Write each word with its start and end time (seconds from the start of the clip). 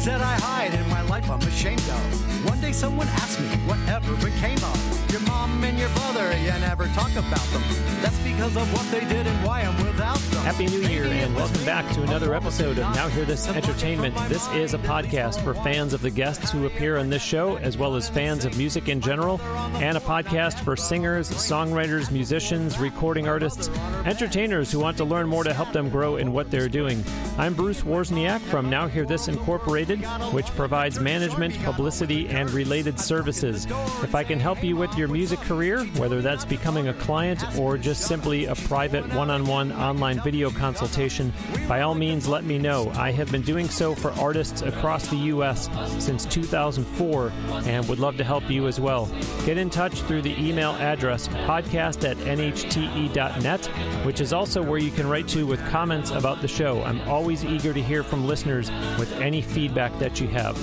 things 0.00 0.18
that 0.18 0.22
I 0.22 0.34
hide 0.40 0.74
in 0.74 0.88
my 0.88 1.02
life 1.02 1.30
I'm 1.30 1.42
ashamed 1.42 1.80
of. 1.80 2.49
Day 2.70 2.74
someone 2.74 3.08
asked 3.08 3.40
me 3.40 3.48
whatever 3.66 4.14
became 4.24 4.58
of 4.58 5.10
your 5.10 5.20
mom 5.22 5.64
and 5.64 5.76
your 5.76 5.88
brother. 5.90 6.36
You 6.38 6.52
never 6.60 6.86
talk 6.88 7.10
about 7.12 7.44
them. 7.50 7.62
That's 8.00 8.18
because 8.20 8.56
of 8.56 8.72
what 8.72 8.88
they 8.92 9.00
did 9.12 9.26
and 9.26 9.44
why 9.44 9.62
I'm 9.62 9.76
without 9.84 10.18
them. 10.18 10.44
Happy 10.44 10.66
New 10.66 10.82
Year 10.82 11.04
and 11.04 11.34
welcome 11.34 11.64
back 11.64 11.92
to 11.94 12.02
another 12.02 12.32
episode 12.32 12.78
of 12.78 12.94
Now 12.94 13.08
Hear 13.08 13.24
This 13.24 13.48
Entertainment. 13.48 14.14
This 14.28 14.48
is 14.52 14.72
a 14.72 14.78
podcast 14.78 15.42
for 15.42 15.54
fans 15.54 15.92
of 15.92 16.00
the 16.00 16.10
guests 16.10 16.52
who 16.52 16.66
appear 16.66 16.96
on 16.96 17.10
this 17.10 17.22
show, 17.22 17.56
as 17.56 17.76
well 17.76 17.96
as 17.96 18.08
fans 18.08 18.44
of 18.44 18.56
music 18.56 18.88
in 18.88 19.00
general, 19.00 19.40
and 19.74 19.96
a 19.96 20.00
podcast 20.00 20.60
for 20.60 20.76
singers, 20.76 21.28
songwriters, 21.28 22.12
musicians, 22.12 22.78
recording 22.78 23.26
artists, 23.26 23.68
entertainers 24.04 24.70
who 24.70 24.78
want 24.78 24.96
to 24.96 25.04
learn 25.04 25.26
more 25.26 25.42
to 25.42 25.52
help 25.52 25.72
them 25.72 25.90
grow 25.90 26.16
in 26.16 26.32
what 26.32 26.50
they're 26.50 26.68
doing. 26.68 27.04
I'm 27.36 27.54
Bruce 27.54 27.82
Wozniak 27.82 28.40
from 28.42 28.70
Now 28.70 28.86
Hear 28.86 29.04
This 29.04 29.28
Incorporated, 29.28 30.00
which 30.32 30.46
provides 30.46 31.00
management, 31.00 31.58
publicity, 31.64 32.28
and 32.28 32.50
related 32.60 33.00
services. 33.00 33.66
If 34.02 34.14
I 34.14 34.22
can 34.22 34.38
help 34.38 34.62
you 34.62 34.76
with 34.76 34.94
your 34.94 35.08
music 35.08 35.40
career, 35.40 35.84
whether 35.96 36.20
that's 36.20 36.44
becoming 36.44 36.88
a 36.88 36.94
client 36.94 37.42
or 37.58 37.78
just 37.78 38.02
simply 38.06 38.44
a 38.44 38.54
private 38.54 39.06
one 39.14 39.30
on 39.30 39.46
one 39.46 39.72
online 39.72 40.20
video 40.20 40.50
consultation, 40.50 41.32
by 41.66 41.80
all 41.80 41.94
means 41.94 42.28
let 42.28 42.44
me 42.44 42.58
know. 42.58 42.92
I 42.96 43.12
have 43.12 43.32
been 43.32 43.40
doing 43.40 43.66
so 43.66 43.94
for 43.94 44.10
artists 44.12 44.60
across 44.60 45.08
the 45.08 45.16
U.S. 45.34 45.70
since 46.04 46.26
2004 46.26 47.32
and 47.64 47.88
would 47.88 47.98
love 47.98 48.18
to 48.18 48.24
help 48.24 48.50
you 48.50 48.66
as 48.66 48.78
well. 48.78 49.06
Get 49.46 49.56
in 49.56 49.70
touch 49.70 49.94
through 50.02 50.20
the 50.20 50.38
email 50.38 50.72
address 50.72 51.28
podcast 51.28 52.06
at 52.06 52.18
nhte.net, 52.18 53.66
which 54.04 54.20
is 54.20 54.34
also 54.34 54.62
where 54.62 54.78
you 54.78 54.90
can 54.90 55.08
write 55.08 55.28
to 55.28 55.46
with 55.46 55.66
comments 55.70 56.10
about 56.10 56.42
the 56.42 56.48
show. 56.48 56.82
I'm 56.82 57.00
always 57.08 57.42
eager 57.42 57.72
to 57.72 57.82
hear 57.82 58.02
from 58.02 58.26
listeners 58.26 58.70
with 58.98 59.10
any 59.22 59.40
feedback 59.40 59.98
that 59.98 60.20
you 60.20 60.28
have. 60.28 60.58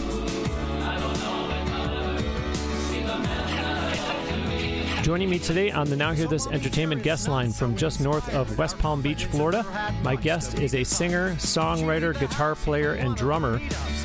Joining 5.08 5.30
me 5.30 5.40
today 5.40 5.72
on 5.72 5.90
the 5.90 5.96
Now 5.96 6.12
Hear 6.12 6.28
This 6.28 6.48
Entertainment 6.48 7.02
guest 7.02 7.30
line 7.30 7.54
from 7.54 7.78
just 7.78 8.02
north 8.02 8.28
of 8.34 8.58
West 8.58 8.78
Palm 8.78 9.02
Beach, 9.02 9.24
Florida, 9.24 9.66
my 10.04 10.18
guest 10.18 10.60
is 10.60 10.76
a 10.76 10.84
singer, 10.84 11.32
songwriter, 11.36 12.14
guitar 12.20 12.56
player, 12.56 12.96
and 12.96 13.16
drummer. 13.16 13.60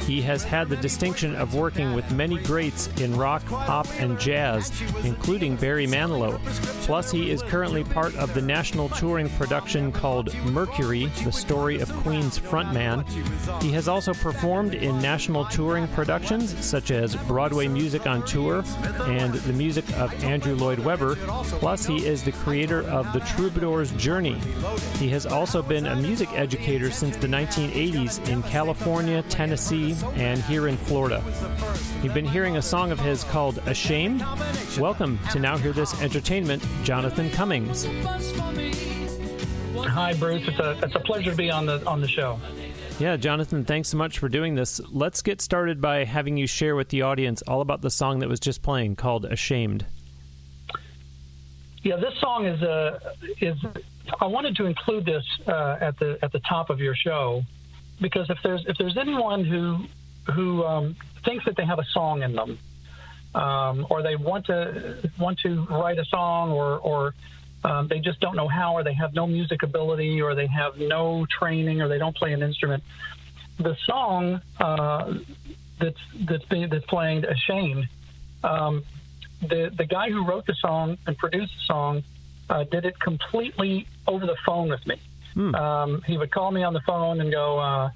He 0.07 0.23
has 0.23 0.45
had 0.45 0.69
the 0.69 0.77
distinction 0.77 1.35
of 1.35 1.57
working 1.57 1.93
with 1.93 2.09
many 2.13 2.39
greats 2.39 2.87
in 3.01 3.17
rock, 3.17 3.45
pop, 3.47 3.89
and 3.99 4.17
jazz, 4.17 4.71
including 5.03 5.57
Barry 5.57 5.89
Manilow. 5.89 6.39
Plus, 6.87 7.11
he 7.11 7.33
is 7.33 7.43
currently 7.43 7.83
part 7.83 8.15
of 8.15 8.33
the 8.33 8.43
national 8.43 8.89
touring 8.91 9.29
production 9.31 9.91
called 9.91 10.33
Mercury, 10.45 11.07
the 11.25 11.33
story 11.33 11.81
of 11.81 11.93
Queen's 12.05 12.39
frontman. 12.39 13.09
He 13.61 13.73
has 13.73 13.89
also 13.89 14.15
performed 14.15 14.75
in 14.75 15.03
national 15.03 15.47
touring 15.47 15.89
productions 15.89 16.65
such 16.65 16.93
as 16.93 17.17
Broadway 17.27 17.67
Music 17.67 18.07
on 18.07 18.25
Tour 18.25 18.63
and 19.07 19.35
the 19.35 19.53
music 19.53 19.85
of 19.99 20.13
Andrew 20.23 20.55
Lloyd 20.55 20.79
Webber. 20.79 20.92
Plus, 20.97 21.87
he 21.87 22.07
is 22.07 22.23
the 22.23 22.33
creator 22.33 22.83
of 22.89 23.13
The 23.13 23.21
Troubadour's 23.21 23.91
Journey. 23.93 24.39
He 24.99 25.09
has 25.11 25.27
also 25.27 25.63
been 25.63 25.87
a 25.87 25.97
music 25.97 26.33
educator 26.33 26.91
since 26.91 27.17
the 27.17 27.27
1980s 27.27 28.29
in 28.29 28.43
California, 28.45 29.23
Tennessee, 29.25 29.97
and 30.15 30.43
here 30.43 30.69
in 30.69 30.77
Florida. 30.77 31.23
You've 32.03 32.15
been 32.15 32.27
hearing 32.27 32.57
a 32.57 32.63
song 32.63 32.93
of 32.93 33.01
his 33.01 33.25
called 33.25 33.59
Ashamed. 33.67 34.25
Welcome 34.79 35.19
to 35.33 35.39
Now 35.39 35.57
Hear 35.57 35.73
This 35.73 36.01
Entertainment, 36.01 36.65
Jonathan 36.85 37.31
Cummings. 37.31 37.87
Hi, 39.93 40.15
Bruce. 40.15 40.47
It's 40.47 40.59
a, 40.59 40.79
it's 40.83 40.95
a 40.95 41.01
pleasure 41.01 41.31
to 41.31 41.37
be 41.37 41.51
on 41.51 41.67
the 41.67 41.85
on 41.87 42.01
the 42.01 42.09
show. 42.09 42.39
Yeah, 42.99 43.17
Jonathan, 43.17 43.65
thanks 43.65 43.89
so 43.89 43.97
much 43.97 44.19
for 44.19 44.29
doing 44.29 44.55
this. 44.55 44.81
Let's 44.91 45.23
get 45.23 45.41
started 45.41 45.81
by 45.81 46.05
having 46.05 46.37
you 46.37 46.47
share 46.47 46.77
with 46.77 46.89
the 46.89 47.03
audience 47.03 47.43
all 47.43 47.61
about 47.61 47.83
the 47.83 47.91
song 47.91 48.21
that 48.21 48.29
was 48.29 48.39
just 48.39 48.63
playing 48.63 48.97
called 48.97 49.25
Ashamed. 49.25 49.87
Yeah, 51.83 51.97
this 51.97 52.19
song 52.21 52.47
is 52.47 52.63
a 52.63 52.71
uh, 52.71 52.99
is. 53.41 53.57
I 54.21 54.27
wanted 54.27 54.57
to 54.57 54.67
include 54.67 55.05
this 55.05 55.25
uh, 55.47 55.79
at 55.81 55.99
the 55.99 56.19
at 56.23 56.33
the 56.33 56.41
top 56.41 56.71
of 56.71 56.79
your 56.79 56.95
show 56.95 57.43
because 58.01 58.31
if 58.31 58.39
there's 58.43 58.65
if 58.67 58.77
there's 58.79 58.97
anyone 58.97 59.45
who 59.45 59.85
who 60.33 60.65
um, 60.65 60.97
thinks 61.25 61.45
that 61.45 61.57
they 61.57 61.65
have 61.65 61.81
a 61.81 61.85
song 61.93 62.23
in 62.23 62.35
them, 62.35 62.59
um, 63.35 63.87
or 63.91 64.03
they 64.03 64.15
want 64.15 64.47
to 64.47 65.11
want 65.19 65.39
to 65.41 65.67
write 65.71 65.99
a 65.99 66.05
song, 66.05 66.53
or 66.53 66.79
or 66.79 67.15
um, 67.65 67.89
they 67.89 67.99
just 67.99 68.21
don't 68.21 68.37
know 68.37 68.49
how, 68.49 68.75
or 68.75 68.85
they 68.85 68.95
have 68.95 69.13
no 69.15 69.27
music 69.27 69.63
ability, 69.65 70.21
or 70.21 70.37
they 70.37 70.47
have 70.47 70.77
no 70.79 71.27
training, 71.39 71.81
or 71.81 71.89
they 71.89 71.99
don't 71.99 72.17
play 72.17 72.33
an 72.33 72.43
instrument. 72.43 72.83
The 73.59 73.77
song 73.87 74.41
uh, 74.61 75.15
that's 75.81 76.01
that's 76.29 76.45
being, 76.45 76.69
that's 76.71 76.87
playing 76.87 77.25
"Ashamed" 77.25 77.89
um, 78.45 78.85
the 79.49 79.71
the 79.77 79.85
guy 79.85 80.11
who 80.11 80.25
wrote 80.25 80.47
the 80.47 80.55
song 80.55 80.99
and 81.07 81.17
produced 81.17 81.53
the 81.55 81.65
song 81.67 82.03
uh, 82.49 82.65
did 82.65 82.85
it 82.85 82.99
completely 83.01 83.87
over 84.07 84.27
the 84.27 84.37
phone 84.45 84.69
with 84.69 84.87
me. 84.87 85.01
Hmm. 85.35 85.55
Um, 85.55 86.03
he 86.07 86.19
would 86.19 86.31
call 86.31 86.51
me 86.51 86.63
on 86.63 86.73
the 86.73 86.81
phone 86.81 87.21
and 87.21 87.31
go, 87.31 87.59
uh, 87.59 87.91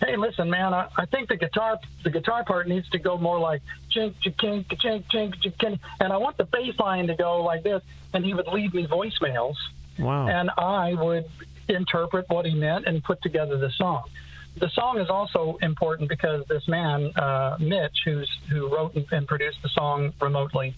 "Hey, 0.00 0.16
listen, 0.16 0.50
man, 0.50 0.74
I, 0.74 0.88
I 0.96 1.06
think 1.06 1.28
the 1.28 1.36
guitar 1.36 1.78
the 2.04 2.10
guitar 2.10 2.44
part 2.44 2.68
needs 2.68 2.88
to 2.90 2.98
go 2.98 3.16
more 3.16 3.38
like 3.38 3.62
chink 3.94 4.14
chink 4.22 4.66
chink 4.66 5.04
chink 5.10 5.34
chink, 5.42 5.78
and 6.00 6.12
I 6.12 6.16
want 6.18 6.36
the 6.36 6.44
bass 6.44 6.78
line 6.78 7.06
to 7.06 7.14
go 7.14 7.42
like 7.42 7.62
this." 7.62 7.82
And 8.14 8.24
he 8.24 8.34
would 8.34 8.46
leave 8.46 8.74
me 8.74 8.86
voicemails, 8.86 9.54
wow. 9.98 10.28
and 10.28 10.50
I 10.58 10.92
would 10.94 11.24
interpret 11.68 12.28
what 12.28 12.44
he 12.44 12.54
meant 12.54 12.86
and 12.86 13.02
put 13.02 13.22
together 13.22 13.56
the 13.56 13.70
song 13.70 14.04
the 14.56 14.68
song 14.70 14.98
is 14.98 15.08
also 15.08 15.58
important 15.62 16.08
because 16.08 16.46
this 16.46 16.68
man, 16.68 17.12
uh, 17.16 17.56
Mitch, 17.58 18.02
who's 18.04 18.30
who 18.50 18.68
wrote 18.74 18.94
and 18.94 19.26
produced 19.26 19.62
the 19.62 19.68
song 19.70 20.12
remotely, 20.20 20.74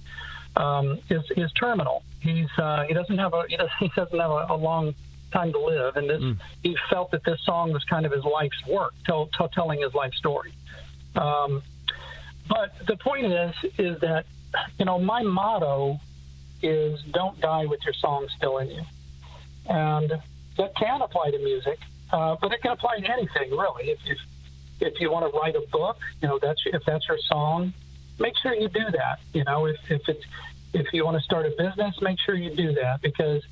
um, 0.57 1.01
is 1.11 1.23
is 1.37 1.53
terminal. 1.53 2.03
He's 2.21 2.49
uh, 2.57 2.85
he 2.85 2.95
doesn't 2.95 3.19
have 3.19 3.35
a 3.35 3.45
he, 3.49 3.57
does, 3.57 3.69
he 3.81 3.91
doesn't 3.97 4.19
have 4.19 4.31
a, 4.31 4.47
a, 4.51 4.57
long 4.57 4.95
time 5.33 5.53
to 5.53 5.59
live, 5.59 5.97
and 5.97 6.09
this 6.09 6.23
mm. 6.23 6.39
he 6.63 6.77
felt 6.89 7.11
that 7.11 7.25
this 7.25 7.41
song 7.45 7.73
was 7.73 7.83
kind 7.85 8.07
of 8.07 8.13
his 8.13 8.25
life's 8.25 8.65
work, 8.67 8.95
tell, 9.05 9.29
tell, 9.37 9.49
telling 9.49 9.81
his 9.81 9.93
life 9.95 10.15
story. 10.15 10.55
Um, 11.17 11.63
but 12.49 12.73
the 12.87 12.97
point 12.97 13.27
is, 13.27 13.55
is 13.79 14.01
that 14.01 14.27
you 14.79 14.85
know 14.85 14.99
my 14.99 15.23
motto 15.23 15.99
is 16.63 17.03
don't 17.13 17.41
die 17.41 17.67
with 17.67 17.81
your 17.85 17.95
song 17.95 18.29
still 18.37 18.59
in 18.59 18.71
you, 18.71 18.83
and 19.69 20.13
that 20.57 20.77
can 20.77 21.03
apply 21.03 21.31
to 21.33 21.39
music. 21.39 21.79
Uh, 22.15 22.37
but 22.41 22.53
it 22.53 22.63
can 22.63 22.71
apply 22.71 23.01
to 23.01 23.11
anything, 23.11 23.51
really. 23.51 23.91
If, 23.91 23.99
if 24.07 24.19
if 24.81 25.01
you 25.01 25.11
want 25.11 25.31
to 25.31 25.37
write 25.37 25.57
a 25.57 25.67
book, 25.73 25.99
you 26.23 26.29
know 26.29 26.39
that's 26.41 26.63
if 26.67 26.85
that's 26.87 27.09
your 27.09 27.19
song, 27.19 27.73
make 28.21 28.35
sure 28.41 28.55
you 28.55 28.69
do 28.69 28.85
that. 28.93 29.19
You 29.33 29.43
know, 29.43 29.67
if 29.67 29.77
if 29.91 30.09
it's 30.09 30.25
if 30.73 30.93
you 30.93 31.05
want 31.05 31.17
to 31.17 31.23
start 31.25 31.45
a 31.45 31.51
business, 31.51 32.01
make 32.01 32.21
sure 32.21 32.37
you 32.37 32.55
do 32.55 32.73
that 32.75 33.03
because 33.03 33.43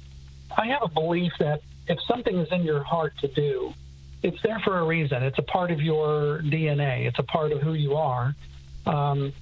I 0.57 0.69
have 0.69 0.83
a 0.83 0.89
belief 0.89 1.33
that 1.41 1.63
if 1.89 1.99
something 2.03 2.39
is 2.39 2.53
in 2.53 2.63
your 2.63 2.85
heart 2.85 3.15
to 3.19 3.27
do, 3.27 3.75
it's 4.23 4.41
there 4.43 4.61
for 4.61 4.79
a 4.79 4.85
reason. 4.85 5.25
It's 5.25 5.39
a 5.39 5.49
part 5.57 5.73
of 5.73 5.81
your 5.81 6.41
DNA. 6.45 7.07
It's 7.09 7.19
a 7.19 7.25
part 7.25 7.51
of 7.51 7.61
who 7.61 7.75
you 7.75 7.97
are. 7.97 8.33
Um, 8.87 9.33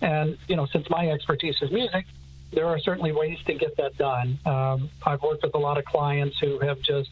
and 0.00 0.38
you 0.48 0.56
know, 0.56 0.64
since 0.64 0.88
my 0.88 1.10
expertise 1.10 1.56
is 1.60 1.70
music, 1.70 2.06
there 2.50 2.66
are 2.66 2.78
certainly 2.78 3.12
ways 3.12 3.38
to 3.44 3.52
get 3.52 3.76
that 3.76 3.98
done. 3.98 4.38
Um, 4.46 4.88
I've 5.04 5.22
worked 5.22 5.42
with 5.42 5.54
a 5.54 5.58
lot 5.58 5.76
of 5.76 5.84
clients 5.84 6.38
who 6.38 6.58
have 6.60 6.80
just 6.80 7.10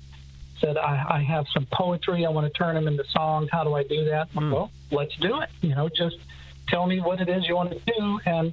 said, 0.61 0.77
I, 0.77 1.05
I 1.09 1.23
have 1.23 1.47
some 1.53 1.67
poetry. 1.73 2.27
I 2.27 2.31
want 2.31 2.53
to 2.53 2.59
turn 2.59 2.75
them 2.75 2.89
into 2.89 3.05
songs. 3.11 3.49
How 3.51 3.65
do 3.65 3.75
I 3.75 3.83
do 3.83 4.05
that? 4.07 4.33
Mm. 4.33 4.53
Well, 4.53 4.71
let's 4.91 5.15
do 5.17 5.41
it. 5.41 5.49
You 5.61 5.75
know, 5.75 5.89
just 5.89 6.17
tell 6.69 6.87
me 6.87 7.01
what 7.01 7.21
it 7.21 7.29
is 7.29 7.47
you 7.47 7.57
want 7.57 7.71
to 7.71 7.81
do. 7.81 8.21
And 8.27 8.53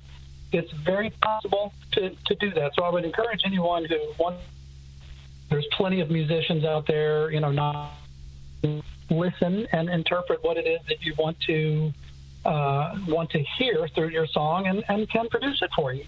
it's 0.51 0.71
very 0.71 1.09
possible 1.21 1.73
to, 1.93 2.09
to 2.09 2.35
do 2.35 2.51
that. 2.53 2.73
So 2.75 2.83
I 2.83 2.89
would 2.89 3.05
encourage 3.05 3.41
anyone 3.45 3.85
who 3.85 3.99
wants, 4.19 4.41
there's 5.49 5.67
plenty 5.71 6.01
of 6.01 6.09
musicians 6.09 6.63
out 6.63 6.87
there, 6.87 7.31
you 7.31 7.39
know, 7.39 7.51
not 7.51 7.91
listen 9.09 9.67
and 9.71 9.89
interpret 9.89 10.43
what 10.43 10.57
it 10.57 10.65
is 10.67 10.79
that 10.87 11.01
you 11.01 11.13
want 11.17 11.39
to 11.41 11.93
uh, 12.45 12.95
want 13.07 13.29
to 13.31 13.43
hear 13.57 13.87
through 13.95 14.09
your 14.09 14.27
song 14.27 14.67
and, 14.67 14.83
and 14.87 15.09
can 15.09 15.27
produce 15.29 15.61
it 15.61 15.69
for 15.75 15.93
you. 15.93 16.05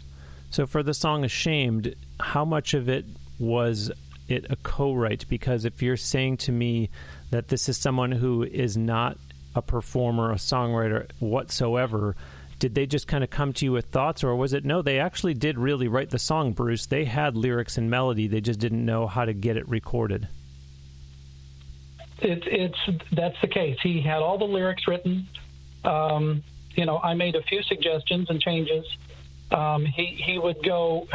So 0.49 0.67
for 0.67 0.83
the 0.83 0.93
song 0.93 1.23
Ashamed, 1.23 1.95
how 2.19 2.45
much 2.45 2.73
of 2.73 2.87
it 2.87 3.05
was 3.39 3.91
it 4.27 4.45
a 4.49 4.55
co-write? 4.57 5.27
Because 5.27 5.65
if 5.65 5.81
you're 5.81 5.97
saying 5.97 6.37
to 6.37 6.51
me 6.51 6.89
that 7.31 7.47
this 7.47 7.69
is 7.69 7.77
someone 7.77 8.11
who 8.11 8.43
is 8.43 8.77
not 8.77 9.17
a 9.55 9.61
performer, 9.61 10.31
a 10.31 10.35
songwriter 10.35 11.09
whatsoever, 11.19 12.15
did 12.59 12.75
they 12.75 12.85
just 12.85 13.07
kind 13.07 13.23
of 13.23 13.29
come 13.29 13.53
to 13.53 13.65
you 13.65 13.71
with 13.71 13.85
thoughts 13.85 14.23
or 14.23 14.35
was 14.35 14.53
it 14.53 14.65
no 14.65 14.81
they 14.81 14.99
actually 14.99 15.35
did 15.35 15.59
really 15.59 15.87
write 15.87 16.09
the 16.09 16.19
song 16.19 16.53
bruce. 16.53 16.87
They 16.87 17.05
had 17.05 17.35
lyrics 17.35 17.77
and 17.77 17.89
melody 17.89 18.27
they 18.27 18.41
just 18.41 18.59
didn't 18.59 18.83
know 18.83 19.07
how 19.07 19.25
to 19.25 19.33
get 19.33 19.57
it 19.57 19.67
recorded. 19.69 20.27
It, 22.19 22.43
it's 22.47 23.03
that's 23.11 23.39
the 23.41 23.47
case. 23.47 23.77
He 23.83 24.01
had 24.01 24.23
all 24.23 24.39
the 24.39 24.45
lyrics 24.45 24.87
written. 24.87 25.27
Um, 25.83 26.43
you 26.75 26.85
know 26.85 26.99
i 26.99 27.13
made 27.13 27.35
a 27.35 27.41
few 27.43 27.61
suggestions 27.63 28.29
and 28.29 28.41
changes. 28.41 28.85
Um, 29.51 29.85
he, 29.85 30.21
he 30.25 30.37
would 30.37 30.63
go 30.63 31.07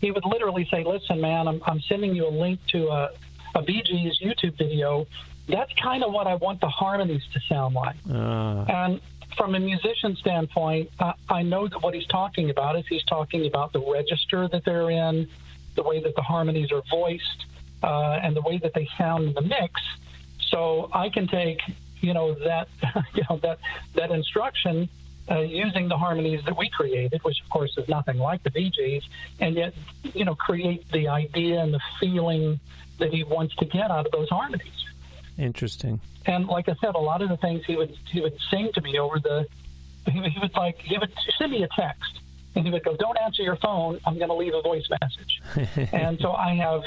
he 0.00 0.10
would 0.10 0.24
literally 0.24 0.66
say, 0.70 0.84
"Listen, 0.84 1.20
man, 1.20 1.46
I'm, 1.48 1.60
I'm 1.66 1.80
sending 1.80 2.14
you 2.14 2.26
a 2.26 2.30
link 2.30 2.60
to 2.68 2.88
a, 2.88 3.10
a 3.54 3.62
Gees 3.62 4.18
YouTube 4.20 4.56
video. 4.56 5.06
That's 5.48 5.72
kind 5.74 6.04
of 6.04 6.12
what 6.12 6.26
I 6.26 6.36
want 6.36 6.60
the 6.60 6.68
harmonies 6.68 7.22
to 7.32 7.40
sound 7.48 7.74
like." 7.74 7.96
Uh. 8.08 8.64
And 8.68 9.00
from 9.36 9.54
a 9.54 9.60
musician 9.60 10.16
standpoint, 10.16 10.90
uh, 10.98 11.12
I 11.28 11.42
know 11.42 11.68
that 11.68 11.82
what 11.82 11.94
he's 11.94 12.06
talking 12.06 12.50
about 12.50 12.76
is 12.76 12.84
he's 12.88 13.04
talking 13.04 13.46
about 13.46 13.72
the 13.72 13.80
register 13.80 14.48
that 14.48 14.64
they're 14.64 14.90
in, 14.90 15.28
the 15.76 15.82
way 15.82 16.00
that 16.00 16.14
the 16.14 16.22
harmonies 16.22 16.72
are 16.72 16.82
voiced, 16.90 17.46
uh, 17.82 18.20
and 18.22 18.34
the 18.34 18.42
way 18.42 18.58
that 18.58 18.74
they 18.74 18.88
sound 18.98 19.28
in 19.28 19.34
the 19.34 19.42
mix. 19.42 19.80
So 20.48 20.90
I 20.92 21.08
can 21.10 21.28
take, 21.28 21.60
you 22.00 22.12
know, 22.12 22.34
that, 22.34 22.68
you 23.14 23.22
know, 23.28 23.38
that 23.38 23.58
that 23.94 24.10
instruction 24.10 24.88
uh, 25.30 25.40
using 25.40 25.88
the 25.88 25.96
harmonies 25.96 26.40
that 26.44 26.56
we 26.56 26.68
created, 26.68 27.22
which 27.22 27.40
of 27.42 27.48
course 27.50 27.76
is 27.76 27.88
nothing 27.88 28.18
like 28.18 28.42
the 28.42 28.50
Bee 28.50 28.70
Gees, 28.70 29.02
and 29.38 29.54
yet, 29.54 29.74
you 30.02 30.24
know, 30.24 30.34
create 30.34 30.90
the 30.90 31.08
idea 31.08 31.60
and 31.60 31.72
the 31.72 31.80
feeling 32.00 32.58
that 32.98 33.12
he 33.12 33.24
wants 33.24 33.54
to 33.56 33.64
get 33.64 33.90
out 33.90 34.06
of 34.06 34.12
those 34.12 34.28
harmonies. 34.28 34.84
Interesting. 35.38 36.00
And 36.26 36.46
like 36.46 36.68
I 36.68 36.74
said, 36.80 36.94
a 36.94 36.98
lot 36.98 37.22
of 37.22 37.28
the 37.28 37.36
things 37.38 37.64
he 37.66 37.76
would 37.76 37.96
he 38.10 38.20
would 38.20 38.36
sing 38.50 38.70
to 38.74 38.80
me 38.80 38.98
over 38.98 39.18
the 39.18 39.46
he, 40.06 40.20
he 40.20 40.38
would 40.40 40.54
like 40.54 40.78
he 40.78 40.98
would 40.98 41.12
send 41.38 41.52
me 41.52 41.62
a 41.62 41.68
text 41.68 42.20
and 42.54 42.64
he 42.64 42.70
would 42.70 42.84
go, 42.84 42.96
"Don't 42.96 43.16
answer 43.18 43.42
your 43.42 43.56
phone. 43.56 44.00
I'm 44.06 44.16
going 44.16 44.28
to 44.28 44.34
leave 44.34 44.54
a 44.54 44.62
voice 44.62 44.88
message." 45.00 45.90
and 45.92 46.18
so 46.20 46.32
I 46.32 46.54
have 46.56 46.82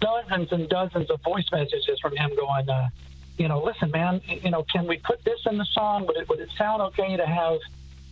dozens 0.00 0.52
and 0.52 0.68
dozens 0.68 1.10
of 1.10 1.20
voice 1.22 1.46
messages 1.52 1.98
from 2.00 2.16
him 2.16 2.30
going, 2.36 2.68
uh, 2.68 2.88
you 3.38 3.48
know, 3.48 3.62
listen, 3.62 3.90
man, 3.90 4.20
you 4.26 4.50
know, 4.50 4.64
can 4.72 4.86
we 4.86 4.98
put 4.98 5.22
this 5.24 5.40
in 5.46 5.58
the 5.58 5.66
song? 5.66 6.06
Would 6.06 6.16
it 6.16 6.28
would 6.28 6.40
it 6.40 6.50
sound 6.56 6.82
okay 6.82 7.16
to 7.16 7.26
have, 7.26 7.58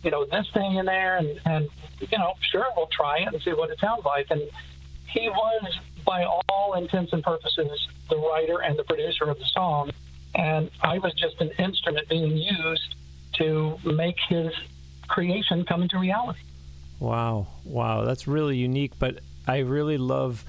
you 0.03 0.11
know, 0.11 0.25
this 0.25 0.47
thing 0.53 0.75
in 0.75 0.85
there? 0.85 1.17
And 1.17 1.39
and 1.45 1.69
you 1.99 2.17
know, 2.17 2.33
sure, 2.51 2.65
we'll 2.75 2.87
try 2.87 3.19
it 3.19 3.33
and 3.33 3.41
see 3.41 3.53
what 3.53 3.69
it 3.69 3.79
sounds 3.79 4.05
like. 4.05 4.27
And 4.29 4.41
he 5.07 5.29
was, 5.29 5.79
by 6.05 6.25
all 6.25 6.73
intents 6.75 7.13
and 7.13 7.23
purposes, 7.23 7.87
the 8.09 8.17
writer 8.17 8.61
and 8.61 8.77
the 8.77 8.83
producer 8.83 9.25
of 9.25 9.39
the 9.39 9.45
song, 9.45 9.91
and 10.35 10.69
I 10.81 10.99
was 10.99 11.13
just 11.13 11.39
an 11.41 11.51
instrument 11.57 12.07
being 12.09 12.37
used 12.37 12.95
to 13.33 13.79
make 13.83 14.17
his 14.27 14.53
creation 15.07 15.65
come 15.65 15.81
into 15.81 15.97
reality. 15.97 16.39
Wow, 16.99 17.47
wow, 17.63 18.03
that's 18.03 18.27
really 18.27 18.57
unique. 18.57 18.93
But 18.99 19.19
I 19.47 19.59
really 19.59 19.97
love 19.97 20.43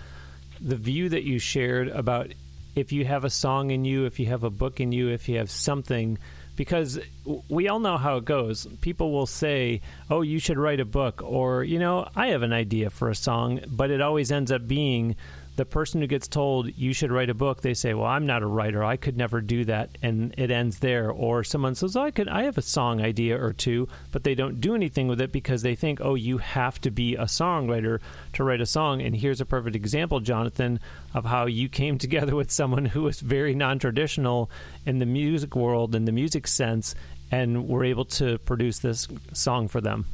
the 0.61 0.77
view 0.77 1.09
that 1.09 1.23
you 1.25 1.39
shared 1.39 1.89
about 1.89 2.33
if 2.77 2.93
you 2.93 3.07
have 3.07 3.25
a 3.25 3.31
song 3.31 3.71
in 3.71 3.85
you, 3.85 4.05
if 4.05 4.21
you 4.21 4.27
have 4.27 4.45
a 4.45 4.51
book 4.51 4.81
in 4.81 4.93
you, 4.93 5.09
if 5.09 5.29
you 5.29 5.39
have 5.39 5.51
something, 5.51 6.19
because 6.57 7.01
we 7.49 7.69
all 7.69 7.81
know 7.81 7.97
how 7.97 8.19
it 8.19 8.25
goes. 8.27 8.67
People 8.83 9.13
will 9.13 9.27
say, 9.27 9.81
"Oh, 10.11 10.21
you 10.21 10.39
should 10.39 10.59
write 10.59 10.79
a 10.79 10.85
book," 10.85 11.23
or 11.25 11.65
you 11.65 11.79
know, 11.79 12.09
"I 12.15 12.29
have 12.29 12.43
an 12.43 12.53
idea 12.53 12.91
for 12.91 13.09
a 13.09 13.15
song," 13.15 13.61
but 13.67 13.91
it 13.91 14.01
always 14.03 14.31
ends 14.31 14.53
up 14.53 14.69
being 14.69 15.17
the 15.57 15.65
person 15.65 16.01
who 16.01 16.07
gets 16.07 16.29
told 16.29 16.71
you 16.77 16.93
should 16.93 17.11
write 17.11 17.31
a 17.31 17.35
book, 17.35 17.63
they 17.63 17.75
say, 17.75 17.95
"Well, 17.95 18.07
I'm 18.07 18.27
not 18.27 18.43
a 18.43 18.47
writer. 18.47 18.85
I 18.85 18.97
could 18.97 19.17
never 19.17 19.41
do 19.41 19.65
that," 19.65 19.97
and 20.03 20.35
it 20.37 20.51
ends 20.51 20.79
there. 20.79 21.11
Or 21.11 21.43
someone 21.43 21.75
says, 21.75 21.97
oh, 21.97 22.03
"I 22.03 22.11
could. 22.11 22.29
I 22.29 22.43
have 22.43 22.59
a 22.59 22.63
song 22.63 23.01
idea 23.01 23.43
or 23.43 23.53
two, 23.53 23.89
but 24.13 24.23
they 24.23 24.35
don't 24.35 24.61
do 24.61 24.75
anything 24.75 25.09
with 25.09 25.21
it 25.21 25.33
because 25.33 25.63
they 25.63 25.75
think, 25.75 26.01
"Oh, 26.01 26.15
you 26.15 26.39
have 26.39 26.81
to 26.83 26.91
be 26.91 27.15
a 27.17 27.25
songwriter 27.25 28.01
to 28.35 28.45
write 28.45 28.61
a 28.61 28.67
song." 28.67 29.01
And 29.01 29.17
here's 29.17 29.41
a 29.41 29.47
perfect 29.47 29.77
example, 29.77 30.21
Jonathan, 30.21 30.79
of 31.15 31.25
how 31.25 31.47
you 31.47 31.69
came 31.69 31.99
together 32.07 32.37
with 32.37 32.51
someone 32.51 32.85
who 32.87 33.03
was 33.03 33.21
very 33.21 33.55
non-traditional 33.55 34.51
in 34.85 34.99
the 34.99 35.07
music 35.07 35.57
world, 35.57 35.95
in 35.95 36.05
the 36.05 36.13
music 36.13 36.47
sense, 36.47 36.95
and 37.31 37.67
were 37.67 37.85
able 37.85 38.05
to 38.05 38.39
produce 38.39 38.79
this 38.81 39.09
song 39.33 39.69
for 39.69 39.81
them. 39.81 40.05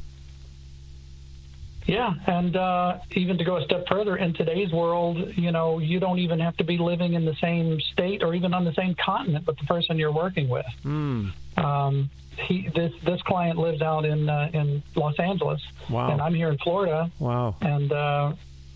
Yeah, 1.85 2.13
and 2.27 2.55
uh, 2.55 2.99
even 3.11 3.37
to 3.37 3.43
go 3.43 3.57
a 3.57 3.63
step 3.65 3.85
further, 3.89 4.15
in 4.15 4.33
today's 4.33 4.71
world, 4.71 5.17
you 5.35 5.51
know, 5.51 5.79
you 5.79 5.99
don't 5.99 6.19
even 6.19 6.39
have 6.39 6.55
to 6.57 6.63
be 6.63 6.77
living 6.77 7.13
in 7.13 7.25
the 7.25 7.35
same 7.35 7.79
state 7.91 8.23
or 8.23 8.33
even 8.33 8.53
on 8.53 8.63
the 8.63 8.73
same 8.73 8.95
continent 8.95 9.45
with 9.45 9.57
the 9.57 9.65
person 9.65 9.97
you're 9.97 10.13
working 10.13 10.47
with. 10.47 10.65
Mm. 10.85 11.31
Um, 11.57 12.09
he, 12.47 12.69
this 12.73 12.91
this 13.03 13.21
client 13.23 13.59
lives 13.59 13.81
out 13.81 14.05
in 14.05 14.29
uh, 14.29 14.49
in 14.53 14.81
Los 14.95 15.19
Angeles, 15.19 15.61
wow. 15.89 16.11
and 16.11 16.21
I'm 16.21 16.33
here 16.33 16.49
in 16.49 16.57
Florida. 16.57 17.11
Wow, 17.19 17.55
and 17.61 17.91
uh, 17.91 18.33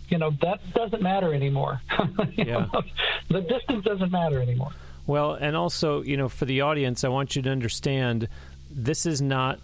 you 0.09 0.17
know 0.17 0.31
that 0.41 0.59
doesn't 0.73 1.01
matter 1.01 1.33
anymore. 1.33 1.81
yeah. 2.33 2.67
Know, 2.71 2.83
the 3.29 3.41
distance 3.41 3.83
doesn't 3.83 4.11
matter 4.11 4.41
anymore. 4.41 4.71
Well, 5.07 5.33
and 5.33 5.55
also, 5.55 6.01
you 6.01 6.17
know, 6.17 6.27
for 6.27 6.45
the 6.45 6.61
audience, 6.61 7.03
I 7.03 7.07
want 7.07 7.35
you 7.35 7.41
to 7.43 7.49
understand 7.49 8.27
this 8.69 9.05
is 9.05 9.21
not 9.21 9.59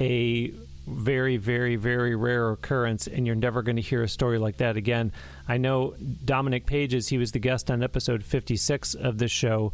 a 0.00 0.52
very, 0.86 1.36
very, 1.36 1.76
very 1.76 2.14
rare 2.14 2.50
occurrence, 2.50 3.06
and 3.06 3.26
you're 3.26 3.36
never 3.36 3.62
going 3.62 3.76
to 3.76 3.82
hear 3.82 4.02
a 4.02 4.08
story 4.08 4.38
like 4.38 4.58
that 4.58 4.76
again. 4.76 5.12
I 5.48 5.56
know 5.56 5.94
Dominic 6.24 6.66
Pages, 6.66 7.08
he 7.08 7.18
was 7.18 7.32
the 7.32 7.38
guest 7.38 7.70
on 7.70 7.82
episode 7.82 8.24
56 8.24 8.94
of 8.94 9.18
this 9.18 9.30
show, 9.30 9.72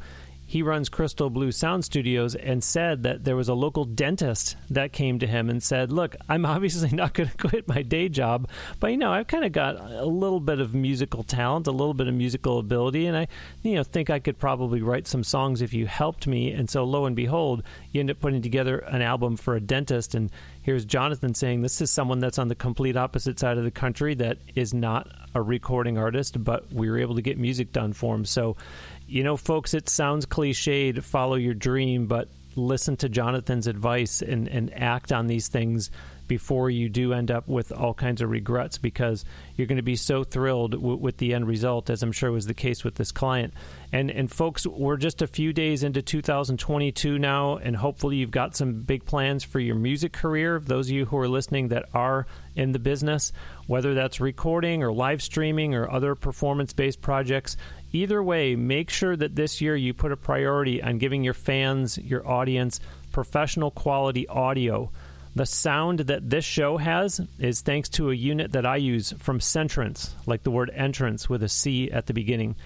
he 0.53 0.61
runs 0.61 0.91
Crystal 0.91 1.31
Blue 1.31 1.51
Sound 1.51 1.83
Studios 1.83 2.35
and 2.35 2.63
said 2.63 3.05
that 3.05 3.25
there 3.25 3.37
was 3.37 3.49
a 3.49 3.55
local 3.55 3.87
dentist 3.87 4.55
that 4.69 4.93
came 4.93 5.19
to 5.21 5.27
him 5.27 5.49
and 5.49 5.63
said, 5.63 5.91
Look, 5.91 6.15
I'm 6.29 6.45
obviously 6.55 6.91
not 6.91 7.15
going 7.15 7.31
to 7.37 7.37
quit 7.39 7.67
my 7.67 7.81
day 7.81 8.11
job, 8.11 8.51
but 8.79 8.91
you 8.91 8.99
know, 8.99 9.11
I've 9.11 9.29
kind 9.29 9.47
of 9.47 9.53
got 9.53 9.77
a 9.81 10.05
little 10.05 10.41
bit 10.41 10.61
of 10.61 10.75
musical 10.75 11.23
talent, 11.23 11.69
a 11.69 11.71
little 11.71 11.95
bit 11.95 12.07
of 12.07 12.13
musical 12.13 12.59
ability, 12.59 13.07
and 13.07 13.17
I, 13.17 13.29
you 13.63 13.77
know, 13.77 13.83
think 13.83 14.11
I 14.11 14.19
could 14.19 14.39
probably 14.39 14.83
write 14.83 15.07
some 15.07 15.25
songs 15.25 15.63
if 15.63 15.73
you 15.73 15.87
helped 15.87 16.27
me. 16.27 16.51
And 16.51 16.69
so, 16.69 16.85
lo 16.85 17.07
and 17.07 17.17
behold, 17.17 17.63
you 17.91 18.01
end 18.01 18.11
up 18.11 18.21
putting 18.21 18.43
together 18.43 18.81
an 18.81 19.01
album 19.01 19.39
for 19.39 19.57
a 19.57 19.61
dentist. 19.61 20.15
And 20.15 20.31
here's 20.61 20.85
Jonathan 20.85 21.33
saying, 21.33 21.63
This 21.63 21.81
is 21.81 21.91
someone 21.91 22.19
that's 22.19 22.39
on 22.39 22.49
the 22.49 22.55
complete 22.55 22.99
opposite 22.99 23.39
side 23.39 23.57
of 23.57 23.65
the 23.65 23.71
country 23.71 24.13
that 24.17 24.37
is 24.55 24.75
not 24.75 25.09
a 25.35 25.41
recording 25.41 25.97
artist, 25.97 26.45
but 26.45 26.71
we 26.71 26.91
were 26.91 26.99
able 26.99 27.15
to 27.15 27.23
get 27.23 27.39
music 27.39 27.73
done 27.73 27.95
for 27.95 28.15
him. 28.15 28.27
So, 28.27 28.59
you 29.13 29.23
know, 29.23 29.37
folks, 29.37 29.75
it 29.75 29.91
sounds 29.91 30.25
cliched, 30.25 31.03
follow 31.03 31.35
your 31.35 31.53
dream, 31.53 32.07
but 32.07 32.29
listen 32.57 32.97
to 32.97 33.11
Jonathan's 33.11 33.67
advice 33.67 34.23
and, 34.23 34.49
and 34.49 34.73
act 34.73 35.13
on 35.13 35.27
these 35.27 35.49
things 35.49 35.91
before 36.29 36.71
you 36.71 36.89
do 36.89 37.13
end 37.13 37.31
up 37.31 37.47
with 37.47 37.73
all 37.73 37.93
kinds 37.93 38.23
of 38.23 38.31
regrets 38.31 38.79
because 38.79 39.23
you're 39.55 39.67
going 39.67 39.77
to 39.77 39.83
be 39.83 39.97
so 39.97 40.25
thrilled 40.25 40.73
w- 40.73 40.97
with 40.97 41.19
the 41.19 41.35
end 41.35 41.47
result, 41.47 41.91
as 41.91 42.03
I'm 42.03 42.11
sure 42.11 42.33
was 42.33 42.47
the 42.47 42.55
case 42.55 42.85
with 42.85 42.95
this 42.95 43.13
client. 43.13 43.53
And 43.93 44.11
and 44.11 44.33
folks, 44.33 44.67
we're 44.67 44.97
just 44.97 45.21
a 45.21 45.27
few 45.27 45.53
days 45.53 45.83
into 45.83 46.01
2022 46.01 47.19
now, 47.19 47.59
and 47.59 47.77
hopefully 47.77 48.17
you've 48.17 48.31
got 48.31 48.57
some 48.57 48.81
big 48.81 49.05
plans 49.05 49.45
for 49.45 49.61
your 49.61 49.75
music 49.75 50.15
career. 50.15 50.59
Those 50.59 50.87
of 50.89 50.93
you 50.93 51.05
who 51.05 51.19
are 51.19 51.29
listening 51.29 51.69
that 51.69 51.85
are 51.93 52.27
in 52.57 52.73
the 52.73 52.79
business, 52.79 53.33
whether 53.67 53.93
that's 53.93 54.19
recording 54.19 54.83
or 54.83 54.91
live 54.91 55.23
streaming 55.23 55.75
or 55.75 55.91
other 55.91 56.15
performance-based 56.15 57.03
projects, 57.03 57.59
Either 57.93 58.23
way, 58.23 58.57
make 58.57 58.89
sure 58.89 59.15
that 59.15 59.37
this 59.37 59.61
year 59.61 59.77
you 59.77 59.93
put 59.93 60.13
a 60.13 60.17
priority 60.17 60.83
on 60.83 60.99
giving 60.99 61.23
your 61.23 61.35
fans, 61.35 61.99
your 61.99 62.27
audience, 62.27 62.81
professional 63.13 63.71
quality 63.71 64.27
audio. 64.29 64.91
The 65.35 65.47
sound 65.47 66.01
that 66.01 66.29
this 66.29 66.45
show 66.45 66.79
has 66.79 67.21
is 67.39 67.61
thanks 67.61 67.89
to 67.91 68.11
a 68.11 68.15
unit 68.15 68.53
that 68.53 68.67
I 68.67 68.77
use 68.77 69.13
from 69.19 69.41
Centrance, 69.41 70.11
like 70.27 70.43
the 70.43 70.51
word 70.51 70.71
entrance 70.75 71.29
with 71.29 71.43
a 71.43 71.49
C 71.49 71.91
at 71.91 72.07
the 72.07 72.15
beginning. 72.15 72.57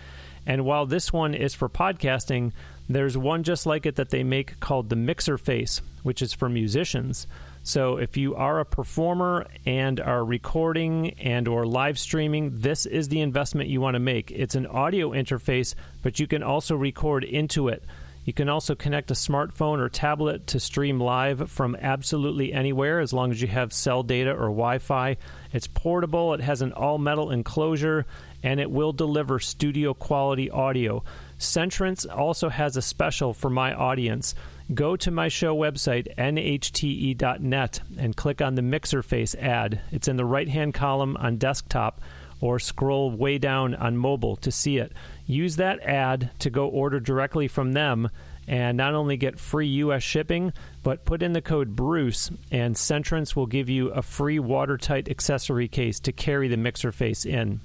And 0.47 0.65
while 0.65 0.87
this 0.87 1.13
one 1.13 1.35
is 1.35 1.55
for 1.55 1.69
podcasting, 1.69 2.53
there's 2.89 3.19
one 3.19 3.43
just 3.43 3.67
like 3.67 3.85
it 3.85 3.97
that 3.97 4.11
they 4.11 4.23
make 4.23 4.61
called 4.61 4.89
the 4.89 4.97
Mixer 4.97 5.39
Face, 5.39 5.81
which 6.05 6.23
is 6.23 6.33
for 6.33 6.49
musicians. 6.49 7.27
So 7.67 7.97
if 7.97 8.17
you 8.17 8.37
are 8.37 8.61
a 8.61 8.65
performer 8.65 9.45
and 9.67 9.99
are 9.99 10.25
recording 10.25 11.19
and 11.19 11.49
or 11.49 11.67
live 11.67 11.99
streaming, 11.99 12.53
this 12.55 12.87
is 12.87 13.09
the 13.09 13.21
investment 13.21 13.69
you 13.69 13.81
want 13.81 13.97
to 13.97 13.99
make. 13.99 14.31
It's 14.31 14.55
an 14.55 14.67
audio 14.67 15.11
interface, 15.11 15.75
but 16.01 16.21
you 16.21 16.29
can 16.29 16.45
also 16.45 16.77
record 16.77 17.25
into 17.25 17.67
it. 17.67 17.83
You 18.25 18.33
can 18.33 18.49
also 18.49 18.77
connect 18.77 19.11
a 19.11 19.15
smartphone 19.15 19.81
or 19.81 19.89
tablet 19.89 20.47
to 20.49 20.61
stream 20.61 21.01
live 21.01 21.51
from 21.51 21.75
absolutely 21.75 22.53
anywhere 22.53 23.01
as 23.01 23.13
long 23.13 23.33
as 23.33 23.43
you 23.43 23.49
have 23.49 23.73
cell 23.73 24.05
data 24.05 24.31
or 24.31 24.47
Wi 24.47 24.79
Fi. 24.79 25.17
It's 25.53 25.67
portable, 25.67 26.35
it 26.35 26.41
has 26.41 26.63
an 26.63 26.73
all 26.73 26.99
metal 26.99 27.33
enclosure, 27.33 28.07
and 28.45 28.61
it 28.61 28.71
will 28.71 28.93
deliver 28.93 29.41
studio 29.41 29.93
quality 29.93 30.51
audio. 30.51 31.03
Centrance 31.41 32.07
also 32.09 32.49
has 32.49 32.77
a 32.77 32.83
special 32.83 33.35
for 33.35 33.51
my 33.51 33.75
audience. 33.75 34.37
Go 34.75 34.97
to 34.97 35.13
my 35.13 35.29
show 35.29 35.57
website, 35.57 36.13
nhte.net, 36.17 37.81
and 37.99 38.17
click 38.17 38.43
on 38.43 38.57
the 38.57 38.63
Mixer 38.63 39.03
Face 39.03 39.37
ad. 39.37 39.81
It's 39.93 40.09
in 40.09 40.17
the 40.17 40.25
right 40.25 40.49
hand 40.49 40.75
column 40.75 41.17
on 41.19 41.37
desktop, 41.37 42.01
or 42.41 42.59
scroll 42.59 43.13
way 43.13 43.39
down 43.39 43.77
on 43.77 43.97
mobile 43.97 44.35
to 44.37 44.51
see 44.51 44.79
it. 44.79 44.93
Use 45.25 45.57
that 45.57 45.81
ad 45.81 46.31
to 46.41 46.51
go 46.51 46.67
order 46.67 46.99
directly 46.99 47.47
from 47.47 47.73
them 47.73 48.09
and 48.49 48.77
not 48.77 48.95
only 48.95 49.17
get 49.17 49.39
free 49.39 49.69
U.S. 49.69 50.03
shipping, 50.03 50.53
but 50.83 51.05
put 51.05 51.23
in 51.23 51.33
the 51.33 51.41
code 51.41 51.75
Bruce, 51.75 52.31
and 52.51 52.75
Centrance 52.75 53.35
will 53.35 53.47
give 53.47 53.69
you 53.69 53.89
a 53.89 54.03
free 54.03 54.39
watertight 54.39 55.09
accessory 55.09 55.69
case 55.69 56.01
to 56.01 56.13
carry 56.13 56.49
the 56.49 56.57
mixer 56.57 56.93
face 56.93 57.25
in. 57.25 57.61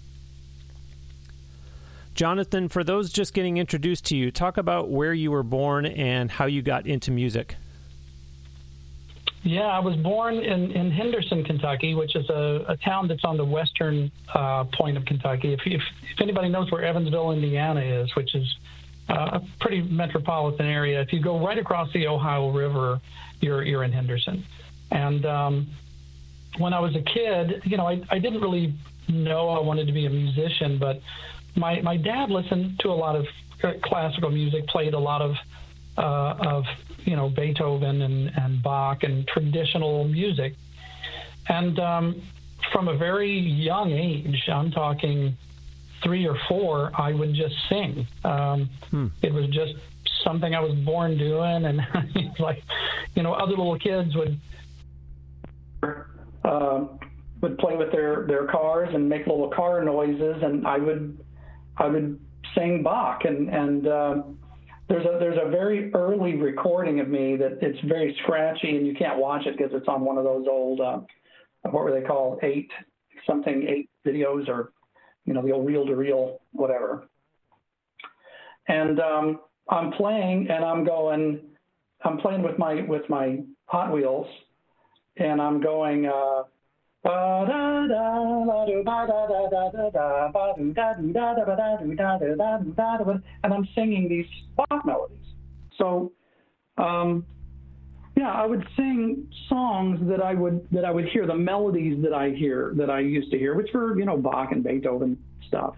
Jonathan, 2.22 2.70
for 2.70 2.84
those 2.84 3.12
just 3.12 3.34
getting 3.34 3.58
introduced 3.58 4.06
to 4.06 4.16
you, 4.16 4.30
talk 4.30 4.58
about 4.58 4.92
where 4.92 5.12
you 5.12 5.32
were 5.32 5.42
born 5.42 5.88
and 5.88 6.30
how 6.30 6.46
you 6.46 6.62
got 6.62 6.86
into 6.86 7.10
music. 7.10 7.56
Yeah, 9.42 9.62
I 9.62 9.80
was 9.80 9.96
born 9.96 10.36
in, 10.36 10.70
in 10.70 10.92
Henderson, 10.92 11.44
Kentucky, 11.44 11.96
which 11.96 12.16
is 12.16 12.30
a, 12.30 12.64
a 12.68 12.78
town 12.78 13.08
that's 13.08 13.26
on 13.26 13.38
the 13.38 13.44
western 13.44 14.12
uh, 14.36 14.66
point 14.66 14.98
of 14.98 15.06
Kentucky. 15.06 15.54
If, 15.54 15.62
if, 15.66 15.82
if 16.14 16.22
anybody 16.22 16.48
knows 16.48 16.72
where 16.72 16.86
Evansville, 16.86 17.32
Indiana 17.32 17.82
is, 17.82 18.16
which 18.16 18.36
is 18.36 18.46
uh, 19.10 19.40
a 19.40 19.42
pretty 19.60 19.82
metropolitan 19.82 20.68
area. 20.68 21.02
If 21.02 21.12
you 21.12 21.24
go 21.24 21.44
right 21.44 21.58
across 21.58 21.92
the 21.92 22.06
Ohio 22.06 22.52
River, 22.52 23.02
you're 23.40 23.64
you're 23.64 23.84
in 23.84 23.92
Henderson. 23.92 24.46
And 24.92 25.26
um, 25.26 25.68
when 26.60 26.72
I 26.72 26.82
was 26.82 26.96
a 26.96 27.02
kid, 27.02 27.64
you 27.66 27.78
know, 27.78 27.88
I, 27.88 28.00
I 28.12 28.20
didn't 28.20 28.42
really 28.42 28.76
know 29.10 29.50
I 29.50 29.60
wanted 29.60 29.88
to 29.88 29.94
be 29.94 30.06
a 30.06 30.10
musician, 30.12 30.78
but 30.78 31.02
my 31.56 31.82
my 31.82 31.98
dad 31.98 32.30
listened 32.30 32.80
to 32.80 32.90
a 32.90 32.94
lot 32.94 33.16
of 33.16 33.26
classical 33.84 34.32
music, 34.32 34.68
played 34.68 34.94
a 34.94 35.00
lot 35.00 35.22
of 35.22 35.36
uh, 35.98 36.48
of 36.48 36.64
you 37.06 37.16
know 37.16 37.30
Beethoven 37.30 38.02
and, 38.02 38.32
and 38.38 38.64
Bach 38.64 39.04
and 39.04 39.28
traditional 39.28 40.06
music, 40.06 40.54
and 41.48 41.80
um, 41.80 42.22
from 42.72 42.88
a 42.88 42.98
very 42.98 43.38
young 43.40 43.92
age, 43.92 44.48
I'm 44.48 44.72
talking 44.72 45.38
three 46.04 46.28
or 46.28 46.38
four, 46.48 46.92
I 46.96 47.14
would 47.14 47.34
just 47.34 47.56
sing. 47.70 48.08
Um, 48.24 48.70
hmm. 48.90 49.08
It 49.22 49.34
was 49.34 49.48
just 49.50 49.74
something 50.24 50.56
I 50.56 50.60
was 50.60 50.74
born 50.80 51.18
doing, 51.18 51.66
and 51.66 51.82
like 52.40 52.64
you 53.16 53.24
know, 53.24 53.34
other 53.34 53.52
little 53.52 53.80
kids 53.80 54.16
would. 54.16 54.40
Uh, 56.44 56.86
would 57.42 57.58
play 57.58 57.76
with 57.76 57.92
their, 57.92 58.26
their 58.28 58.46
cars 58.46 58.90
and 58.94 59.10
make 59.10 59.26
little 59.26 59.50
car 59.50 59.84
noises, 59.84 60.44
and 60.44 60.66
I 60.66 60.78
would 60.78 61.18
I 61.78 61.88
would 61.88 62.20
sing 62.56 62.84
Bach, 62.84 63.26
and 63.26 63.50
and 63.50 63.88
uh, 63.88 64.16
there's 64.90 65.06
a 65.06 65.18
there's 65.20 65.40
a 65.42 65.50
very 65.50 65.94
early 65.94 66.36
recording 66.36 67.00
of 67.00 67.08
me 67.08 67.36
that 67.38 67.60
it's 67.62 67.80
very 67.88 68.16
scratchy, 68.24 68.78
and 68.78 68.86
you 68.86 68.94
can't 68.94 69.18
watch 69.18 69.46
it 69.46 69.58
because 69.58 69.74
it's 69.74 69.88
on 69.88 70.02
one 70.02 70.18
of 70.18 70.24
those 70.24 70.46
old 70.50 70.82
uh, 70.82 71.00
what 71.64 71.84
were 71.84 71.92
they 71.92 72.06
called 72.06 72.40
eight 72.44 72.70
something 73.28 73.66
eight 73.68 73.90
videos 74.06 74.48
or 74.48 74.74
you 75.26 75.34
know 75.34 75.42
the 75.42 75.52
old 75.52 75.66
reel 75.66 75.86
to 75.86 75.96
reel 75.96 76.42
whatever, 76.52 77.08
and 78.68 79.00
um, 79.00 79.40
I'm 79.70 79.92
playing 79.92 80.48
and 80.50 80.66
I'm 80.66 80.84
going 80.84 81.42
I'm 82.04 82.18
playing 82.18 82.42
with 82.42 82.58
my 82.58 82.82
with 82.82 83.10
my 83.10 83.40
Hot 83.66 83.92
Wheels, 83.94 84.28
and 85.18 85.42
I'm 85.42 85.62
going. 85.62 86.06
Uh, 86.06 86.44
and 93.44 93.54
I'm 93.54 93.68
singing 93.74 94.08
these 94.08 94.28
Bach 94.56 94.86
melodies. 94.86 95.18
So, 95.78 96.12
um, 96.78 97.26
yeah, 98.16 98.32
I 98.32 98.46
would 98.46 98.64
sing 98.76 99.28
songs 99.50 100.00
that 100.10 100.22
I 100.22 100.36
would 100.36 100.68
that 100.72 100.86
I 100.86 100.92
would 100.92 101.08
hear 101.10 101.26
the 101.26 101.36
melodies 101.36 102.02
that 102.04 102.14
I 102.14 102.32
hear 102.32 102.74
that 102.76 102.92
I 102.92 103.00
used 103.00 103.32
to 103.32 103.38
hear, 103.38 103.56
which 103.56 103.70
were 103.74 103.98
you 103.98 104.06
know 104.06 104.18
Bach 104.18 104.52
and 104.52 104.64
Beethoven 104.64 105.18
stuff. 105.48 105.76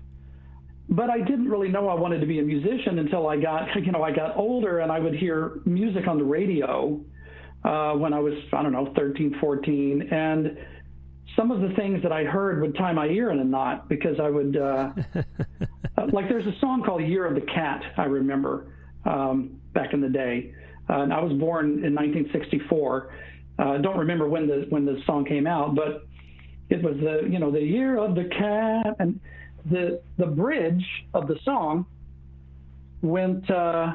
But 0.89 1.10
I 1.10 1.20
didn't 1.20 1.50
really 1.50 1.70
know 1.70 1.88
I 1.88 1.94
wanted 1.94 2.20
to 2.20 2.27
be 2.27 2.39
a 2.39 2.44
musician 2.44 3.00
until 3.00 3.27
I 3.27 3.38
got 3.38 3.74
you 3.82 3.94
know 3.94 4.03
I 4.03 4.12
got 4.12 4.36
older 4.36 4.80
and 4.80 4.92
I 4.92 5.00
would 5.00 5.15
hear 5.15 5.62
music 5.63 6.08
on 6.08 6.18
the 6.18 6.25
radio 6.25 7.00
uh, 7.63 7.94
when 7.94 8.12
I 8.12 8.20
was 8.20 8.34
I 8.51 8.62
don't 8.62 8.74
know 8.74 8.92
13, 8.98 9.38
14, 9.39 10.10
and 10.12 10.58
some 11.36 11.51
of 11.51 11.62
the 11.62 11.74
things 11.75 12.03
that 12.03 12.12
I 12.12 12.24
heard 12.24 12.62
would 12.62 12.75
tie 12.75 12.94
my 12.94 13.08
ear 13.08 13.32
in 13.32 13.39
a 13.39 13.44
knot 13.44 13.89
because 13.89 14.20
I 14.20 14.30
would, 14.30 14.56
uh, 14.58 14.92
uh, 15.15 16.08
like, 16.12 16.30
there's 16.30 16.46
a 16.46 16.58
song 16.60 16.84
called 16.84 17.01
"Year 17.01 17.25
of 17.25 17.36
the 17.36 17.42
Cat." 17.42 17.82
I 17.98 18.06
remember 18.06 18.68
um, 19.06 19.60
back 19.74 19.94
in 19.94 20.01
the 20.01 20.10
day, 20.10 20.53
uh, 20.89 21.01
and 21.01 21.13
I 21.13 21.22
was 21.22 21.34
born 21.34 21.84
in 21.84 21.96
1964. 21.96 23.15
I 23.58 23.63
uh, 23.63 23.77
don't 23.80 23.98
remember 23.98 24.27
when 24.27 24.48
the 24.48 24.65
when 24.70 24.86
the 24.86 25.01
song 25.06 25.25
came 25.25 25.48
out, 25.48 25.75
but 25.75 26.06
it 26.70 26.82
was 26.84 26.96
the 26.98 27.27
you 27.30 27.39
know 27.39 27.51
the 27.51 27.62
year 27.62 27.98
of 27.98 28.15
the 28.15 28.25
cat, 28.25 28.96
and 29.00 29.20
the 29.70 30.01
the 30.18 30.25
bridge 30.25 30.86
of 31.13 31.27
the 31.27 31.38
song 31.44 31.86
went. 33.01 33.50
Uh, 33.50 33.94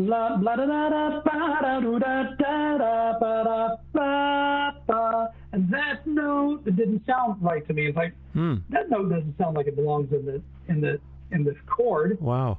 La 0.00 0.36
blah 0.36 0.54
da 0.54 0.64
da 0.64 0.88
da 0.90 1.20
ba 1.24 1.58
da 1.60 1.80
da 1.80 2.22
da 2.38 2.78
da 2.78 3.18
ba 3.18 3.42
da 3.44 3.76
ba 3.92 4.72
ba. 4.86 5.28
And 5.52 5.72
that 5.72 6.06
note 6.06 6.62
it 6.66 6.76
didn't 6.76 7.02
sound 7.06 7.42
right 7.42 7.66
to 7.66 7.72
me. 7.72 7.86
It's 7.86 7.96
like 7.96 8.14
hmm. 8.34 8.56
that 8.70 8.90
note 8.90 9.10
doesn't 9.10 9.36
sound 9.38 9.56
like 9.56 9.66
it 9.66 9.76
belongs 9.76 10.12
in 10.12 10.26
the 10.26 10.42
in 10.68 10.80
the 10.80 11.00
in 11.30 11.44
this 11.44 11.56
chord. 11.66 12.20
Wow. 12.20 12.58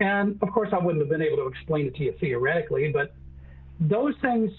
And 0.00 0.38
of 0.42 0.50
course, 0.52 0.68
I 0.72 0.78
wouldn't 0.78 1.00
have 1.00 1.08
been 1.08 1.22
able 1.22 1.38
to 1.38 1.46
explain 1.46 1.86
it 1.86 1.94
to 1.96 2.04
you 2.04 2.14
theoretically, 2.20 2.92
but 2.92 3.14
those 3.80 4.14
things 4.20 4.50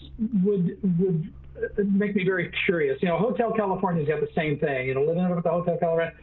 would 0.44 0.78
would 1.00 1.32
make 1.78 2.16
me 2.16 2.24
very 2.24 2.52
curious. 2.66 2.98
You 3.02 3.10
know, 3.10 3.18
Hotel 3.18 3.54
California's 3.56 4.08
got 4.08 4.22
the 4.22 4.30
same 4.36 4.58
thing. 4.60 4.88
You 4.88 4.96
know, 4.96 5.02
living 5.02 5.24
at 5.24 5.44
the 5.44 5.50
Hotel 5.50 5.78
California. 5.80 6.14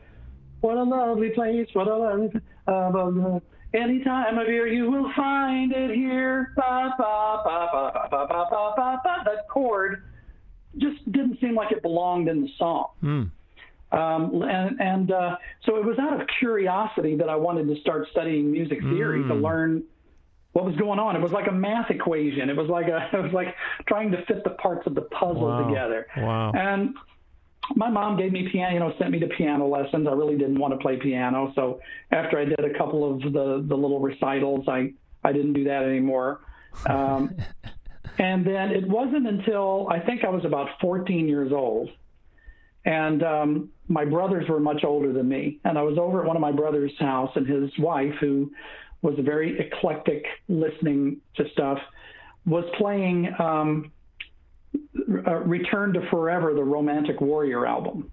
What 0.61 0.77
a 0.77 0.83
lovely 0.83 1.31
place. 1.31 1.69
What 1.73 1.87
a 1.87 1.97
lovely. 1.97 2.31
Uh, 2.67 3.39
any 3.75 4.03
time 4.03 4.39
of 4.39 4.49
year 4.49 4.67
you 4.67 4.91
will 4.91 5.13
find 5.15 5.73
it 5.73 5.95
here. 5.95 6.53
Ba, 6.57 6.95
ba, 6.99 7.43
ba, 7.45 7.69
ba, 7.73 7.91
ba, 7.93 8.09
ba, 8.11 8.27
ba, 8.29 8.47
ba, 8.51 8.73
ba, 8.75 9.01
ba. 9.05 9.23
That 9.25 9.49
chord 9.49 10.03
just 10.79 11.11
didn't 11.11 11.41
seem 11.41 11.55
like 11.55 11.73
it 11.73 11.83
belonged 11.83 12.29
in 12.29 12.43
the 12.43 12.49
song. 12.59 12.87
Mm. 13.03 13.31
Um, 13.93 14.43
and 14.43 14.81
and 14.81 15.13
uh, 15.13 15.37
so 15.65 15.77
it 15.77 15.85
was 15.85 15.99
out 15.99 16.21
of 16.21 16.27
curiosity 16.39 17.17
that 17.17 17.29
I 17.29 17.37
wanted 17.37 17.69
to 17.69 17.81
start 17.81 18.09
studying 18.11 18.51
music 18.51 18.81
theory 18.81 19.21
mm. 19.21 19.29
to 19.29 19.35
learn 19.35 19.85
what 20.53 20.65
was 20.65 20.75
going 20.77 20.99
on. 20.99 21.15
It 21.15 21.23
was 21.23 21.33
like 21.33 21.47
a 21.49 21.53
math 21.53 21.91
equation. 21.91 22.49
It 22.49 22.57
was 22.57 22.69
like 22.69 22.89
a 22.89 23.09
it 23.17 23.23
was 23.23 23.33
like 23.33 23.55
trying 23.87 24.11
to 24.13 24.25
fit 24.27 24.43
the 24.43 24.51
parts 24.51 24.87
of 24.87 24.95
the 24.95 25.03
puzzle 25.03 25.49
wow. 25.49 25.69
together. 25.69 26.07
Wow. 26.17 26.53
And 26.53 26.95
my 27.77 27.89
mom 27.89 28.17
gave 28.17 28.33
me 28.33 28.49
piano, 28.51 28.75
you 28.75 28.81
know, 28.81 28.93
sent 28.99 29.11
me 29.11 29.21
to 29.21 29.29
piano 29.29 29.67
lessons. 29.67 30.07
I 30.09 30.13
really 30.13 30.37
didn't 30.37 30.59
want 30.59 30.75
to 30.75 30.79
play 30.79 30.97
piano, 30.97 31.53
so 31.55 31.81
after 32.11 32.39
I 32.39 32.45
did 32.45 32.61
a 32.61 32.77
couple 32.77 33.11
of 33.11 33.21
the 33.21 33.65
the 33.67 33.77
little 33.77 34.01
recitals, 34.01 34.67
I 34.69 34.93
I 35.23 35.33
didn't 35.33 35.53
do 35.53 35.65
that 35.65 35.85
anymore. 35.85 36.41
Um, 36.89 37.37
and 38.19 38.47
then 38.47 38.71
it 38.71 38.87
wasn't 38.89 39.27
until 39.27 39.89
I 39.91 40.01
think 40.01 40.25
I 40.25 40.29
was 40.29 40.45
about 40.45 40.69
14 40.81 41.29
years 41.29 41.53
old, 41.53 41.91
and 42.85 43.23
um, 43.23 43.71
my 43.89 44.05
brothers 44.05 44.49
were 44.49 44.61
much 44.61 44.85
older 44.85 45.13
than 45.13 45.29
me, 45.29 45.61
and 45.65 45.79
I 45.79 45.83
was 45.83 45.99
over 45.99 46.21
at 46.21 46.27
one 46.27 46.37
of 46.37 46.43
my 46.43 46.53
brother's 46.53 46.93
house, 46.99 47.31
and 47.35 47.47
his 47.47 47.71
wife, 47.79 48.15
who 48.21 48.51
was 49.03 49.19
a 49.19 49.23
very 49.23 49.59
eclectic, 49.59 50.25
listening 50.49 51.21
to 51.37 51.45
stuff, 51.53 51.79
was 52.47 52.65
playing. 52.79 53.29
Um, 53.39 53.93
uh, 55.27 55.35
Return 55.37 55.93
to 55.93 56.09
Forever, 56.11 56.55
the 56.55 56.65
Romantic 56.65 57.21
Warrior 57.21 57.67
album. 57.67 58.11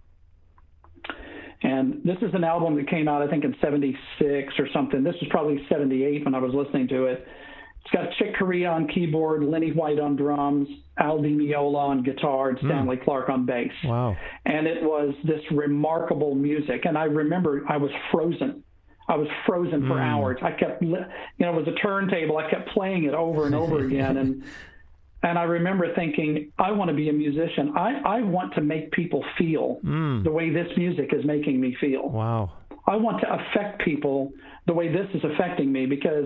And 1.63 2.01
this 2.03 2.17
is 2.21 2.33
an 2.33 2.43
album 2.43 2.75
that 2.75 2.89
came 2.89 3.07
out, 3.07 3.21
I 3.21 3.27
think, 3.27 3.43
in 3.43 3.55
76 3.61 4.53
or 4.57 4.67
something. 4.73 5.03
This 5.03 5.15
was 5.21 5.29
probably 5.29 5.65
78 5.69 6.25
when 6.25 6.33
I 6.33 6.39
was 6.39 6.53
listening 6.53 6.87
to 6.89 7.05
it. 7.05 7.27
It's 7.83 7.93
got 7.93 8.11
Chick 8.19 8.37
Corea 8.37 8.69
on 8.69 8.87
keyboard, 8.87 9.43
Lenny 9.43 9.71
White 9.71 9.99
on 9.99 10.15
drums, 10.15 10.67
Al 10.99 11.21
Di 11.21 11.29
Meola 11.29 11.89
on 11.89 12.03
guitar, 12.03 12.49
and 12.49 12.57
Stanley 12.59 12.97
mm. 12.97 13.03
Clarke 13.03 13.29
on 13.29 13.45
bass. 13.45 13.71
Wow. 13.83 14.15
And 14.45 14.67
it 14.67 14.83
was 14.83 15.15
this 15.23 15.41
remarkable 15.51 16.35
music. 16.35 16.85
And 16.85 16.97
I 16.97 17.05
remember 17.05 17.63
I 17.67 17.77
was 17.77 17.91
frozen. 18.11 18.63
I 19.07 19.15
was 19.15 19.27
frozen 19.45 19.81
for 19.87 19.95
mm. 19.95 20.01
hours. 20.01 20.37
I 20.41 20.51
kept, 20.51 20.81
you 20.81 20.89
know, 20.89 21.07
it 21.39 21.55
was 21.55 21.67
a 21.67 21.75
turntable. 21.81 22.37
I 22.37 22.49
kept 22.49 22.69
playing 22.69 23.05
it 23.05 23.13
over 23.13 23.45
and 23.45 23.55
over 23.55 23.83
again. 23.83 24.17
And 24.17 24.43
and 25.23 25.37
I 25.37 25.43
remember 25.43 25.93
thinking, 25.95 26.51
I 26.57 26.71
want 26.71 26.89
to 26.89 26.95
be 26.95 27.09
a 27.09 27.13
musician. 27.13 27.73
I, 27.75 28.01
I 28.05 28.21
want 28.21 28.53
to 28.55 28.61
make 28.61 28.91
people 28.91 29.23
feel 29.37 29.79
mm. 29.83 30.23
the 30.23 30.31
way 30.31 30.49
this 30.49 30.67
music 30.77 31.13
is 31.13 31.25
making 31.25 31.59
me 31.59 31.75
feel. 31.79 32.09
Wow. 32.09 32.53
I 32.87 32.95
want 32.95 33.21
to 33.21 33.27
affect 33.31 33.83
people 33.83 34.31
the 34.65 34.73
way 34.73 34.91
this 34.91 35.07
is 35.13 35.21
affecting 35.23 35.71
me 35.71 35.85
because 35.85 36.25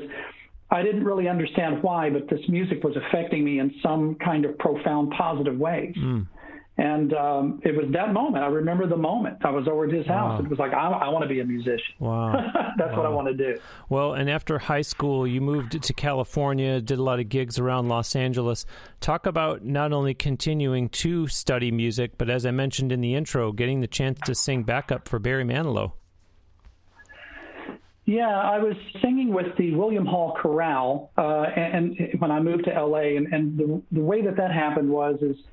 I 0.70 0.82
didn't 0.82 1.04
really 1.04 1.28
understand 1.28 1.84
why, 1.84 2.10
but 2.10 2.28
this 2.30 2.42
music 2.50 2.84
was 2.84 2.96
affecting 2.96 3.44
me 3.44 3.60
in 3.60 3.74
some 3.84 4.16
kind 4.16 4.46
of 4.46 4.58
profound 4.58 5.14
positive 5.16 5.58
ways. 5.58 5.96
Mm. 5.98 6.28
And 6.78 7.14
um, 7.14 7.62
it 7.64 7.74
was 7.74 7.86
that 7.94 8.12
moment. 8.12 8.44
I 8.44 8.48
remember 8.48 8.86
the 8.86 8.98
moment. 8.98 9.38
I 9.46 9.50
was 9.50 9.66
over 9.66 9.86
at 9.86 9.94
his 9.94 10.06
house. 10.06 10.40
Wow. 10.40 10.46
It 10.46 10.50
was 10.50 10.60
like, 10.60 10.74
I, 10.74 10.90
I 10.90 11.10
want 11.10 11.24
to 11.24 11.30
be 11.30 11.40
a 11.40 11.46
musician. 11.46 11.94
Wow. 12.00 12.34
That's 12.78 12.92
wow. 12.92 12.98
what 12.98 13.06
I 13.06 13.10
want 13.10 13.28
to 13.28 13.34
do. 13.34 13.60
Well, 13.88 14.14
and 14.14 14.30
after 14.30 14.60
high 14.60 14.82
school, 14.82 15.26
you 15.26 15.40
moved 15.40 15.82
to 15.82 15.94
California, 15.94 16.82
did 16.82 17.00
a 17.00 17.04
lot 17.04 17.22
of 17.22 17.30
gigs 17.30 17.58
around 17.60 17.88
Los 17.88 18.14
Angeles. 18.14 18.66
Talk 19.00 19.26
about 19.26 19.64
not 19.64 19.94
only 19.94 20.14
continuing 20.14 20.90
to 20.90 21.28
study 21.28 21.72
music, 21.72 22.18
but 22.18 22.30
as 22.30 22.46
I 22.46 22.52
mentioned 22.52 22.92
in 22.92 23.00
the 23.00 23.16
intro, 23.16 23.54
getting 23.54 23.80
the 23.80 23.88
chance 23.88 24.20
to 24.26 24.36
sing 24.36 24.64
backup 24.64 25.08
for 25.08 25.18
Barry 25.18 25.46
Manilow. 25.46 25.94
Yeah, 28.06 28.30
I 28.30 28.60
was 28.60 28.76
singing 29.02 29.34
with 29.34 29.58
the 29.58 29.74
William 29.74 30.06
Hall 30.06 30.38
Chorale, 30.40 31.10
uh, 31.18 31.44
and, 31.56 31.98
and, 32.00 32.22
when 32.22 32.30
I 32.30 32.40
moved 32.40 32.66
to 32.66 32.72
LA, 32.72 33.18
and, 33.18 33.34
and 33.34 33.58
the, 33.58 33.82
the 33.92 34.02
way 34.02 34.22
that 34.22 34.38
that 34.38 34.52
happened 34.52 34.90
was 34.90 35.18
is– 35.22 35.36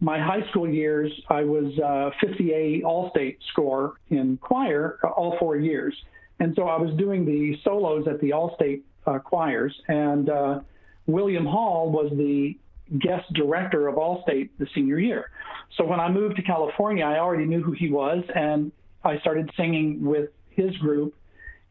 my 0.00 0.18
high 0.18 0.48
school 0.50 0.68
years, 0.68 1.10
I 1.28 1.42
was 1.42 1.72
uh, 1.78 2.10
50A 2.24 2.84
All-State 2.84 3.38
score 3.50 3.94
in 4.10 4.36
choir 4.36 4.98
all 5.16 5.36
four 5.38 5.56
years, 5.56 5.94
and 6.38 6.54
so 6.54 6.68
I 6.68 6.78
was 6.78 6.96
doing 6.96 7.24
the 7.24 7.58
solos 7.64 8.06
at 8.06 8.20
the 8.20 8.32
All-State 8.32 8.84
uh, 9.06 9.18
choirs, 9.18 9.74
and 9.88 10.30
uh, 10.30 10.60
William 11.06 11.44
Hall 11.44 11.90
was 11.90 12.12
the 12.16 12.56
guest 12.98 13.32
director 13.32 13.88
of 13.88 13.98
All-State 13.98 14.56
the 14.58 14.68
senior 14.74 14.98
year. 14.98 15.30
So 15.76 15.84
when 15.84 16.00
I 16.00 16.08
moved 16.08 16.36
to 16.36 16.42
California, 16.42 17.04
I 17.04 17.18
already 17.18 17.44
knew 17.44 17.62
who 17.62 17.72
he 17.72 17.90
was, 17.90 18.22
and 18.34 18.70
I 19.02 19.18
started 19.18 19.50
singing 19.56 20.04
with 20.04 20.30
his 20.50 20.76
group 20.76 21.14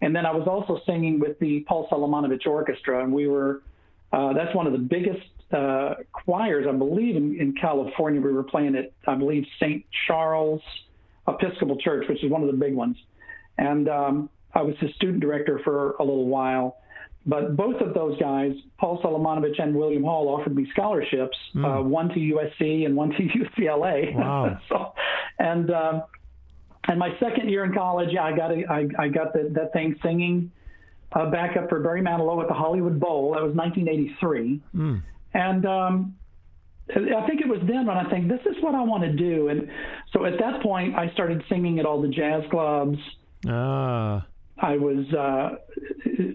and 0.01 0.15
then 0.15 0.25
I 0.25 0.31
was 0.31 0.47
also 0.47 0.81
singing 0.85 1.19
with 1.19 1.39
the 1.39 1.65
Paul 1.67 1.87
Salamunovich 1.89 2.45
Orchestra, 2.45 3.03
and 3.03 3.11
we 3.11 3.27
were 3.27 3.61
uh, 4.11 4.33
that's 4.33 4.55
one 4.55 4.67
of 4.67 4.73
the 4.73 4.79
biggest 4.79 5.27
uh, 5.51 5.95
choirs, 6.11 6.65
I 6.67 6.71
believe, 6.73 7.15
in, 7.15 7.39
in 7.39 7.53
California. 7.59 8.21
We 8.21 8.31
were 8.31 8.43
playing 8.43 8.75
at, 8.75 8.93
I 9.07 9.15
believe, 9.15 9.45
St. 9.59 9.85
Charles 10.07 10.61
Episcopal 11.27 11.77
Church, 11.77 12.05
which 12.07 12.23
is 12.23 12.31
one 12.31 12.41
of 12.41 12.47
the 12.47 12.57
big 12.57 12.73
ones. 12.73 12.97
And 13.57 13.89
um, 13.89 14.29
I 14.53 14.61
was 14.61 14.75
the 14.81 14.89
student 14.95 15.19
director 15.19 15.59
for 15.63 15.91
a 15.99 16.03
little 16.03 16.27
while. 16.27 16.77
But 17.25 17.57
both 17.57 17.81
of 17.81 17.93
those 17.93 18.17
guys, 18.19 18.53
Paul 18.77 19.01
Salamunovich 19.01 19.61
and 19.61 19.75
William 19.75 20.03
Hall, 20.03 20.29
offered 20.29 20.55
me 20.55 20.65
scholarships, 20.71 21.37
mm. 21.53 21.65
uh, 21.65 21.83
one 21.83 22.07
to 22.09 22.15
USC 22.15 22.85
and 22.85 22.95
one 22.95 23.09
to 23.09 23.17
UCLA. 23.59 24.15
Wow. 24.15 24.57
so, 24.69 24.93
and 25.37 25.69
um, 25.71 26.03
and 26.87 26.99
my 26.99 27.09
second 27.19 27.49
year 27.49 27.65
in 27.65 27.73
college, 27.73 28.09
yeah, 28.11 28.23
I 28.23 28.35
got 28.35 28.51
a, 28.51 28.63
I, 28.69 28.87
I 28.97 29.07
got 29.09 29.33
the, 29.33 29.49
that 29.53 29.73
thing 29.73 29.95
singing 30.01 30.51
uh, 31.13 31.29
back 31.29 31.57
up 31.57 31.69
for 31.69 31.79
Barry 31.79 32.01
Manilow 32.01 32.41
at 32.41 32.47
the 32.47 32.53
Hollywood 32.53 32.99
Bowl. 32.99 33.33
That 33.33 33.43
was 33.43 33.55
1983. 33.55 34.61
Mm. 34.75 35.01
And 35.33 35.65
um, 35.65 36.15
I 36.89 37.27
think 37.27 37.41
it 37.41 37.47
was 37.47 37.59
then 37.67 37.85
when 37.85 37.97
I 37.97 38.09
think 38.09 38.29
this 38.29 38.39
is 38.45 38.61
what 38.61 38.75
I 38.75 38.81
want 38.81 39.03
to 39.03 39.11
do. 39.11 39.49
And 39.49 39.69
so 40.13 40.25
at 40.25 40.33
that 40.39 40.61
point, 40.61 40.95
I 40.95 41.11
started 41.11 41.43
singing 41.49 41.79
at 41.79 41.85
all 41.85 42.01
the 42.01 42.07
jazz 42.07 42.43
clubs. 42.49 42.97
Ah. 43.47 44.25
I 44.59 44.77
was 44.77 45.05
uh, 45.13 45.55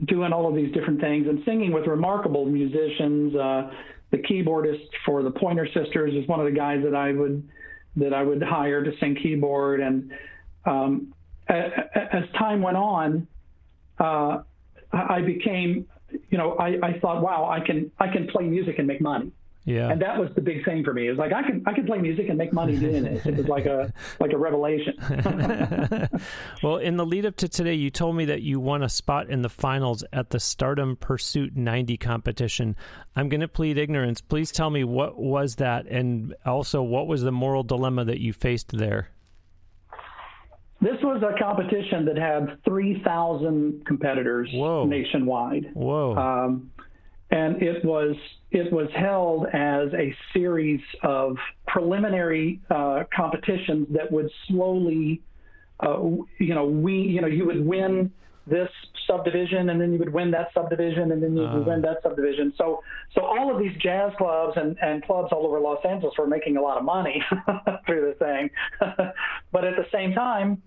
doing 0.06 0.32
all 0.32 0.48
of 0.48 0.54
these 0.54 0.72
different 0.72 1.00
things 1.00 1.26
and 1.26 1.42
singing 1.44 1.72
with 1.72 1.86
remarkable 1.86 2.44
musicians. 2.44 3.34
Uh, 3.34 3.70
the 4.10 4.18
keyboardist 4.18 4.86
for 5.06 5.22
the 5.22 5.30
Pointer 5.30 5.66
Sisters 5.66 6.12
is 6.14 6.28
one 6.28 6.38
of 6.38 6.46
the 6.46 6.52
guys 6.52 6.82
that 6.84 6.94
I 6.94 7.12
would 7.12 7.48
that 7.96 8.14
I 8.14 8.22
would 8.22 8.42
hire 8.42 8.82
to 8.82 8.92
sing 9.00 9.16
keyboard. 9.22 9.80
And 9.80 10.12
um, 10.64 11.14
as 11.48 12.24
time 12.38 12.62
went 12.62 12.76
on, 12.76 13.26
uh, 13.98 14.42
I 14.92 15.22
became, 15.22 15.86
you 16.30 16.38
know, 16.38 16.54
I, 16.54 16.78
I 16.82 16.98
thought, 16.98 17.22
wow, 17.22 17.48
I 17.48 17.60
can 17.60 17.90
I 17.98 18.08
can 18.08 18.26
play 18.28 18.44
music 18.44 18.78
and 18.78 18.86
make 18.86 19.00
money. 19.00 19.32
Yeah. 19.64 19.90
And 19.90 20.02
that 20.02 20.18
was 20.18 20.28
the 20.34 20.40
big 20.40 20.64
thing 20.64 20.82
for 20.82 20.92
me. 20.92 21.06
It 21.06 21.10
was 21.10 21.18
like 21.18 21.32
I 21.32 21.42
can 21.42 21.62
I 21.66 21.72
can 21.72 21.86
play 21.86 21.98
music 21.98 22.28
and 22.28 22.36
make 22.36 22.52
money 22.52 22.76
doing 22.76 23.06
it. 23.06 23.24
It 23.24 23.36
was 23.36 23.46
like 23.46 23.64
a 23.66 23.92
like 24.20 24.32
a 24.32 24.38
revelation. 24.38 24.94
well, 26.62 26.78
in 26.78 26.96
the 26.96 27.06
lead 27.06 27.26
up 27.26 27.36
to 27.36 27.48
today, 27.48 27.74
you 27.74 27.88
told 27.88 28.16
me 28.16 28.24
that 28.24 28.42
you 28.42 28.58
won 28.58 28.82
a 28.82 28.88
spot 28.88 29.30
in 29.30 29.42
the 29.42 29.48
finals 29.48 30.02
at 30.12 30.30
the 30.30 30.40
Stardom 30.40 30.96
Pursuit 30.96 31.56
90 31.56 31.96
competition. 31.96 32.74
I'm 33.14 33.28
going 33.28 33.40
to 33.40 33.48
plead 33.48 33.78
ignorance. 33.78 34.20
Please 34.20 34.50
tell 34.50 34.70
me 34.70 34.82
what 34.82 35.16
was 35.16 35.56
that 35.56 35.86
and 35.86 36.34
also 36.44 36.82
what 36.82 37.06
was 37.06 37.22
the 37.22 37.32
moral 37.32 37.62
dilemma 37.62 38.04
that 38.04 38.18
you 38.18 38.32
faced 38.32 38.76
there? 38.76 39.10
This 40.82 41.00
was 41.00 41.22
a 41.22 41.38
competition 41.40 42.04
that 42.06 42.18
had 42.18 42.58
3,000 42.64 43.86
competitors 43.86 44.48
Whoa. 44.52 44.84
nationwide. 44.84 45.70
Whoa. 45.74 46.16
Um, 46.16 46.72
and 47.30 47.62
it 47.62 47.84
was 47.84 48.16
it 48.50 48.70
was 48.70 48.88
held 48.94 49.46
as 49.46 49.88
a 49.94 50.14
series 50.34 50.80
of 51.02 51.36
preliminary 51.66 52.60
uh, 52.68 53.04
competitions 53.14 53.86
that 53.92 54.12
would 54.12 54.28
slowly, 54.48 55.22
uh, 55.80 55.98
you 56.38 56.54
know, 56.54 56.66
we, 56.66 56.94
you 56.94 57.22
know, 57.22 57.28
you 57.28 57.46
would 57.46 57.64
win 57.64 58.12
this 58.46 58.68
subdivision 59.06 59.70
and 59.70 59.80
then 59.80 59.92
you 59.92 59.98
would 59.98 60.12
win 60.12 60.30
that 60.32 60.48
subdivision 60.52 61.12
and 61.12 61.22
then 61.22 61.36
you 61.36 61.44
uh. 61.44 61.56
would 61.56 61.66
win 61.66 61.80
that 61.80 61.98
subdivision. 62.02 62.52
So, 62.58 62.82
so 63.14 63.22
all 63.22 63.54
of 63.54 63.58
these 63.58 63.72
jazz 63.80 64.12
clubs 64.18 64.54
and, 64.56 64.76
and 64.82 65.02
clubs 65.04 65.28
all 65.32 65.46
over 65.46 65.60
Los 65.60 65.82
Angeles 65.88 66.14
were 66.18 66.26
making 66.26 66.56
a 66.56 66.60
lot 66.60 66.76
of 66.76 66.84
money 66.84 67.22
through 67.86 68.12
the 68.12 68.16
thing. 68.18 68.50
but 69.52 69.64
at 69.64 69.76
the 69.76 69.86
same 69.92 70.12
time, 70.12 70.60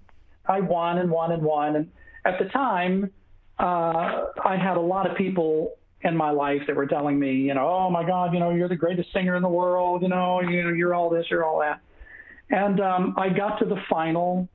I 0.48 0.62
won 0.62 0.98
and 0.98 1.10
won 1.10 1.32
and 1.32 1.44
won. 1.44 1.76
And 1.76 1.92
at 2.26 2.40
the 2.40 2.46
time, 2.46 3.12
uh, 3.60 4.28
I 4.44 4.58
had 4.62 4.78
a 4.78 4.82
lot 4.82 5.10
of 5.10 5.18
people 5.18 5.74
in 6.02 6.16
my 6.16 6.30
life 6.30 6.62
that 6.68 6.76
were 6.76 6.86
telling 6.86 7.18
me, 7.20 7.34
you 7.34 7.54
know, 7.54 7.68
oh 7.68 7.90
my 7.90 8.06
God, 8.06 8.34
you 8.34 8.40
know, 8.40 8.52
you're 8.52 8.70
the 8.70 8.76
greatest 8.76 9.12
singer 9.12 9.36
in 9.36 9.42
the 9.42 9.50
world, 9.50 10.02
you 10.04 10.08
know, 10.08 10.42
you, 10.42 10.64
know, 10.64 10.70
you're 10.70 10.94
all 10.94 11.10
this, 11.10 11.26
you're 11.30 11.44
all 11.44 11.60
that. 11.60 11.82
And 12.50 12.80
um, 12.80 13.16
I 13.18 13.30
got 13.30 13.58
to 13.60 13.66
the 13.66 13.82
final, 13.90 14.48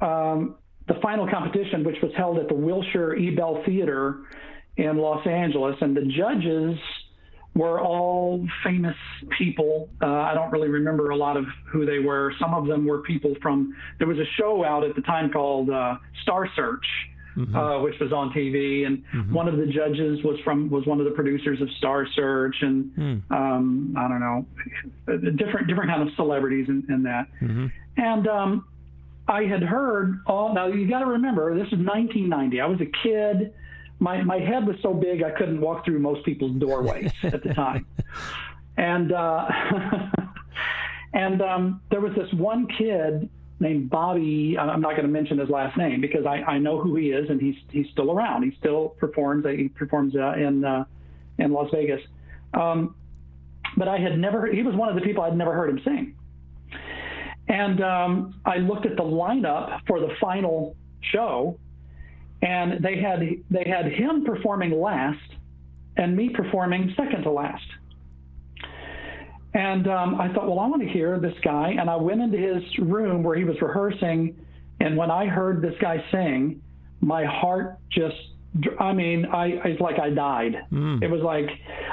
um, 0.00 0.56
the 0.86 0.94
final 1.02 1.28
competition, 1.28 1.82
which 1.82 1.96
was 2.00 2.12
held 2.16 2.38
at 2.38 2.48
the 2.48 2.54
Wilshire 2.54 3.16
Ebell 3.16 3.64
Theater 3.64 4.20
in 4.76 4.98
Los 4.98 5.26
Angeles, 5.26 5.76
and 5.80 5.96
the 5.96 6.02
judges 6.02 6.78
were 7.54 7.80
all 7.80 8.46
famous 8.64 8.96
people. 9.38 9.88
Uh, 10.02 10.06
I 10.06 10.34
don't 10.34 10.50
really 10.50 10.68
remember 10.68 11.10
a 11.10 11.16
lot 11.16 11.36
of 11.36 11.44
who 11.70 11.86
they 11.86 12.00
were. 12.00 12.32
Some 12.40 12.52
of 12.54 12.66
them 12.66 12.86
were 12.86 13.02
people 13.02 13.34
from. 13.40 13.74
There 13.98 14.08
was 14.08 14.18
a 14.18 14.26
show 14.38 14.64
out 14.64 14.84
at 14.84 14.94
the 14.96 15.02
time 15.02 15.30
called 15.30 15.70
uh, 15.70 15.96
Star 16.22 16.48
Search 16.56 16.86
mm-hmm. 17.36 17.54
uh, 17.54 17.80
which 17.82 17.94
was 18.00 18.12
on 18.12 18.30
TV, 18.30 18.86
and 18.86 19.02
mm-hmm. 19.14 19.32
one 19.32 19.48
of 19.48 19.56
the 19.56 19.66
judges 19.66 20.22
was 20.24 20.38
from 20.44 20.70
was 20.70 20.86
one 20.86 21.00
of 21.00 21.04
the 21.04 21.12
producers 21.12 21.60
of 21.60 21.68
Star 21.78 22.06
Search, 22.14 22.56
and 22.60 22.84
mm. 22.96 23.30
um, 23.30 23.94
I 23.96 24.08
don't 24.08 24.20
know, 24.20 24.46
different 25.36 25.68
different 25.68 25.90
kind 25.90 26.02
of 26.02 26.14
celebrities 26.16 26.66
in, 26.68 26.84
in 26.88 27.02
that, 27.04 27.26
mm-hmm. 27.42 27.66
and. 27.96 28.28
Um, 28.28 28.68
I 29.26 29.44
had 29.44 29.62
heard 29.62 30.20
all 30.26 30.54
now 30.54 30.66
you 30.66 30.86
got 30.86 30.98
to 30.98 31.06
remember 31.06 31.54
this 31.54 31.68
is 31.68 31.78
1990 31.78 32.60
I 32.60 32.66
was 32.66 32.78
a 32.82 32.90
kid 33.02 33.54
my 34.04 34.22
my 34.22 34.38
head 34.38 34.66
was 34.66 34.76
so 34.82 34.94
big 34.94 35.22
I 35.22 35.32
couldn't 35.38 35.60
walk 35.60 35.84
through 35.84 35.98
most 35.98 36.24
people's 36.24 36.54
doorways 36.64 37.10
at 37.22 37.42
the 37.42 37.52
time 37.54 37.86
and 38.76 39.12
uh, 39.12 39.48
and 41.14 41.42
um, 41.42 41.80
there 41.90 42.00
was 42.00 42.12
this 42.14 42.32
one 42.32 42.66
kid 42.66 43.28
named 43.60 43.90
Bobby. 43.90 44.56
I'm 44.58 44.80
not 44.80 44.90
going 44.92 45.06
to 45.06 45.12
mention 45.12 45.38
his 45.38 45.48
last 45.48 45.76
name 45.76 46.00
because 46.00 46.26
I, 46.26 46.42
I 46.42 46.58
know 46.58 46.80
who 46.80 46.96
he 46.96 47.10
is, 47.10 47.30
and 47.30 47.40
he's 47.40 47.56
he's 47.70 47.86
still 47.92 48.12
around. 48.12 48.42
He 48.42 48.56
still 48.58 48.90
performs. 48.98 49.46
He 49.46 49.68
performs 49.68 50.14
uh, 50.16 50.32
in 50.32 50.64
uh, 50.64 50.84
in 51.38 51.52
Las 51.52 51.70
Vegas. 51.72 52.00
Um, 52.54 52.94
but 53.76 53.88
I 53.88 53.98
had 53.98 54.18
never. 54.18 54.46
He 54.46 54.62
was 54.62 54.74
one 54.74 54.88
of 54.88 54.94
the 54.94 55.02
people 55.02 55.22
I'd 55.22 55.36
never 55.36 55.54
heard 55.54 55.70
him 55.70 55.80
sing. 55.84 56.16
And 57.46 57.82
um, 57.82 58.40
I 58.46 58.56
looked 58.56 58.86
at 58.86 58.96
the 58.96 59.02
lineup 59.02 59.80
for 59.86 60.00
the 60.00 60.08
final 60.20 60.76
show, 61.02 61.58
and 62.44 62.84
they 62.84 62.98
had 63.00 63.20
they 63.50 63.64
had 63.68 63.90
him 63.90 64.24
performing 64.24 64.80
last, 64.80 65.18
and 65.96 66.16
me 66.16 66.28
performing 66.28 66.92
second 66.96 67.22
to 67.22 67.30
last. 67.30 67.64
And 69.54 69.86
um, 69.86 70.20
I 70.20 70.32
thought, 70.32 70.48
well, 70.48 70.58
I 70.58 70.66
want 70.66 70.82
to 70.82 70.88
hear 70.88 71.20
this 71.20 71.34
guy. 71.44 71.74
And 71.78 71.88
I 71.88 71.94
went 71.94 72.20
into 72.20 72.36
his 72.36 72.62
room 72.80 73.22
where 73.22 73.36
he 73.36 73.44
was 73.44 73.54
rehearsing. 73.62 74.36
And 74.80 74.96
when 74.96 75.12
I 75.12 75.26
heard 75.26 75.62
this 75.62 75.74
guy 75.80 76.04
sing, 76.10 76.60
my 77.00 77.24
heart 77.24 77.78
just, 77.88 78.16
I 78.80 78.92
mean, 78.92 79.26
I, 79.26 79.46
it's 79.64 79.80
like 79.80 80.00
I 80.00 80.10
died. 80.10 80.56
Mm. 80.72 81.04
It 81.04 81.08
was 81.08 81.22
like 81.22 81.46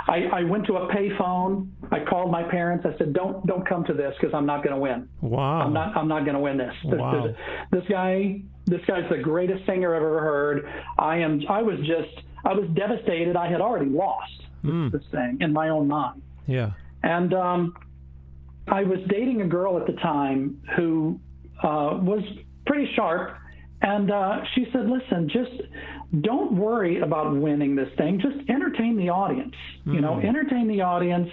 I, 0.08 0.40
I 0.40 0.44
went 0.44 0.66
to 0.68 0.78
a 0.78 0.92
payphone. 0.92 1.70
I 1.92 2.04
called 2.04 2.32
my 2.32 2.42
parents. 2.42 2.84
I 2.92 2.98
said, 2.98 3.14
don't, 3.14 3.46
don't 3.46 3.68
come 3.70 3.84
to 3.86 3.94
this 3.94 4.16
because 4.20 4.34
I'm 4.34 4.48
not 4.48 4.64
going 4.64 4.74
to 4.74 4.82
win. 4.82 5.08
Wow. 5.22 5.62
I'm 5.62 5.72
not, 5.72 5.96
I'm 5.96 6.08
not 6.08 6.24
going 6.24 6.34
to 6.34 6.42
win 6.42 6.58
this. 6.58 6.74
Wow. 6.84 7.28
This, 7.28 7.36
this, 7.72 7.82
this 7.82 7.90
guy, 7.92 8.42
this 8.66 8.82
guy's 8.88 9.10
the 9.10 9.18
greatest 9.18 9.66
singer 9.66 9.96
I've 9.96 10.02
ever 10.02 10.22
heard. 10.22 10.72
I 10.98 11.18
am, 11.18 11.42
I 11.50 11.62
was 11.62 11.80
just, 11.80 12.26
I 12.46 12.54
was 12.54 12.68
devastated. 12.76 13.36
I 13.36 13.50
had 13.50 13.62
already 13.62 13.90
lost 13.90 14.42
mm. 14.64 14.92
this 14.92 15.04
thing 15.12 15.38
in 15.42 15.54
my 15.54 15.70
own 15.70 15.88
mind. 15.88 16.22
Yeah. 16.48 16.72
And 17.04 17.34
um, 17.34 17.76
I 18.68 18.84
was 18.84 19.00
dating 19.10 19.42
a 19.42 19.48
girl 19.48 19.78
at 19.78 19.88
the 19.88 19.94
time 19.94 20.62
who 20.76 21.20
uh, 21.64 21.98
was 22.02 22.24
pretty 22.66 22.92
sharp. 22.96 23.38
And 23.82 24.12
uh, 24.12 24.42
she 24.54 24.68
said, 24.72 24.88
listen, 24.88 25.28
just 25.28 25.52
don't 26.22 26.54
worry 26.54 27.00
about 27.00 27.36
winning 27.36 27.76
this 27.76 27.90
thing. 27.98 28.20
Just 28.20 28.48
entertain 28.50 28.96
the 28.96 29.10
audience. 29.10 29.56
Mm-hmm. 29.80 29.96
You 29.96 30.02
know, 30.02 30.14
mm-hmm. 30.14 30.28
entertain 30.28 30.68
the 30.68 30.82
audience 30.82 31.30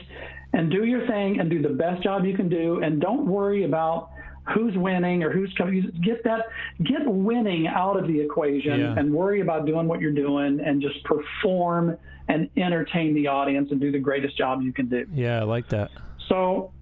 and 0.55 0.71
do 0.71 0.85
your 0.85 1.07
thing 1.07 1.41
and 1.41 1.51
do 1.51 1.61
the 1.61 1.69
best 1.69 2.03
job 2.03 2.25
you 2.25 2.35
can 2.35 2.49
do. 2.49 2.81
And 2.83 3.01
don't 3.01 3.27
worry 3.27 3.65
about 3.65 4.11
who's 4.55 4.77
winning 4.77 5.23
or 5.23 5.31
who's 5.31 5.53
coming. 5.57 5.91
Get 6.03 6.25
that, 6.25 6.47
get 6.83 7.07
winning 7.07 7.67
out 7.67 7.99
of 7.99 8.07
the 8.07 8.21
equation 8.21 8.81
yeah. 8.81 8.95
and 8.97 9.13
worry 9.13 9.41
about 9.41 9.67
doing 9.67 9.87
what 9.89 10.01
you're 10.01 10.13
doing 10.13 10.61
and 10.61 10.81
just 10.81 11.03
perform 11.05 11.97
and 12.29 12.49
entertain 12.57 13.15
the 13.15 13.27
audience 13.27 13.71
and 13.71 13.81
do 13.81 13.91
the 13.91 13.99
greatest 13.99 14.37
job 14.37 14.63
you 14.63 14.73
can 14.73 14.89
do. 14.89 15.07
Yeah, 15.13 15.41
I 15.41 15.45
like 15.45 15.69
that. 15.71 15.91
So, 16.29 16.73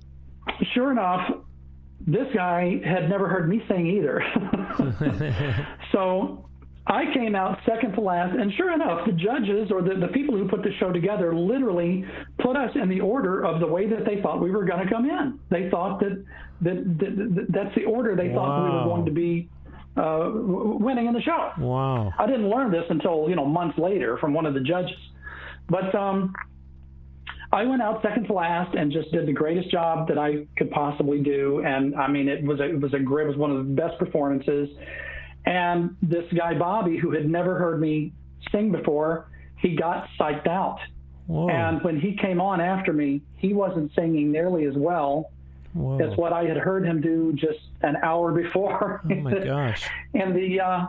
sure 0.75 0.91
enough, 0.91 1.39
this 2.01 2.27
guy 2.35 2.81
had 2.85 3.09
never 3.09 3.29
heard 3.29 3.49
me 3.49 3.63
sing 3.69 3.87
either. 3.87 4.23
so 5.93 6.47
I 6.87 7.13
came 7.13 7.35
out 7.35 7.59
second 7.67 7.95
to 7.95 8.01
last, 8.01 8.37
and 8.37 8.53
sure 8.55 8.73
enough, 8.73 9.07
the 9.07 9.13
judges 9.13 9.73
or 9.73 9.83
the, 9.83 9.95
the 9.95 10.09
people 10.09 10.37
who 10.37 10.47
put 10.49 10.63
the 10.63 10.71
show 10.79 10.93
together 10.93 11.35
literally 11.35 12.05
put 12.39 12.57
us 12.57 12.71
in 12.77 12.89
the 12.89 13.01
order 13.01 13.45
of 13.45 13.59
the 13.59 13.67
way 13.67 13.89
that 13.89 14.05
they 14.05 14.21
thought 14.23 14.41
we 14.41 14.53
were 14.53 14.65
going 14.65 14.87
to 14.87 14.93
come 14.93 15.09
in. 15.11 15.41
They 15.51 15.69
thought 15.69 15.99
that, 16.01 16.25
that, 16.63 16.99
that, 16.99 17.35
that 17.35 17.47
that's 17.51 17.75
the 17.75 17.85
order 17.85 18.17
they 18.17 18.29
wow. 18.29 18.35
thought 18.35 18.65
we 18.65 18.71
were 18.71 18.85
going 18.85 19.05
to 19.05 19.11
be 19.11 19.49
uh, 19.97 20.31
winning 20.79 21.07
in 21.07 21.15
the 21.15 21.23
show. 21.23 21.53
Wow! 21.59 22.13
I 22.19 22.27
didn't 22.27 22.49
learn 22.49 22.71
this 22.71 22.85
until 22.91 23.27
you 23.29 23.37
know 23.37 23.47
months 23.47 23.79
later 23.79 24.19
from 24.19 24.35
one 24.35 24.47
of 24.47 24.55
the 24.55 24.61
judges. 24.61 24.97
But 25.69 25.95
um, 25.95 26.33
I 27.53 27.65
went 27.65 27.83
out 27.83 28.03
second 28.03 28.25
to 28.25 28.33
last 28.33 28.75
and 28.75 28.93
just 28.93 29.11
did 29.13 29.27
the 29.27 29.33
greatest 29.33 29.71
job 29.71 30.09
that 30.09 30.19
I 30.19 30.47
could 30.57 30.71
possibly 30.71 31.21
do. 31.21 31.63
And 31.65 31.95
I 31.95 32.09
mean, 32.09 32.29
it 32.29 32.45
was 32.45 32.61
a, 32.61 32.65
it 32.65 32.81
was 32.81 32.93
a 32.95 32.99
great, 32.99 33.25
it 33.25 33.29
was 33.29 33.37
one 33.37 33.51
of 33.51 33.59
the 33.59 33.73
best 33.75 33.99
performances. 33.99 34.69
And 35.45 35.97
this 36.03 36.25
guy, 36.37 36.55
Bobby, 36.59 36.99
who 36.99 37.13
had 37.13 37.29
never 37.29 37.57
heard 37.57 37.81
me 37.81 38.13
sing 38.51 38.73
before, 38.73 39.29
he 39.61 39.77
got 39.77 40.09
psyched 40.19 40.49
out. 40.49 40.79
Whoa. 41.27 41.49
And 41.49 41.83
when 41.83 42.01
he 42.01 42.17
came 42.21 42.41
on 42.41 42.61
after 42.61 42.93
me, 42.93 43.23
he 43.37 43.53
wasn't 43.53 43.93
singing 43.95 44.31
nearly 44.31 44.65
as 44.65 44.75
well 44.77 45.31
Whoa. 45.77 45.99
as 46.01 46.17
what 46.17 46.33
I 46.33 46.45
had 46.45 46.57
heard 46.57 46.85
him 46.87 47.01
do 47.01 47.33
just 47.35 47.59
an 47.83 47.97
hour 48.03 48.33
before. 48.33 49.03
Oh 49.11 49.15
my 49.15 49.39
gosh. 49.45 49.89
and 50.15 50.35
the, 50.35 50.61
uh, 50.61 50.87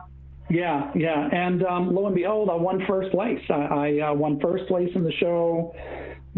yeah, 0.50 0.92
yeah. 0.96 1.28
And 1.32 1.64
um, 1.64 1.94
lo 1.94 2.06
and 2.06 2.16
behold, 2.16 2.50
I 2.50 2.56
won 2.56 2.86
first 2.88 3.12
place. 3.12 3.42
I, 3.50 3.54
I 3.54 4.00
uh, 4.10 4.14
won 4.14 4.40
first 4.40 4.66
place 4.68 4.90
in 4.96 5.04
the 5.04 5.12
show. 5.12 5.76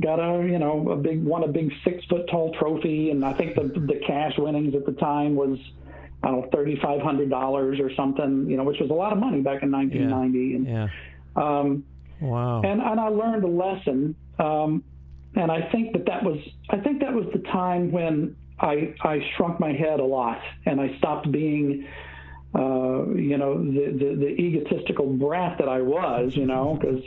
Got 0.02 0.20
a, 0.20 0.48
you 0.48 0.58
know, 0.60 0.90
a 0.90 0.96
big, 0.96 1.24
won 1.24 1.44
a 1.44 1.48
big 1.48 1.72
six 1.84 2.04
foot 2.06 2.28
tall 2.30 2.54
trophy. 2.54 3.12
And 3.12 3.24
I 3.24 3.34
think 3.34 3.56
the, 3.56 3.64
the 3.64 4.00
cash 4.08 4.34
winnings 4.38 4.74
at 4.74 4.86
the 4.86 4.94
time 4.94 5.36
was, 5.36 5.60
I 6.24 6.30
don't 6.30 6.42
know, 6.52 6.58
$3,500 6.58 7.80
or 7.80 7.94
something, 7.96 8.50
you 8.50 8.58
know, 8.58 8.64
which 8.64 8.80
was 8.80 8.90
a 8.90 8.94
lot 8.94 9.14
of 9.14 9.20
money 9.20 9.42
back 9.42 9.62
in 9.62 9.72
1990. 9.72 10.56
And, 10.56 10.68
Yeah. 10.68 10.88
um, 11.36 11.84
Wow. 12.22 12.62
and 12.64 12.82
and 12.82 13.00
I 13.00 13.08
learned 13.08 13.46
a 13.46 13.48
lesson. 13.48 14.14
Um, 14.40 14.84
and 15.36 15.52
I 15.52 15.70
think 15.72 15.94
that 15.94 16.06
that 16.06 16.24
was 16.24 16.38
I 16.70 16.78
think 16.78 17.02
that 17.02 17.14
was 17.14 17.26
the 17.34 17.40
time 17.40 17.92
when 17.92 18.36
I 18.60 18.94
I 19.02 19.20
shrunk 19.36 19.60
my 19.60 19.74
head 19.74 20.00
a 20.00 20.06
lot 20.06 20.42
and 20.66 20.80
I 20.82 20.98
stopped 20.98 21.32
being. 21.32 21.88
Uh, 22.56 23.06
you 23.14 23.38
know 23.38 23.64
the, 23.64 23.96
the 23.96 24.16
the 24.16 24.30
egotistical 24.30 25.06
brat 25.06 25.60
that 25.60 25.70
I 25.70 25.82
was, 25.82 26.36
you 26.36 26.48
know, 26.48 26.80
because 26.82 27.00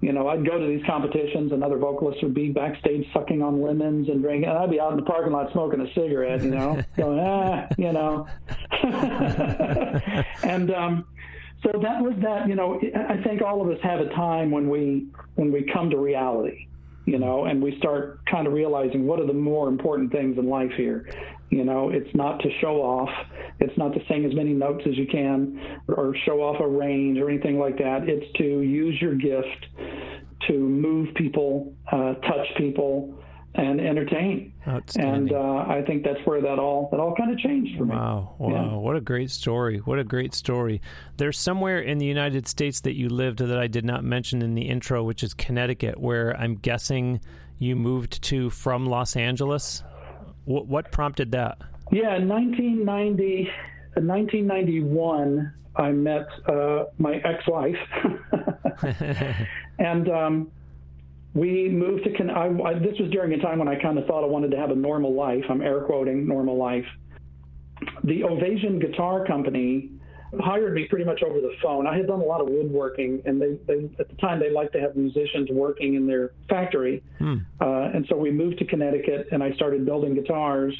you 0.00 0.12
know 0.12 0.28
I'd 0.28 0.46
go 0.46 0.56
to 0.56 0.64
these 0.64 0.86
competitions 0.86 1.50
and 1.50 1.64
other 1.64 1.78
vocalists 1.78 2.22
would 2.22 2.32
be 2.32 2.50
backstage 2.50 3.04
sucking 3.12 3.42
on 3.42 3.60
lemons 3.60 4.08
and 4.08 4.22
drinking, 4.22 4.48
and 4.48 4.56
I'd 4.56 4.70
be 4.70 4.78
out 4.78 4.92
in 4.92 4.98
the 4.98 5.02
parking 5.02 5.32
lot 5.32 5.50
smoking 5.50 5.80
a 5.80 5.92
cigarette, 5.94 6.44
you 6.44 6.52
know, 6.52 6.80
going 6.96 7.18
ah, 7.18 7.66
you 7.76 7.92
know, 7.92 8.28
and 10.44 10.72
um, 10.72 11.06
so 11.62 11.70
that 11.80 12.02
was 12.02 12.14
that 12.22 12.48
you 12.48 12.54
know 12.54 12.80
i 13.08 13.16
think 13.22 13.40
all 13.42 13.62
of 13.62 13.68
us 13.68 13.78
have 13.82 14.00
a 14.00 14.08
time 14.10 14.50
when 14.50 14.68
we 14.68 15.06
when 15.34 15.52
we 15.52 15.62
come 15.72 15.90
to 15.90 15.98
reality 15.98 16.66
you 17.04 17.18
know 17.18 17.44
and 17.44 17.62
we 17.62 17.76
start 17.78 18.20
kind 18.26 18.46
of 18.46 18.52
realizing 18.52 19.06
what 19.06 19.20
are 19.20 19.26
the 19.26 19.32
more 19.32 19.68
important 19.68 20.12
things 20.12 20.38
in 20.38 20.48
life 20.48 20.72
here. 20.76 21.08
You 21.50 21.64
know 21.64 21.90
it's 21.90 22.14
not 22.14 22.40
to 22.40 22.48
show 22.60 22.82
off. 22.82 23.10
It's 23.60 23.76
not 23.76 23.92
to 23.94 24.00
sing 24.08 24.24
as 24.24 24.34
many 24.34 24.52
notes 24.52 24.82
as 24.86 24.96
you 24.96 25.06
can 25.06 25.80
or 25.88 26.14
show 26.24 26.42
off 26.42 26.60
a 26.60 26.68
range 26.68 27.18
or 27.18 27.30
anything 27.30 27.58
like 27.58 27.78
that. 27.78 28.08
It's 28.08 28.30
to 28.38 28.62
use 28.62 29.00
your 29.00 29.14
gift 29.14 29.66
to 30.48 30.54
move 30.58 31.14
people 31.14 31.72
uh, 31.90 32.14
touch 32.14 32.46
people 32.56 33.21
and 33.54 33.80
entertain 33.80 34.52
and 34.96 35.32
uh, 35.32 35.64
i 35.68 35.82
think 35.86 36.02
that's 36.02 36.20
where 36.24 36.40
that 36.40 36.58
all 36.58 36.88
that 36.90 36.98
all 36.98 37.14
kind 37.14 37.30
of 37.30 37.38
changed 37.38 37.76
for 37.76 37.84
me 37.84 37.94
Wow, 37.94 38.34
wow. 38.38 38.50
Yeah. 38.50 38.76
What 38.76 38.96
a 38.96 39.00
great 39.00 39.30
story. 39.30 39.78
What 39.78 39.98
a 39.98 40.04
great 40.04 40.34
story. 40.34 40.80
There's 41.18 41.38
somewhere 41.38 41.80
in 41.80 41.98
the 41.98 42.06
United 42.06 42.48
States 42.48 42.80
that 42.80 42.94
you 42.94 43.08
lived 43.08 43.38
that 43.40 43.58
I 43.58 43.66
did 43.66 43.84
not 43.84 44.02
mention 44.04 44.42
in 44.42 44.54
the 44.54 44.62
intro, 44.62 45.04
which 45.04 45.22
is 45.22 45.34
Connecticut, 45.34 45.98
where 46.00 46.36
I'm 46.36 46.56
guessing 46.56 47.20
you 47.58 47.76
moved 47.76 48.22
to 48.24 48.50
from 48.50 48.86
Los 48.86 49.14
Angeles. 49.16 49.82
What, 50.46 50.66
what 50.66 50.90
prompted 50.90 51.32
that? 51.32 51.58
Yeah, 51.92 52.16
in 52.16 52.28
1990, 52.28 53.50
in 53.96 54.06
1991, 54.06 55.52
I 55.76 55.90
met 55.92 56.26
uh, 56.48 56.84
my 56.98 57.16
ex-wife, 57.16 57.76
and 59.78 60.08
um, 60.08 60.50
we 61.34 61.68
moved 61.68 62.04
to. 62.04 62.12
Con- 62.16 62.30
I, 62.30 62.46
I, 62.62 62.74
this 62.74 62.98
was 63.00 63.10
during 63.10 63.32
a 63.32 63.38
time 63.38 63.58
when 63.58 63.68
I 63.68 63.80
kind 63.80 63.98
of 63.98 64.06
thought 64.06 64.24
I 64.24 64.26
wanted 64.26 64.50
to 64.50 64.56
have 64.56 64.70
a 64.70 64.76
normal 64.76 65.14
life. 65.14 65.44
I'm 65.48 65.62
air 65.62 65.80
quoting 65.80 66.26
normal 66.26 66.56
life. 66.56 66.86
The 68.04 68.24
Ovation 68.24 68.78
Guitar 68.78 69.24
Company 69.26 69.90
hired 70.40 70.74
me 70.74 70.86
pretty 70.88 71.04
much 71.04 71.22
over 71.22 71.40
the 71.40 71.52
phone. 71.62 71.86
I 71.86 71.96
had 71.96 72.06
done 72.06 72.20
a 72.20 72.24
lot 72.24 72.40
of 72.40 72.48
woodworking, 72.48 73.22
and 73.26 73.40
they, 73.40 73.58
they 73.66 73.90
at 73.98 74.08
the 74.08 74.16
time 74.16 74.40
they 74.40 74.50
liked 74.50 74.72
to 74.74 74.80
have 74.80 74.96
musicians 74.96 75.48
working 75.50 75.94
in 75.94 76.06
their 76.06 76.32
factory, 76.48 77.02
uh, 77.60 77.90
and 77.94 78.06
so 78.08 78.16
we 78.16 78.30
moved 78.30 78.58
to 78.58 78.64
Connecticut, 78.64 79.28
and 79.32 79.42
I 79.42 79.52
started 79.52 79.84
building 79.84 80.14
guitars 80.14 80.74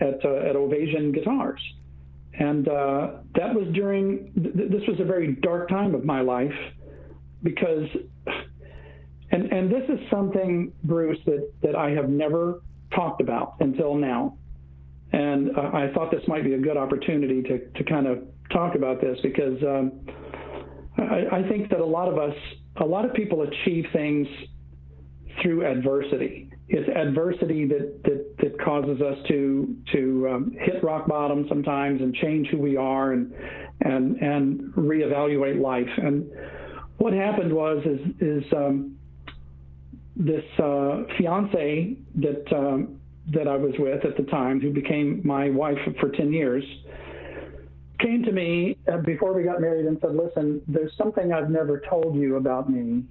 at 0.00 0.24
uh, 0.24 0.48
at 0.48 0.56
Ovation 0.56 1.12
Guitars, 1.12 1.60
and 2.38 2.68
uh, 2.68 3.10
that 3.34 3.54
was 3.54 3.66
during. 3.74 4.32
Th- 4.34 4.70
this 4.70 4.82
was 4.88 5.00
a 5.00 5.04
very 5.04 5.34
dark 5.34 5.68
time 5.68 5.94
of 5.94 6.04
my 6.04 6.20
life 6.20 6.54
because, 7.42 7.88
and 9.30 9.52
and 9.52 9.70
this 9.70 9.88
is 9.88 9.98
something, 10.10 10.72
Bruce, 10.84 11.18
that 11.26 11.50
that 11.62 11.76
I 11.76 11.90
have 11.90 12.08
never 12.08 12.62
talked 12.94 13.20
about 13.20 13.56
until 13.60 13.94
now, 13.94 14.36
and 15.12 15.56
uh, 15.56 15.70
I 15.74 15.90
thought 15.94 16.10
this 16.10 16.26
might 16.26 16.44
be 16.44 16.54
a 16.54 16.58
good 16.58 16.76
opportunity 16.76 17.42
to 17.42 17.58
to 17.58 17.84
kind 17.84 18.06
of 18.06 18.22
talk 18.50 18.74
about 18.74 19.00
this 19.00 19.18
because 19.22 19.62
um, 19.62 19.92
I, 20.98 21.44
think 21.48 21.70
that 21.70 21.80
a 21.80 21.84
lot 21.84 22.08
of 22.08 22.18
us, 22.18 22.34
a 22.78 22.84
lot 22.84 23.04
of 23.04 23.14
people 23.14 23.42
achieve 23.42 23.84
things 23.92 24.26
through 25.42 25.64
adversity. 25.64 26.50
It's 26.68 26.88
adversity 26.88 27.66
that 27.66 28.02
that, 28.04 28.36
that 28.38 28.60
causes 28.60 29.00
us 29.00 29.16
to 29.28 29.76
to 29.92 30.28
um, 30.30 30.56
hit 30.58 30.82
rock 30.82 31.06
bottom 31.06 31.46
sometimes 31.48 32.02
and 32.02 32.14
change 32.14 32.48
who 32.48 32.58
we 32.58 32.76
are 32.76 33.12
and 33.12 33.32
and 33.82 34.16
and 34.16 34.74
reevaluate 34.74 35.60
life. 35.60 35.88
And 35.96 36.30
what 36.98 37.12
happened 37.12 37.54
was 37.54 37.82
is 37.86 38.00
is 38.20 38.44
um, 38.52 38.97
this 40.18 40.44
uh, 40.58 41.04
fiance 41.16 41.96
that 42.16 42.52
um, 42.52 43.00
that 43.32 43.46
I 43.46 43.56
was 43.56 43.74
with 43.78 44.04
at 44.04 44.16
the 44.16 44.24
time, 44.24 44.60
who 44.60 44.72
became 44.72 45.20
my 45.24 45.48
wife 45.50 45.78
for 46.00 46.08
ten 46.10 46.32
years, 46.32 46.64
came 48.00 48.24
to 48.24 48.32
me 48.32 48.76
uh, 48.92 48.98
before 48.98 49.32
we 49.32 49.44
got 49.44 49.60
married 49.60 49.86
and 49.86 49.98
said, 50.00 50.14
"Listen, 50.16 50.60
there's 50.66 50.92
something 50.96 51.32
I've 51.32 51.50
never 51.50 51.80
told 51.88 52.16
you 52.16 52.36
about 52.36 52.68
me, 52.70 53.04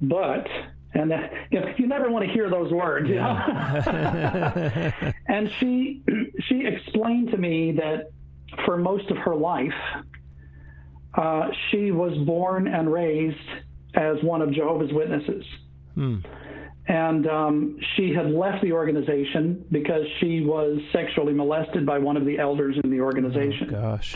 but." 0.00 0.46
And 0.94 1.12
uh, 1.12 1.18
you, 1.50 1.60
know, 1.60 1.66
you 1.76 1.86
never 1.86 2.10
want 2.10 2.24
to 2.24 2.32
hear 2.32 2.48
those 2.48 2.72
words, 2.72 3.06
you 3.06 3.16
know. 3.16 3.34
and 5.28 5.50
she 5.60 6.02
she 6.48 6.64
explained 6.64 7.32
to 7.32 7.36
me 7.36 7.72
that 7.72 8.12
for 8.64 8.78
most 8.78 9.10
of 9.10 9.18
her 9.18 9.34
life, 9.34 9.74
uh, 11.14 11.48
she 11.70 11.90
was 11.90 12.16
born 12.24 12.66
and 12.66 12.90
raised 12.90 13.36
as 13.94 14.22
one 14.22 14.40
of 14.40 14.52
Jehovah's 14.52 14.92
Witnesses. 14.92 15.44
And 16.88 17.26
um, 17.26 17.78
she 17.96 18.14
had 18.14 18.30
left 18.30 18.62
the 18.62 18.72
organization 18.72 19.64
because 19.72 20.06
she 20.20 20.42
was 20.42 20.78
sexually 20.92 21.32
molested 21.32 21.84
by 21.84 21.98
one 21.98 22.16
of 22.16 22.24
the 22.24 22.38
elders 22.38 22.76
in 22.84 22.90
the 22.90 23.00
organization 23.00 23.68
Gosh. 23.70 24.14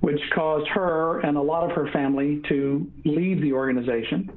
which 0.00 0.20
caused 0.34 0.66
her 0.68 1.20
and 1.20 1.36
a 1.36 1.42
lot 1.42 1.68
of 1.68 1.76
her 1.76 1.90
family 1.92 2.40
to 2.48 2.90
leave 3.04 3.42
the 3.42 3.52
organization. 3.52 4.30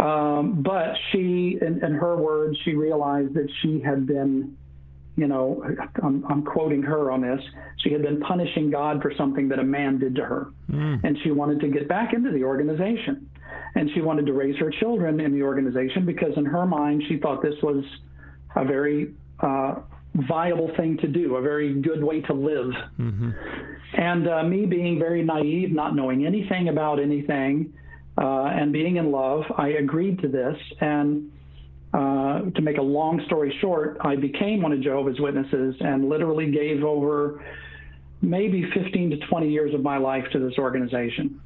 Um, 0.00 0.62
but 0.62 0.94
she, 1.12 1.58
in, 1.60 1.84
in 1.84 1.92
her 1.94 2.16
words, 2.16 2.58
she 2.64 2.74
realized 2.74 3.34
that 3.34 3.48
she 3.62 3.80
had 3.80 4.06
been, 4.06 4.56
you 5.16 5.28
know, 5.28 5.62
I'm, 6.02 6.24
I'm 6.28 6.42
quoting 6.42 6.82
her 6.82 7.12
on 7.12 7.20
this, 7.20 7.40
she 7.76 7.92
had 7.92 8.02
been 8.02 8.18
punishing 8.20 8.70
God 8.70 9.02
for 9.02 9.12
something 9.16 9.48
that 9.50 9.60
a 9.60 9.64
man 9.64 9.98
did 9.98 10.16
to 10.16 10.24
her. 10.24 10.50
And 11.04 11.16
she 11.22 11.30
wanted 11.30 11.60
to 11.60 11.68
get 11.68 11.86
back 11.86 12.12
into 12.12 12.32
the 12.32 12.42
organization. 12.42 13.29
And 13.74 13.90
she 13.94 14.00
wanted 14.00 14.26
to 14.26 14.32
raise 14.32 14.56
her 14.56 14.70
children 14.70 15.20
in 15.20 15.32
the 15.32 15.42
organization 15.42 16.04
because, 16.04 16.32
in 16.36 16.44
her 16.44 16.66
mind, 16.66 17.02
she 17.08 17.18
thought 17.18 17.40
this 17.42 17.54
was 17.62 17.84
a 18.56 18.64
very 18.64 19.14
uh, 19.40 19.76
viable 20.14 20.70
thing 20.76 20.96
to 20.98 21.06
do, 21.06 21.36
a 21.36 21.42
very 21.42 21.74
good 21.80 22.02
way 22.02 22.20
to 22.22 22.32
live. 22.34 22.72
And 23.94 24.28
uh, 24.28 24.42
me 24.44 24.66
being 24.66 24.98
very 24.98 25.22
naive, 25.22 25.72
not 25.72 25.94
knowing 25.94 26.26
anything 26.26 26.68
about 26.68 27.00
anything, 27.00 27.72
uh, 28.18 28.44
and 28.44 28.72
being 28.72 28.96
in 28.96 29.10
love, 29.10 29.44
I 29.56 29.68
agreed 29.68 30.20
to 30.22 30.28
this. 30.28 30.56
And 30.80 31.30
uh, 31.92 32.42
to 32.54 32.62
make 32.62 32.78
a 32.78 32.82
long 32.82 33.22
story 33.26 33.56
short, 33.60 33.98
I 34.02 34.16
became 34.16 34.62
one 34.62 34.72
of 34.72 34.80
Jehovah's 34.80 35.18
Witnesses 35.18 35.74
and 35.80 36.08
literally 36.08 36.50
gave 36.50 36.84
over 36.84 37.42
maybe 38.22 38.68
15 38.74 39.10
to 39.10 39.16
20 39.26 39.48
years 39.50 39.74
of 39.74 39.82
my 39.82 39.96
life 39.96 40.24
to 40.32 40.38
this 40.38 40.58
organization. 40.58 41.40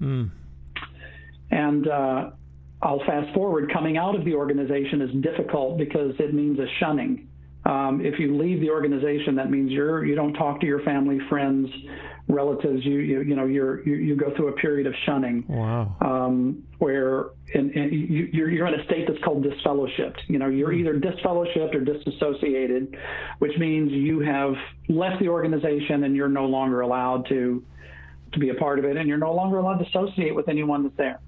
And 1.55 1.89
uh, 1.89 2.31
I'll 2.83 3.05
fast 3.07 3.33
forward. 3.33 3.73
Coming 3.73 3.97
out 3.97 4.15
of 4.15 4.25
the 4.25 4.35
organization 4.35 5.01
is 5.01 5.11
difficult 5.23 5.79
because 5.79 6.13
it 6.19 6.35
means 6.35 6.59
a 6.59 6.67
shunning. 6.81 7.29
Um, 7.65 8.03
if 8.05 8.19
you 8.19 8.37
leave 8.37 8.61
the 8.61 8.71
organization, 8.71 9.37
that 9.37 9.51
means 9.51 9.71
you're 9.71 10.05
you 10.05 10.15
don't 10.15 10.35
talk 10.35 10.61
to 10.61 10.67
your 10.67 10.83
family, 10.83 11.19
friends, 11.31 11.69
relatives. 12.29 12.85
You 12.85 12.99
you, 12.99 13.23
you 13.23 13.37
know 13.37 13.47
you're 13.47 13.87
you, 13.87 13.95
you 13.95 14.17
go 14.17 14.35
through 14.37 14.49
a 14.49 14.53
period 14.53 14.87
of 14.87 14.95
shunning 15.07 15.45
Wow. 15.49 15.97
um, 16.03 16.63
where 16.79 17.27
in, 17.55 17.71
in, 17.71 17.93
you, 17.93 18.29
you're, 18.33 18.51
you're 18.51 18.67
in 18.67 18.79
a 18.79 18.85
state 18.85 19.07
that's 19.09 19.23
called 19.25 19.47
disfellowshipped. 19.47 20.19
You 20.27 20.39
know, 20.39 20.49
you're 20.49 20.73
either 20.75 20.99
disfellowshipped 20.99 21.75
or 21.75 21.81
disassociated, 21.81 22.99
which 23.39 23.57
means 23.59 23.93
you 23.93 24.21
have 24.21 24.55
left 24.89 25.21
the 25.21 25.29
organization 25.29 26.05
and 26.05 26.15
you're 26.15 26.29
no 26.29 26.45
longer 26.45 26.83
allowed 26.83 27.27
to 27.29 27.65
to 28.33 28.39
be 28.39 28.51
a 28.51 28.55
part 28.55 28.79
of 28.79 28.85
it, 28.85 28.97
and 28.99 29.09
you're 29.09 29.17
no 29.17 29.33
longer 29.33 29.59
allowed 29.59 29.79
to 29.79 29.87
associate 29.87 30.35
with 30.35 30.49
anyone 30.49 30.83
that's 30.83 30.97
there. 30.97 31.21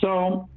So, 0.00 0.48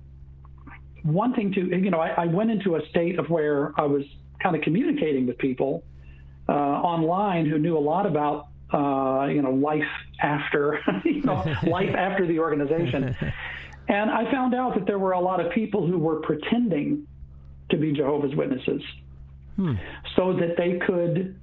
one 1.03 1.33
thing 1.33 1.51
to, 1.53 1.61
you 1.61 1.89
know, 1.89 1.99
I, 1.99 2.23
I 2.23 2.25
went 2.27 2.51
into 2.51 2.75
a 2.75 2.87
state 2.89 3.17
of 3.17 3.29
where 3.29 3.73
I 3.77 3.83
was 3.83 4.03
kind 4.41 4.55
of 4.55 4.61
communicating 4.61 5.25
with 5.25 5.37
people 5.37 5.83
uh, 6.47 6.51
online 6.51 7.45
who 7.45 7.57
knew 7.57 7.77
a 7.77 7.79
lot 7.79 8.05
about 8.05 8.47
uh, 8.73 9.27
you 9.27 9.41
know, 9.41 9.51
life 9.51 9.83
after, 10.21 10.79
you 11.05 11.21
know, 11.23 11.43
life 11.67 11.93
after 11.97 12.25
the 12.25 12.39
organization. 12.39 13.15
And 13.87 14.09
I 14.09 14.31
found 14.31 14.55
out 14.55 14.75
that 14.75 14.85
there 14.85 14.99
were 14.99 15.11
a 15.11 15.19
lot 15.19 15.45
of 15.45 15.51
people 15.51 15.85
who 15.85 15.97
were 15.97 16.21
pretending 16.21 17.05
to 17.69 17.77
be 17.77 17.91
Jehovah's 17.91 18.35
Witnesses 18.35 18.81
hmm. 19.55 19.73
so 20.15 20.33
that 20.33 20.55
they 20.57 20.79
could 20.85 21.37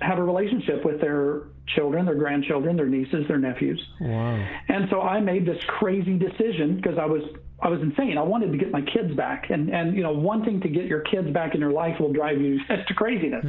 have 0.00 0.18
a 0.18 0.24
relationship 0.24 0.84
with 0.84 1.00
their 1.00 1.42
children, 1.74 2.06
their 2.06 2.14
grandchildren, 2.14 2.76
their 2.76 2.86
nieces, 2.86 3.26
their 3.28 3.38
nephews. 3.38 3.82
Wow. 4.00 4.46
And 4.68 4.88
so 4.90 5.02
I 5.02 5.20
made 5.20 5.46
this 5.46 5.62
crazy 5.66 6.18
decision 6.18 6.76
because 6.76 6.98
I 6.98 7.06
was 7.06 7.22
I 7.62 7.68
was 7.68 7.80
insane. 7.82 8.16
I 8.16 8.22
wanted 8.22 8.52
to 8.52 8.58
get 8.58 8.70
my 8.70 8.80
kids 8.80 9.14
back, 9.14 9.50
and 9.50 9.68
and 9.70 9.94
you 9.94 10.02
know, 10.02 10.12
wanting 10.12 10.60
to 10.62 10.68
get 10.68 10.86
your 10.86 11.00
kids 11.00 11.30
back 11.30 11.54
in 11.54 11.60
your 11.60 11.72
life 11.72 12.00
will 12.00 12.12
drive 12.12 12.40
you 12.40 12.58
to 12.68 12.94
craziness. 12.94 13.44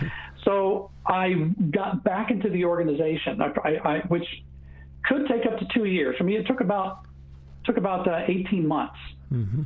so 0.44 0.90
I 1.04 1.32
got 1.72 2.04
back 2.04 2.30
into 2.30 2.48
the 2.48 2.64
organization, 2.64 3.40
I, 3.42 3.76
I, 3.84 3.98
which 4.06 4.26
could 5.04 5.26
take 5.28 5.46
up 5.46 5.58
to 5.58 5.66
two 5.74 5.84
years. 5.84 6.16
For 6.16 6.24
me, 6.24 6.36
it 6.36 6.46
took 6.46 6.60
about 6.60 7.00
took 7.64 7.76
about 7.76 8.06
uh, 8.06 8.20
18 8.28 8.66
months. 8.66 8.98
Mm-hmm 9.32 9.62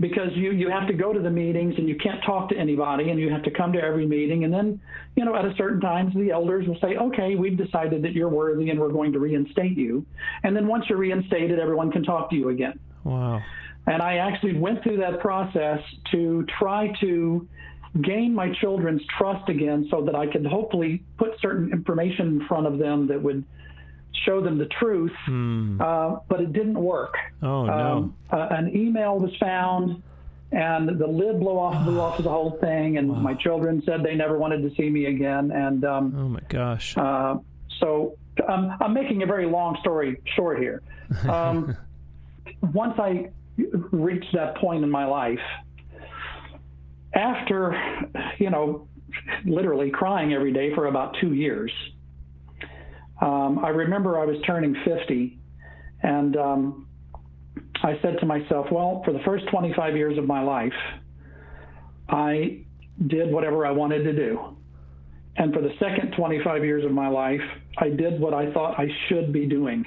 because 0.00 0.30
you 0.34 0.52
you 0.52 0.70
have 0.70 0.86
to 0.88 0.94
go 0.94 1.12
to 1.12 1.20
the 1.20 1.30
meetings 1.30 1.74
and 1.76 1.88
you 1.88 1.96
can't 1.96 2.22
talk 2.24 2.48
to 2.50 2.56
anybody 2.56 3.10
and 3.10 3.18
you 3.18 3.30
have 3.30 3.42
to 3.42 3.50
come 3.50 3.72
to 3.72 3.80
every 3.80 4.06
meeting. 4.06 4.44
And 4.44 4.52
then 4.52 4.80
you 5.16 5.24
know 5.24 5.34
at 5.34 5.44
a 5.44 5.54
certain 5.56 5.80
times 5.80 6.14
the 6.14 6.30
elders 6.30 6.66
will 6.68 6.78
say 6.80 6.96
okay 6.96 7.34
we've 7.34 7.56
decided 7.56 8.02
that 8.02 8.12
you're 8.12 8.28
worthy 8.28 8.70
and 8.70 8.78
we're 8.78 8.92
going 8.92 9.12
to 9.12 9.18
reinstate 9.18 9.76
you. 9.76 10.04
And 10.42 10.56
then 10.56 10.66
once 10.66 10.84
you're 10.88 10.98
reinstated 10.98 11.58
everyone 11.58 11.90
can 11.90 12.02
talk 12.02 12.30
to 12.30 12.36
you 12.36 12.48
again. 12.50 12.78
Wow. 13.04 13.40
And 13.86 14.02
i 14.02 14.16
actually 14.16 14.56
went 14.56 14.82
through 14.82 14.98
that 14.98 15.20
process 15.20 15.80
to 16.12 16.44
try 16.58 16.92
to 17.00 17.48
gain 18.02 18.34
my 18.34 18.52
children's 18.60 19.02
trust 19.16 19.48
again 19.48 19.88
so 19.90 20.04
that 20.04 20.14
i 20.14 20.26
could 20.26 20.44
hopefully 20.44 21.02
put 21.16 21.30
certain 21.40 21.72
information 21.72 22.26
in 22.26 22.46
front 22.46 22.66
of 22.66 22.78
them 22.78 23.06
that 23.06 23.20
would 23.20 23.42
show 24.24 24.40
them 24.40 24.58
the 24.58 24.66
truth, 24.66 25.12
hmm. 25.26 25.80
uh, 25.80 26.16
but 26.28 26.40
it 26.40 26.52
didn't 26.52 26.78
work. 26.78 27.14
Oh 27.42 27.64
no! 27.64 27.72
Um, 27.72 28.16
uh, 28.30 28.48
an 28.50 28.74
email 28.76 29.18
was 29.18 29.34
found, 29.38 30.02
and 30.52 30.88
the 30.98 31.06
lid 31.06 31.40
blew 31.40 31.58
off, 31.58 31.84
blew 31.84 32.00
off 32.00 32.18
of 32.18 32.24
the 32.24 32.30
whole 32.30 32.58
thing. 32.60 32.98
And 32.98 33.10
wow. 33.10 33.18
my 33.18 33.34
children 33.34 33.82
said 33.84 34.02
they 34.02 34.14
never 34.14 34.38
wanted 34.38 34.62
to 34.68 34.74
see 34.76 34.88
me 34.90 35.06
again. 35.06 35.50
And 35.50 35.84
um, 35.84 36.14
oh 36.16 36.28
my 36.28 36.40
gosh! 36.48 36.96
Uh, 36.96 37.38
so 37.80 38.16
um, 38.48 38.76
I'm 38.80 38.92
making 38.92 39.22
a 39.22 39.26
very 39.26 39.46
long 39.46 39.76
story 39.80 40.20
short 40.36 40.58
here. 40.58 40.82
Um, 41.28 41.74
once 42.74 42.98
I 42.98 43.30
reached 43.56 44.34
that 44.34 44.56
point 44.56 44.84
in 44.84 44.90
my 44.90 45.06
life, 45.06 45.40
after 47.14 47.74
you 48.38 48.50
know, 48.50 48.86
literally 49.44 49.90
crying 49.90 50.34
every 50.34 50.52
day 50.52 50.74
for 50.74 50.86
about 50.86 51.16
two 51.20 51.32
years 51.34 51.72
um, 53.20 53.64
I 53.64 53.68
remember 53.68 54.18
I 54.18 54.24
was 54.24 54.36
turning 54.46 54.76
50, 54.84 55.38
and 56.02 56.36
um, 56.36 56.88
I 57.82 57.98
said 58.02 58.16
to 58.20 58.26
myself, 58.26 58.66
well, 58.70 59.02
for 59.04 59.12
the 59.12 59.20
first 59.24 59.44
25 59.50 59.96
years 59.96 60.18
of 60.18 60.26
my 60.26 60.42
life, 60.42 60.72
I 62.08 62.64
did 63.06 63.32
whatever 63.32 63.66
I 63.66 63.70
wanted 63.70 64.04
to 64.04 64.12
do. 64.12 64.56
And 65.36 65.54
for 65.54 65.60
the 65.60 65.70
second 65.78 66.14
25 66.16 66.64
years 66.64 66.84
of 66.84 66.90
my 66.90 67.08
life, 67.08 67.40
I 67.78 67.90
did 67.90 68.20
what 68.20 68.34
I 68.34 68.52
thought 68.52 68.78
I 68.78 68.88
should 69.08 69.32
be 69.32 69.46
doing, 69.46 69.84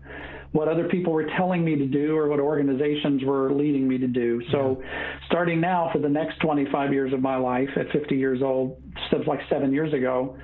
what 0.52 0.68
other 0.68 0.88
people 0.88 1.12
were 1.12 1.26
telling 1.36 1.64
me 1.64 1.74
to 1.76 1.86
do 1.86 2.16
or 2.16 2.28
what 2.28 2.38
organizations 2.38 3.24
were 3.24 3.52
leading 3.52 3.88
me 3.88 3.98
to 3.98 4.06
do. 4.06 4.40
So, 4.52 4.80
starting 5.26 5.60
now 5.60 5.90
for 5.92 5.98
the 5.98 6.08
next 6.08 6.38
25 6.40 6.92
years 6.92 7.12
of 7.12 7.20
my 7.20 7.36
life 7.36 7.70
at 7.76 7.90
50 7.90 8.14
years 8.14 8.40
old, 8.40 8.80
like 9.26 9.40
seven 9.50 9.72
years 9.72 9.92
ago, 9.92 10.36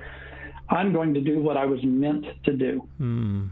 I'm 0.71 0.93
going 0.93 1.13
to 1.13 1.21
do 1.21 1.41
what 1.41 1.57
I 1.57 1.65
was 1.65 1.79
meant 1.83 2.25
to 2.45 2.53
do. 2.53 2.87
Mm. 2.99 3.49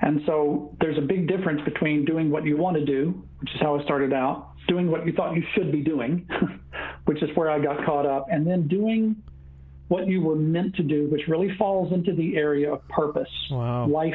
And 0.00 0.20
so 0.26 0.74
there's 0.80 0.96
a 0.96 1.02
big 1.02 1.28
difference 1.28 1.60
between 1.64 2.04
doing 2.04 2.30
what 2.30 2.44
you 2.44 2.56
want 2.56 2.76
to 2.76 2.84
do, 2.84 3.22
which 3.40 3.50
is 3.54 3.60
how 3.60 3.78
I 3.78 3.84
started 3.84 4.12
out, 4.12 4.52
doing 4.66 4.90
what 4.90 5.06
you 5.06 5.12
thought 5.12 5.34
you 5.36 5.42
should 5.54 5.70
be 5.70 5.82
doing, 5.82 6.26
which 7.04 7.22
is 7.22 7.28
where 7.36 7.50
I 7.50 7.58
got 7.58 7.84
caught 7.84 8.06
up, 8.06 8.26
and 8.30 8.46
then 8.46 8.66
doing 8.66 9.16
what 9.88 10.06
you 10.06 10.22
were 10.22 10.36
meant 10.36 10.74
to 10.76 10.82
do, 10.82 11.08
which 11.08 11.22
really 11.28 11.54
falls 11.58 11.92
into 11.92 12.14
the 12.14 12.36
area 12.36 12.72
of 12.72 12.86
purpose, 12.88 13.30
wow. 13.50 13.86
life 13.86 14.14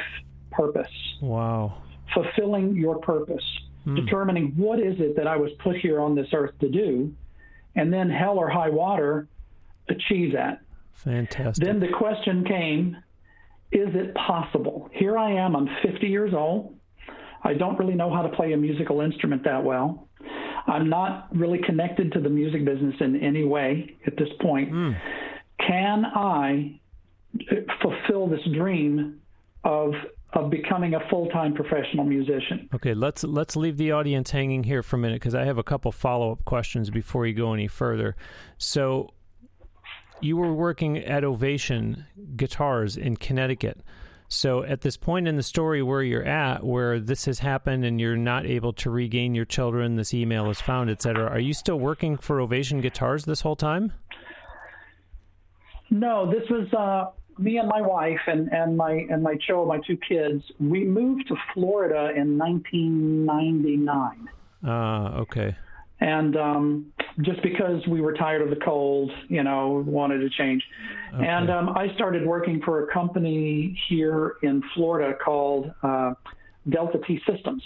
purpose. 0.52 0.92
Wow. 1.22 1.82
Fulfilling 2.14 2.76
your 2.76 3.00
purpose, 3.00 3.44
mm. 3.86 3.96
determining 3.96 4.54
what 4.56 4.80
is 4.80 4.96
it 5.00 5.16
that 5.18 5.28
I 5.28 5.36
was 5.36 5.52
put 5.64 5.76
here 5.78 6.00
on 6.00 6.16
this 6.16 6.28
earth 6.34 6.54
to 6.62 6.70
do, 6.70 7.14
and 7.76 7.92
then 7.92 8.10
hell 8.10 8.38
or 8.38 8.50
high 8.50 8.70
water, 8.70 9.28
achieve 9.90 10.34
that. 10.34 10.62
Fantastic. 10.94 11.64
Then 11.64 11.80
the 11.80 11.90
question 11.90 12.46
came 12.46 12.98
is 13.72 13.90
it 13.96 14.14
possible? 14.14 14.90
Here 14.94 15.18
I 15.18 15.32
am, 15.32 15.56
I'm 15.56 15.68
50 15.82 16.08
years 16.08 16.34
old. 16.34 16.76
I 17.44 17.54
don't 17.54 17.78
really 17.80 17.96
know 17.96 18.14
how 18.14 18.22
to 18.22 18.30
play 18.30 18.54
a 18.54 18.58
musical 18.58 19.02
instrument 19.02 19.44
that 19.46 19.64
well. 19.64 20.08
I'm 20.68 20.90
not 20.90 21.36
really 21.36 21.60
connected 21.66 22.12
to 22.14 22.22
the 22.22 22.30
music 22.30 22.64
business 22.66 22.96
in 23.00 23.20
any 23.20 23.44
way 23.44 23.98
at 24.06 24.16
this 24.16 24.30
point. 24.42 24.72
Mm. 24.72 24.96
Can 25.60 26.06
I 26.06 26.80
fulfill 27.82 28.28
this 28.28 28.42
dream 28.54 29.20
of 29.64 29.94
of 30.34 30.50
becoming 30.50 30.96
a 30.96 31.00
full-time 31.10 31.54
professional 31.54 32.04
musician. 32.06 32.68
Okay, 32.74 32.94
let's 32.94 33.24
let's 33.24 33.56
leave 33.56 33.78
the 33.78 33.92
audience 33.92 34.32
hanging 34.32 34.64
here 34.64 34.82
for 34.82 34.96
a 34.96 35.00
minute 35.00 35.22
because 35.22 35.36
I 35.36 35.46
have 35.46 35.58
a 35.58 35.64
couple 35.64 35.92
follow-up 35.92 36.44
questions 36.46 36.90
before 36.90 37.28
you 37.28 37.34
go 37.34 37.54
any 37.54 37.68
further. 37.68 38.16
So, 38.58 39.12
you 40.24 40.38
were 40.38 40.54
working 40.54 40.98
at 40.98 41.24
Ovation 41.24 42.06
Guitars 42.36 42.96
in 42.96 43.18
Connecticut. 43.18 43.82
So 44.30 44.64
at 44.64 44.82
this 44.82 44.98
point 44.98 45.28
in 45.28 45.36
the 45.36 45.44
story 45.44 45.84
where 45.84 46.02
you're 46.02 46.26
at, 46.26 46.64
where 46.64 47.00
this 47.00 47.26
has 47.26 47.40
happened 47.40 47.86
and 47.86 48.00
you're 48.00 48.16
not 48.16 48.46
able 48.46 48.74
to 48.74 48.90
regain 48.90 49.36
your 49.36 49.46
children, 49.46 49.96
this 49.96 50.14
email 50.14 50.50
is 50.50 50.60
found, 50.60 50.90
etc., 50.90 51.26
are 51.26 51.40
you 51.40 51.54
still 51.54 51.78
working 51.78 52.18
for 52.18 52.40
Ovation 52.40 52.82
Guitars 52.82 53.26
this 53.26 53.42
whole 53.42 53.56
time? 53.56 53.92
No, 55.92 56.32
this 56.32 56.50
was 56.50 56.74
uh, 56.74 57.12
me 57.38 57.58
and 57.58 57.68
my 57.68 57.82
wife 57.82 58.22
and, 58.26 58.52
and 58.52 58.76
my 58.76 59.06
and 59.10 59.22
my 59.22 59.36
child, 59.36 59.68
my 59.68 59.80
two 59.86 59.98
kids. 59.98 60.42
We 60.60 60.86
moved 60.86 61.28
to 61.28 61.36
Florida 61.54 62.12
in 62.16 62.38
1999. 62.40 64.30
Ah, 64.66 65.06
uh, 65.06 65.22
okay 65.22 65.56
and 66.04 66.36
um, 66.36 66.94
just 67.22 67.42
because 67.42 67.86
we 67.88 68.02
were 68.02 68.14
tired 68.14 68.42
of 68.42 68.50
the 68.50 68.64
cold, 68.64 69.10
you 69.30 69.42
know, 69.42 69.84
wanted 69.88 70.20
to 70.20 70.30
change. 70.30 70.62
Okay. 71.14 71.26
And 71.26 71.50
um, 71.50 71.70
I 71.70 71.94
started 71.96 72.26
working 72.26 72.62
for 72.64 72.84
a 72.84 72.94
company 72.94 73.80
here 73.88 74.36
in 74.44 74.62
Florida 74.74 75.18
called 75.24 75.72
uh, 75.82 76.14
Delta 76.70 77.00
T 77.08 77.22
Systems 77.30 77.64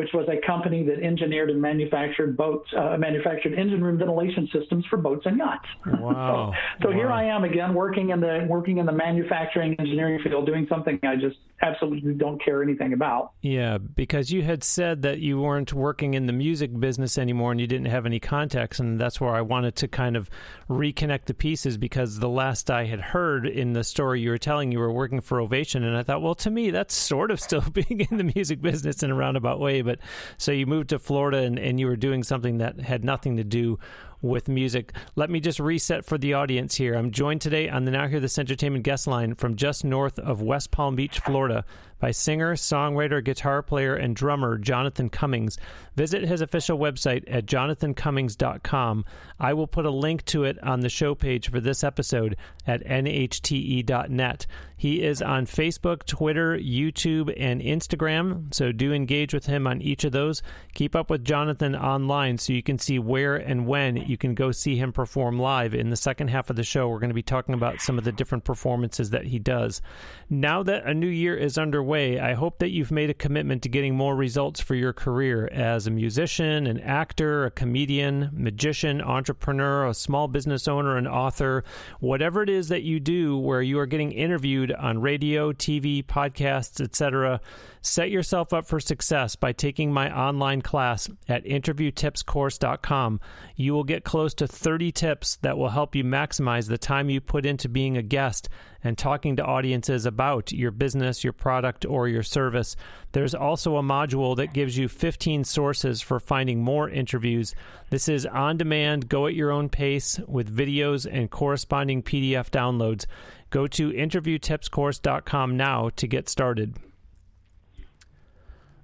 which 0.00 0.14
was 0.14 0.26
a 0.30 0.46
company 0.46 0.82
that 0.82 0.98
engineered 1.00 1.50
and 1.50 1.60
manufactured 1.60 2.34
boats, 2.34 2.66
uh, 2.74 2.96
manufactured 2.96 3.52
engine 3.52 3.84
room 3.84 3.98
ventilation 3.98 4.48
systems 4.50 4.82
for 4.88 4.96
boats 4.96 5.26
and 5.26 5.36
yachts. 5.36 5.68
Wow. 5.84 6.54
so, 6.80 6.84
so 6.84 6.88
wow. 6.88 6.94
here 6.96 7.12
I 7.12 7.24
am 7.24 7.44
again, 7.44 7.74
working 7.74 8.08
in 8.08 8.18
the 8.18 8.46
working 8.48 8.78
in 8.78 8.86
the 8.86 8.92
manufacturing 8.92 9.76
engineering 9.78 10.18
field, 10.24 10.46
doing 10.46 10.66
something 10.70 10.98
I 11.02 11.16
just 11.16 11.36
absolutely 11.60 12.14
don't 12.14 12.42
care 12.42 12.62
anything 12.62 12.94
about. 12.94 13.32
Yeah, 13.42 13.76
because 13.76 14.30
you 14.30 14.42
had 14.42 14.64
said 14.64 15.02
that 15.02 15.18
you 15.18 15.38
weren't 15.38 15.74
working 15.74 16.14
in 16.14 16.24
the 16.24 16.32
music 16.32 16.78
business 16.80 17.18
anymore, 17.18 17.52
and 17.52 17.60
you 17.60 17.66
didn't 17.66 17.88
have 17.88 18.06
any 18.06 18.20
contacts, 18.20 18.80
and 18.80 18.98
that's 18.98 19.20
where 19.20 19.34
I 19.34 19.42
wanted 19.42 19.76
to 19.76 19.88
kind 19.88 20.16
of 20.16 20.30
reconnect 20.70 21.26
the 21.26 21.34
pieces 21.34 21.76
because 21.76 22.20
the 22.20 22.28
last 22.30 22.70
I 22.70 22.86
had 22.86 23.00
heard 23.00 23.46
in 23.46 23.74
the 23.74 23.84
story 23.84 24.20
you 24.22 24.30
were 24.30 24.38
telling, 24.38 24.72
you 24.72 24.78
were 24.78 24.92
working 24.92 25.20
for 25.20 25.40
Ovation, 25.40 25.84
and 25.84 25.94
I 25.94 26.02
thought, 26.02 26.22
well, 26.22 26.34
to 26.36 26.50
me, 26.50 26.70
that's 26.70 26.94
sort 26.94 27.30
of 27.30 27.38
still 27.38 27.60
being 27.72 28.06
in 28.10 28.16
the 28.16 28.32
music 28.34 28.62
business 28.62 29.02
in 29.02 29.10
a 29.10 29.14
roundabout 29.14 29.60
way 29.60 29.82
but 29.90 29.98
so 30.38 30.52
you 30.52 30.66
moved 30.66 30.90
to 30.90 31.00
Florida 31.00 31.38
and, 31.38 31.58
and 31.58 31.80
you 31.80 31.86
were 31.86 31.96
doing 31.96 32.22
something 32.22 32.58
that 32.58 32.78
had 32.78 33.04
nothing 33.04 33.36
to 33.36 33.42
do 33.42 33.76
with 34.22 34.48
music. 34.48 34.92
Let 35.16 35.30
me 35.30 35.40
just 35.40 35.58
reset 35.58 36.04
for 36.04 36.16
the 36.16 36.34
audience 36.34 36.76
here. 36.76 36.94
I'm 36.94 37.10
joined 37.10 37.40
today 37.40 37.68
on 37.68 37.86
the 37.86 37.90
Now 37.90 38.06
Hear 38.06 38.20
This 38.20 38.38
Entertainment 38.38 38.84
guest 38.84 39.08
line 39.08 39.34
from 39.34 39.56
just 39.56 39.84
north 39.84 40.18
of 40.20 40.42
West 40.42 40.70
Palm 40.70 40.94
Beach, 40.94 41.18
Florida, 41.18 41.64
by 42.00 42.10
singer, 42.10 42.56
songwriter, 42.56 43.22
guitar 43.22 43.62
player, 43.62 43.94
and 43.94 44.16
drummer 44.16 44.58
Jonathan 44.58 45.08
Cummings. 45.08 45.58
Visit 45.94 46.22
his 46.22 46.40
official 46.40 46.78
website 46.78 47.24
at 47.28 47.46
jonathancummings.com. 47.46 49.04
I 49.38 49.52
will 49.52 49.66
put 49.66 49.86
a 49.86 49.90
link 49.90 50.24
to 50.26 50.44
it 50.44 50.60
on 50.62 50.80
the 50.80 50.88
show 50.88 51.14
page 51.14 51.50
for 51.50 51.60
this 51.60 51.84
episode 51.84 52.36
at 52.66 52.84
nhte.net. 52.84 54.46
He 54.76 55.02
is 55.02 55.20
on 55.20 55.44
Facebook, 55.44 56.06
Twitter, 56.06 56.56
YouTube, 56.56 57.34
and 57.38 57.60
Instagram, 57.60 58.52
so 58.54 58.72
do 58.72 58.94
engage 58.94 59.34
with 59.34 59.44
him 59.44 59.66
on 59.66 59.82
each 59.82 60.04
of 60.04 60.12
those. 60.12 60.42
Keep 60.72 60.96
up 60.96 61.10
with 61.10 61.22
Jonathan 61.22 61.76
online 61.76 62.38
so 62.38 62.54
you 62.54 62.62
can 62.62 62.78
see 62.78 62.98
where 62.98 63.36
and 63.36 63.66
when 63.66 63.96
you 63.96 64.16
can 64.16 64.34
go 64.34 64.52
see 64.52 64.76
him 64.76 64.90
perform 64.90 65.38
live. 65.38 65.74
In 65.74 65.90
the 65.90 65.96
second 65.96 66.28
half 66.28 66.48
of 66.48 66.56
the 66.56 66.64
show, 66.64 66.88
we're 66.88 66.98
going 66.98 67.10
to 67.10 67.14
be 67.14 67.22
talking 67.22 67.54
about 67.54 67.82
some 67.82 67.98
of 67.98 68.04
the 68.04 68.12
different 68.12 68.44
performances 68.44 69.10
that 69.10 69.26
he 69.26 69.38
does. 69.38 69.82
Now 70.30 70.62
that 70.62 70.86
a 70.86 70.94
new 70.94 71.08
year 71.08 71.36
is 71.36 71.58
underway, 71.58 71.89
I 71.90 72.34
hope 72.34 72.58
that 72.58 72.70
you've 72.70 72.92
made 72.92 73.10
a 73.10 73.14
commitment 73.14 73.62
to 73.62 73.68
getting 73.68 73.96
more 73.96 74.14
results 74.14 74.60
for 74.60 74.76
your 74.76 74.92
career 74.92 75.48
as 75.52 75.88
a 75.88 75.90
musician, 75.90 76.68
an 76.68 76.78
actor, 76.78 77.44
a 77.46 77.50
comedian, 77.50 78.30
magician, 78.32 79.02
entrepreneur, 79.02 79.88
a 79.88 79.94
small 79.94 80.28
business 80.28 80.68
owner, 80.68 80.96
an 80.96 81.08
author, 81.08 81.64
whatever 81.98 82.44
it 82.44 82.48
is 82.48 82.68
that 82.68 82.82
you 82.82 83.00
do 83.00 83.36
where 83.36 83.60
you 83.60 83.76
are 83.80 83.86
getting 83.86 84.12
interviewed 84.12 84.70
on 84.70 85.00
radio, 85.00 85.52
TV, 85.52 86.04
podcasts, 86.04 86.80
etc. 86.80 87.40
Set 87.82 88.10
yourself 88.10 88.52
up 88.52 88.66
for 88.66 88.78
success 88.78 89.36
by 89.36 89.52
taking 89.52 89.90
my 89.90 90.14
online 90.14 90.60
class 90.60 91.08
at 91.30 91.46
interviewtipscourse.com. 91.46 93.20
You 93.56 93.72
will 93.72 93.84
get 93.84 94.04
close 94.04 94.34
to 94.34 94.46
30 94.46 94.92
tips 94.92 95.36
that 95.36 95.56
will 95.56 95.70
help 95.70 95.94
you 95.94 96.04
maximize 96.04 96.68
the 96.68 96.76
time 96.76 97.08
you 97.08 97.22
put 97.22 97.46
into 97.46 97.70
being 97.70 97.96
a 97.96 98.02
guest 98.02 98.50
and 98.84 98.98
talking 98.98 99.34
to 99.36 99.44
audiences 99.44 100.04
about 100.04 100.52
your 100.52 100.70
business, 100.70 101.24
your 101.24 101.32
product, 101.32 101.86
or 101.86 102.06
your 102.06 102.22
service. 102.22 102.76
There's 103.12 103.34
also 103.34 103.76
a 103.76 103.82
module 103.82 104.36
that 104.36 104.52
gives 104.52 104.76
you 104.76 104.86
15 104.86 105.44
sources 105.44 106.02
for 106.02 106.20
finding 106.20 106.62
more 106.62 106.90
interviews. 106.90 107.54
This 107.88 108.10
is 108.10 108.26
on 108.26 108.58
demand, 108.58 109.08
go 109.08 109.26
at 109.26 109.34
your 109.34 109.50
own 109.50 109.70
pace 109.70 110.20
with 110.28 110.54
videos 110.54 111.10
and 111.10 111.30
corresponding 111.30 112.02
PDF 112.02 112.50
downloads. 112.50 113.06
Go 113.48 113.66
to 113.68 113.90
interviewtipscourse.com 113.90 115.56
now 115.56 115.88
to 115.96 116.06
get 116.06 116.28
started. 116.28 116.76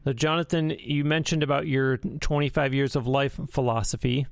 So, 0.07 0.13
Jonathan, 0.13 0.71
you 0.79 1.05
mentioned 1.05 1.43
about 1.43 1.67
your 1.67 1.97
25 1.97 2.73
years 2.73 2.95
of 2.95 3.09
life 3.09 3.41
philosophy. 3.51 4.29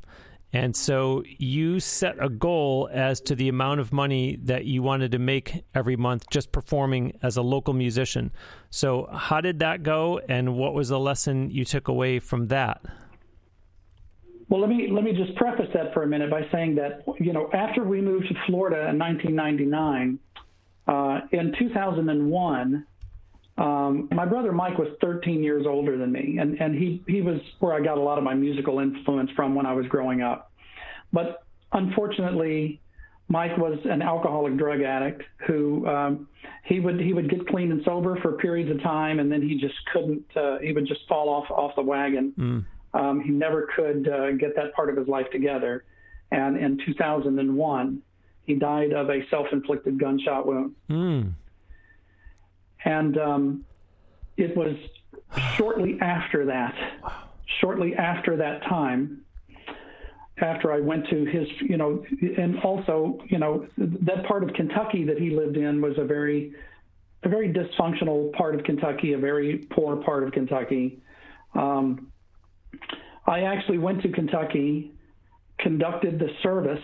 And 0.53 0.77
so 0.77 1.25
you 1.27 1.81
set 1.81 2.15
a 2.25 2.29
goal 2.29 2.89
as 2.93 3.21
to 3.23 3.35
the 3.35 3.49
amount 3.49 3.81
of 3.81 3.93
money 3.93 4.39
that 4.45 4.67
you 4.67 4.85
wanted 4.85 5.11
to 5.11 5.19
make 5.19 5.65
every 5.75 5.97
month 5.97 6.31
just 6.31 6.53
performing 6.53 7.19
as 7.25 7.37
a 7.37 7.43
local 7.43 7.75
musician. 7.75 8.31
So, 8.71 9.09
how 9.13 9.41
did 9.41 9.59
that 9.59 9.83
go, 9.83 10.21
and 10.29 10.57
what 10.57 10.75
was 10.75 10.91
the 10.91 11.01
lesson 11.01 11.51
you 11.51 11.65
took 11.65 11.89
away 11.89 12.21
from 12.21 12.47
that? 12.49 12.81
Well, 14.49 14.61
let 14.61 14.71
me 14.71 14.87
let 14.93 15.03
me 15.03 15.11
just 15.11 15.35
preface 15.35 15.71
that 15.75 15.93
for 15.93 16.05
a 16.05 16.07
minute 16.07 16.31
by 16.31 16.47
saying 16.53 16.77
that 16.77 17.03
you 17.19 17.33
know 17.33 17.51
after 17.53 17.83
we 17.83 18.01
moved 18.01 18.29
to 18.29 18.35
Florida 18.47 18.91
in 18.91 18.99
1999, 19.01 20.21
uh, 20.87 21.21
in 21.33 21.53
2001, 21.59 22.87
um, 23.57 24.09
my 24.12 24.27
brother 24.27 24.53
Mike 24.53 24.79
was 24.79 24.88
13 25.01 25.43
years 25.43 25.64
older 25.67 25.97
than 25.97 26.11
me, 26.11 26.38
and, 26.40 26.61
and 26.61 26.75
he, 26.75 27.03
he 27.07 27.21
was 27.21 27.40
where 27.61 27.73
I 27.73 27.81
got 27.81 27.99
a 27.99 28.01
lot 28.01 28.19
of 28.19 28.25
my 28.25 28.35
musical 28.35 28.81
influence 28.81 29.31
from 29.37 29.55
when 29.55 29.64
I 29.67 29.73
was 29.73 29.87
growing 29.87 30.23
up. 30.23 30.51
But 31.12 31.45
unfortunately, 31.73 32.81
Mike 33.29 33.57
was 33.57 33.79
an 33.85 34.03
alcoholic 34.03 34.57
drug 34.57 34.83
addict 34.83 35.23
who 35.47 35.87
um, 35.87 36.29
he 36.64 36.81
would 36.81 37.01
he 37.01 37.12
would 37.12 37.31
get 37.31 37.47
clean 37.47 37.71
and 37.71 37.83
sober 37.85 38.19
for 38.21 38.33
periods 38.33 38.71
of 38.71 38.83
time, 38.83 39.19
and 39.19 39.31
then 39.31 39.40
he 39.40 39.59
just 39.59 39.75
couldn't. 39.93 40.25
Uh, 40.37 40.59
he 40.59 40.73
would 40.73 40.87
just 40.87 41.01
fall 41.09 41.29
off 41.29 41.51
off 41.51 41.75
the 41.77 41.83
wagon. 41.83 42.33
Mm. 42.38 43.01
Um, 43.01 43.21
he 43.21 43.31
never 43.31 43.69
could 43.75 44.09
uh, 44.09 44.33
get 44.33 44.55
that 44.57 44.75
part 44.75 44.90
of 44.90 44.97
his 44.97 45.09
life 45.09 45.27
together. 45.33 45.85
And 46.31 46.57
in 46.57 46.79
2001, 46.85 48.03
he 48.45 48.55
died 48.55 48.93
of 48.93 49.09
a 49.11 49.21
self-inflicted 49.31 49.99
gunshot 49.99 50.47
wound. 50.47 50.75
Mm. 50.90 51.33
And 52.85 53.18
um, 53.18 53.64
it 54.37 54.57
was 54.57 54.77
shortly 55.57 55.99
after 56.01 56.47
that, 56.47 56.75
shortly 57.61 57.94
after 57.94 58.37
that 58.37 58.62
time, 58.64 59.25
after 60.38 60.73
I 60.73 60.81
went 60.81 61.09
to 61.09 61.25
his, 61.25 61.47
you 61.61 61.77
know, 61.77 62.05
and 62.37 62.59
also, 62.61 63.20
you 63.29 63.38
know, 63.38 63.66
that 63.79 64.27
part 64.27 64.42
of 64.42 64.53
Kentucky 64.55 65.05
that 65.05 65.18
he 65.18 65.31
lived 65.31 65.57
in 65.57 65.81
was 65.81 65.97
a 65.97 66.05
very, 66.05 66.53
a 67.23 67.29
very 67.29 67.53
dysfunctional 67.53 68.33
part 68.33 68.55
of 68.55 68.64
Kentucky, 68.64 69.12
a 69.12 69.18
very 69.18 69.59
poor 69.70 69.97
part 69.97 70.25
of 70.25 70.33
Kentucky. 70.33 71.01
Um, 71.55 72.11
I 73.27 73.42
actually 73.42 73.79
went 73.79 74.03
to 74.03 74.09
Kentucky, 74.09 74.92
conducted 75.59 76.18
the 76.18 76.29
service. 76.42 76.83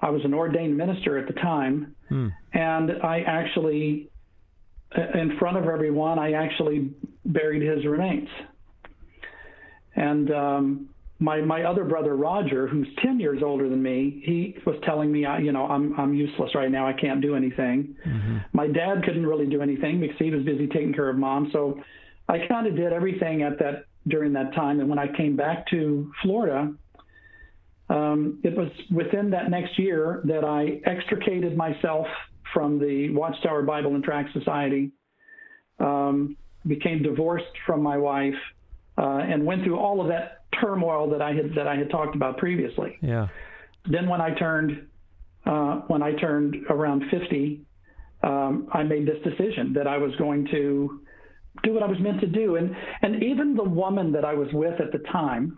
I 0.00 0.10
was 0.10 0.24
an 0.24 0.34
ordained 0.34 0.76
minister 0.76 1.18
at 1.18 1.26
the 1.26 1.34
time, 1.34 1.94
hmm. 2.08 2.28
and 2.54 2.92
I 3.02 3.20
actually 3.20 4.10
in 5.14 5.36
front 5.38 5.56
of 5.56 5.64
everyone, 5.64 6.18
I 6.18 6.32
actually 6.32 6.90
buried 7.24 7.62
his 7.62 7.84
remains. 7.86 8.28
And 9.94 10.30
um, 10.30 10.88
my 11.18 11.40
my 11.40 11.62
other 11.62 11.84
brother 11.84 12.16
Roger, 12.16 12.66
who's 12.66 12.88
ten 13.02 13.20
years 13.20 13.42
older 13.42 13.68
than 13.68 13.82
me, 13.82 14.22
he 14.24 14.56
was 14.66 14.76
telling 14.84 15.12
me, 15.12 15.20
you 15.40 15.52
know, 15.52 15.66
I'm 15.66 15.98
I'm 15.98 16.14
useless 16.14 16.54
right 16.54 16.70
now. 16.70 16.86
I 16.86 16.92
can't 16.92 17.20
do 17.20 17.36
anything. 17.36 17.96
Mm-hmm. 18.06 18.38
My 18.52 18.66
dad 18.66 19.04
couldn't 19.04 19.26
really 19.26 19.46
do 19.46 19.62
anything 19.62 20.00
because 20.00 20.16
he 20.18 20.30
was 20.30 20.44
busy 20.44 20.66
taking 20.66 20.92
care 20.92 21.08
of 21.08 21.16
mom. 21.16 21.50
So 21.52 21.80
I 22.28 22.46
kind 22.46 22.66
of 22.66 22.76
did 22.76 22.92
everything 22.92 23.42
at 23.42 23.58
that 23.58 23.84
during 24.08 24.32
that 24.32 24.54
time. 24.54 24.80
And 24.80 24.88
when 24.88 24.98
I 24.98 25.14
came 25.16 25.36
back 25.36 25.68
to 25.68 26.10
Florida, 26.22 26.72
um, 27.88 28.40
it 28.42 28.56
was 28.56 28.68
within 28.90 29.30
that 29.30 29.50
next 29.50 29.78
year 29.78 30.22
that 30.24 30.44
I 30.44 30.80
extricated 30.88 31.56
myself 31.56 32.06
from 32.52 32.78
the 32.78 33.10
Watchtower 33.10 33.62
Bible 33.62 33.94
and 33.94 34.04
Tract 34.04 34.32
Society, 34.32 34.92
um, 35.78 36.36
became 36.66 37.02
divorced 37.02 37.56
from 37.66 37.82
my 37.82 37.96
wife, 37.96 38.34
uh, 38.98 39.18
and 39.18 39.44
went 39.44 39.64
through 39.64 39.78
all 39.78 40.00
of 40.00 40.08
that 40.08 40.44
turmoil 40.60 41.10
that 41.10 41.22
I 41.22 41.32
had 41.32 41.54
that 41.54 41.66
I 41.66 41.76
had 41.76 41.90
talked 41.90 42.14
about 42.14 42.38
previously. 42.38 42.98
Yeah. 43.00 43.28
Then 43.90 44.08
when 44.08 44.20
I 44.20 44.34
turned 44.34 44.86
uh, 45.44 45.80
when 45.88 46.02
I 46.02 46.12
turned 46.12 46.56
around 46.70 47.04
50, 47.10 47.62
um, 48.22 48.68
I 48.72 48.82
made 48.82 49.06
this 49.06 49.18
decision 49.24 49.72
that 49.74 49.86
I 49.86 49.98
was 49.98 50.14
going 50.16 50.46
to 50.52 51.00
do 51.64 51.74
what 51.74 51.82
I 51.82 51.86
was 51.86 51.98
meant 51.98 52.20
to 52.20 52.26
do, 52.26 52.56
and 52.56 52.74
and 53.02 53.22
even 53.22 53.54
the 53.54 53.64
woman 53.64 54.12
that 54.12 54.24
I 54.24 54.34
was 54.34 54.48
with 54.52 54.80
at 54.80 54.92
the 54.92 54.98
time, 55.10 55.56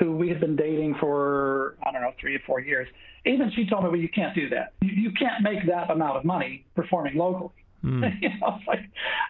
who 0.00 0.12
we 0.12 0.28
had 0.28 0.40
been 0.40 0.56
dating 0.56 0.96
for 0.98 1.76
I 1.86 1.92
don't 1.92 2.00
know 2.00 2.12
three 2.18 2.34
or 2.34 2.40
four 2.46 2.58
years, 2.58 2.88
even 3.24 3.52
she 3.54 3.66
told 3.66 3.84
me, 3.84 3.90
well, 3.90 4.00
you 4.00 4.08
can't 4.08 4.34
do 4.34 4.48
that. 4.48 4.72
You, 4.80 4.90
you 4.90 5.12
can't 5.12 5.42
make 5.42 5.66
that 5.66 5.90
amount 5.90 6.16
of 6.16 6.24
money 6.24 6.64
performing 6.74 7.16
locally. 7.16 7.50
Mm. 7.84 8.18
you 8.22 8.30
know, 8.40 8.58
like 8.66 8.80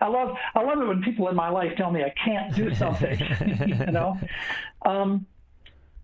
I 0.00 0.06
love 0.06 0.36
I 0.54 0.62
love 0.62 0.80
it 0.80 0.86
when 0.86 1.02
people 1.02 1.28
in 1.28 1.36
my 1.36 1.50
life 1.50 1.72
tell 1.76 1.90
me 1.90 2.02
I 2.02 2.14
can't 2.24 2.54
do 2.54 2.74
something. 2.74 3.18
you 3.66 3.92
know, 3.92 4.18
um, 4.86 5.26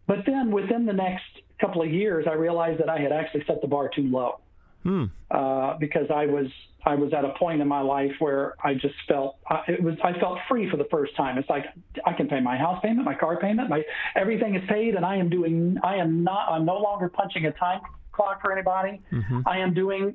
but 0.07 0.27
then 0.27 0.51
within 0.51 0.85
the 0.85 0.93
next 0.93 1.25
couple 1.61 1.81
of 1.83 1.91
years, 1.91 2.27
I 2.29 2.35
realized 2.35 2.81
that 2.81 2.91
I 2.91 2.99
had 2.99 3.13
actually 3.13 3.45
set 3.47 3.63
the 3.63 3.69
bar 3.69 3.89
too 3.89 4.03
low 4.03 4.41
mm. 4.87 5.11
uh, 5.31 5.77
because 5.79 6.07
I 6.15 6.27
was 6.27 6.47
I 6.85 6.95
was 6.95 7.13
at 7.13 7.25
a 7.25 7.31
point 7.39 7.61
in 7.61 7.69
my 7.69 7.81
life 7.81 8.13
where 8.21 8.55
I 8.63 8.75
just 8.75 8.95
felt 9.09 9.37
uh, 9.51 9.63
it 9.67 9.83
was 9.83 9.97
I 10.03 10.19
felt 10.21 10.39
free 10.49 10.71
for 10.71 10.77
the 10.77 10.87
first 10.91 11.17
time. 11.17 11.37
It's 11.37 11.51
like 11.51 11.65
I 12.05 12.13
can 12.13 12.29
pay 12.29 12.41
my 12.41 12.57
house 12.57 12.81
payment, 12.83 13.05
my 13.05 13.15
car 13.15 13.39
payment, 13.39 13.69
my 13.69 13.83
everything 14.15 14.55
is 14.55 14.63
paid, 14.69 14.95
and 14.95 15.05
I 15.05 15.17
am 15.17 15.29
doing 15.29 15.79
I 15.83 15.97
am 15.97 16.23
not 16.23 16.49
I'm 16.51 16.65
no 16.65 16.77
longer 16.77 17.09
punching 17.09 17.45
a 17.47 17.53
time 17.53 17.81
clock 18.13 18.41
for 18.41 18.53
anybody. 18.53 19.03
Mm-hmm. 19.13 19.41
I 19.47 19.59
am 19.59 19.75
doing 19.75 20.15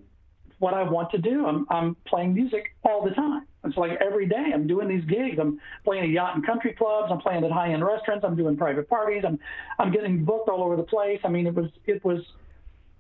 what 0.60 0.74
I 0.74 0.84
want 0.84 1.12
to 1.12 1.18
do. 1.18 1.46
I'm 1.46 1.66
I'm 1.70 1.96
playing 2.08 2.34
music 2.34 2.74
all 2.84 3.04
the 3.04 3.12
time. 3.12 3.48
It's 3.64 3.78
like 3.78 3.92
every 4.00 4.28
day 4.28 4.52
I'm 4.54 4.66
doing 4.66 4.88
these 4.88 5.06
gigs. 5.06 5.38
I'm 5.40 5.60
playing 5.84 6.06
at 6.06 6.10
yacht 6.10 6.36
and 6.36 6.46
country 6.46 6.74
clubs. 6.74 7.12
I'm 7.12 7.20
playing 7.20 7.44
at 7.44 7.52
high 7.52 7.74
end 7.74 7.86
restaurants. 7.86 8.24
I'm 8.26 8.36
doing 8.36 8.58
private 8.58 8.90
parties. 8.90 9.24
I'm 9.26 9.38
I'm 9.78 9.92
getting 9.92 10.24
booked 10.24 10.50
all 10.50 10.64
over 10.64 10.76
the 10.76 10.84
place. 10.84 11.20
I 11.24 11.28
mean, 11.28 11.48
it 11.48 11.54
was 11.54 11.70
it 11.86 12.04
was 12.06 12.22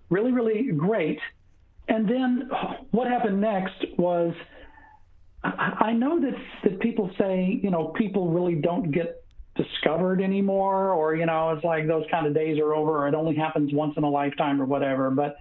really 0.09 0.31
really 0.31 0.71
great 0.71 1.19
and 1.87 2.07
then 2.07 2.49
what 2.91 3.07
happened 3.07 3.41
next 3.41 3.85
was 3.97 4.33
I 5.43 5.91
know 5.93 6.19
that 6.21 6.35
that 6.63 6.79
people 6.79 7.09
say 7.17 7.59
you 7.61 7.71
know 7.71 7.87
people 7.89 8.29
really 8.29 8.55
don't 8.55 8.91
get 8.91 9.23
discovered 9.55 10.21
anymore, 10.21 10.91
or 10.91 11.15
you 11.15 11.25
know 11.25 11.51
it's 11.51 11.63
like 11.63 11.87
those 11.87 12.05
kind 12.11 12.27
of 12.27 12.33
days 12.33 12.59
are 12.59 12.73
over, 12.73 12.99
or 12.99 13.07
it 13.07 13.15
only 13.15 13.35
happens 13.35 13.73
once 13.73 13.95
in 13.97 14.03
a 14.03 14.09
lifetime, 14.09 14.61
or 14.61 14.65
whatever. 14.65 15.09
But 15.09 15.37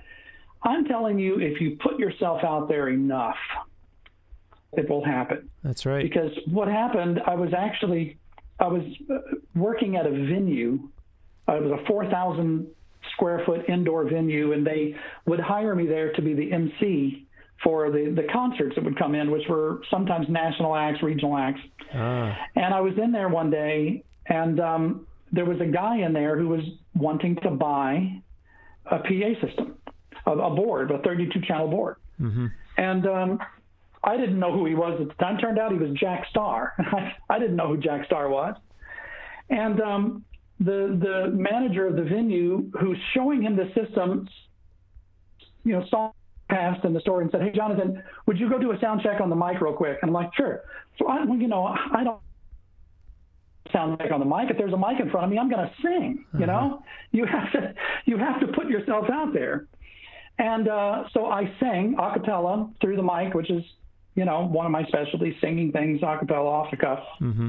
I'm 0.62 0.84
telling 0.86 1.18
you, 1.18 1.38
if 1.38 1.60
you 1.60 1.76
put 1.82 1.98
yourself 1.98 2.42
out 2.44 2.68
there 2.68 2.88
enough, 2.88 3.36
it 4.72 4.88
will 4.88 5.04
happen. 5.04 5.50
That's 5.62 5.84
right. 5.84 6.02
Because 6.02 6.32
what 6.46 6.68
happened, 6.68 7.20
I 7.26 7.34
was 7.34 7.52
actually 7.56 8.18
I 8.58 8.68
was 8.68 8.82
uh, 9.10 9.18
working 9.54 9.96
at 9.96 10.06
a 10.06 10.10
venue. 10.10 10.88
It 11.48 11.62
was 11.62 11.80
a 11.80 11.84
4,000 11.86 12.68
square 13.12 13.42
foot 13.46 13.68
indoor 13.68 14.08
venue, 14.08 14.52
and 14.52 14.66
they 14.66 14.94
would 15.26 15.40
hire 15.40 15.74
me 15.74 15.86
there 15.86 16.12
to 16.12 16.22
be 16.22 16.34
the 16.34 16.52
MC 16.52 17.26
for 17.62 17.90
the, 17.90 18.12
the 18.16 18.26
concerts 18.32 18.74
that 18.74 18.84
would 18.84 18.98
come 18.98 19.14
in, 19.14 19.30
which 19.30 19.46
were 19.48 19.82
sometimes 19.90 20.26
national 20.28 20.74
acts, 20.74 21.02
regional 21.02 21.36
acts. 21.36 21.60
Ah. 21.94 22.36
And 22.56 22.72
I 22.72 22.80
was 22.80 22.94
in 23.02 23.12
there 23.12 23.28
one 23.28 23.50
day, 23.50 24.02
and 24.26 24.60
um, 24.60 25.06
there 25.32 25.44
was 25.44 25.60
a 25.60 25.66
guy 25.66 25.98
in 25.98 26.12
there 26.12 26.38
who 26.38 26.48
was 26.48 26.62
wanting 26.94 27.36
to 27.42 27.50
buy 27.50 28.22
a 28.86 28.98
PA 28.98 29.46
system, 29.46 29.76
a, 30.26 30.30
a 30.30 30.50
board, 30.54 30.90
a 30.90 30.98
32 30.98 31.40
channel 31.42 31.68
board. 31.68 31.96
Mm-hmm. 32.20 32.46
And 32.78 33.06
um, 33.06 33.38
I 34.02 34.16
didn't 34.16 34.38
know 34.38 34.52
who 34.52 34.64
he 34.64 34.74
was 34.74 34.98
at 35.00 35.08
the 35.08 35.14
time. 35.14 35.38
Turned 35.38 35.58
out 35.58 35.72
he 35.72 35.78
was 35.78 35.90
Jack 35.98 36.26
Starr. 36.30 36.74
I 37.30 37.38
didn't 37.38 37.56
know 37.56 37.68
who 37.68 37.76
Jack 37.76 38.06
Starr 38.06 38.28
was. 38.28 38.56
And 39.50 39.80
um, 39.80 40.24
the 40.60 40.98
the 41.00 41.30
manager 41.34 41.86
of 41.86 41.96
the 41.96 42.02
venue 42.02 42.70
who's 42.78 42.98
showing 43.14 43.42
him 43.42 43.56
the 43.56 43.72
system, 43.74 44.28
you 45.64 45.72
know, 45.72 45.84
saw 45.88 46.12
passed 46.48 46.84
in 46.84 46.92
the 46.92 47.00
store 47.00 47.22
and 47.22 47.30
said, 47.30 47.42
"Hey, 47.42 47.52
Jonathan, 47.52 48.02
would 48.26 48.38
you 48.38 48.48
go 48.48 48.58
do 48.58 48.72
a 48.72 48.80
sound 48.80 49.00
check 49.02 49.20
on 49.20 49.30
the 49.30 49.36
mic 49.36 49.60
real 49.60 49.72
quick?" 49.72 49.98
And 50.02 50.10
I'm 50.10 50.14
like, 50.14 50.30
"Sure." 50.34 50.62
So 50.98 51.08
I, 51.08 51.24
you 51.24 51.48
know, 51.48 51.64
I 51.64 52.04
don't 52.04 52.20
sound 53.72 53.98
check 53.98 54.12
on 54.12 54.20
the 54.20 54.26
mic. 54.26 54.50
If 54.50 54.58
there's 54.58 54.72
a 54.72 54.78
mic 54.78 55.00
in 55.00 55.10
front 55.10 55.24
of 55.24 55.30
me, 55.30 55.38
I'm 55.38 55.48
going 55.48 55.66
to 55.66 55.72
sing. 55.82 56.24
You 56.38 56.46
know, 56.46 56.52
uh-huh. 56.52 56.76
you 57.12 57.26
have 57.26 57.52
to 57.52 57.74
you 58.04 58.18
have 58.18 58.40
to 58.40 58.48
put 58.48 58.68
yourself 58.68 59.06
out 59.10 59.32
there. 59.32 59.66
And 60.38 60.68
uh, 60.68 61.04
so 61.12 61.26
I 61.26 61.52
sang 61.60 61.96
a 61.98 62.12
cappella 62.14 62.70
through 62.80 62.96
the 62.96 63.02
mic, 63.02 63.34
which 63.34 63.50
is, 63.50 63.62
you 64.14 64.24
know, 64.24 64.46
one 64.46 64.64
of 64.64 64.72
my 64.72 64.84
specialties, 64.86 65.34
singing 65.40 65.70
things 65.70 66.00
a 66.02 66.18
cappella 66.18 66.48
off 66.48 66.70
the 66.70 66.78
cuff. 66.78 67.00
Mm-hmm. 67.20 67.48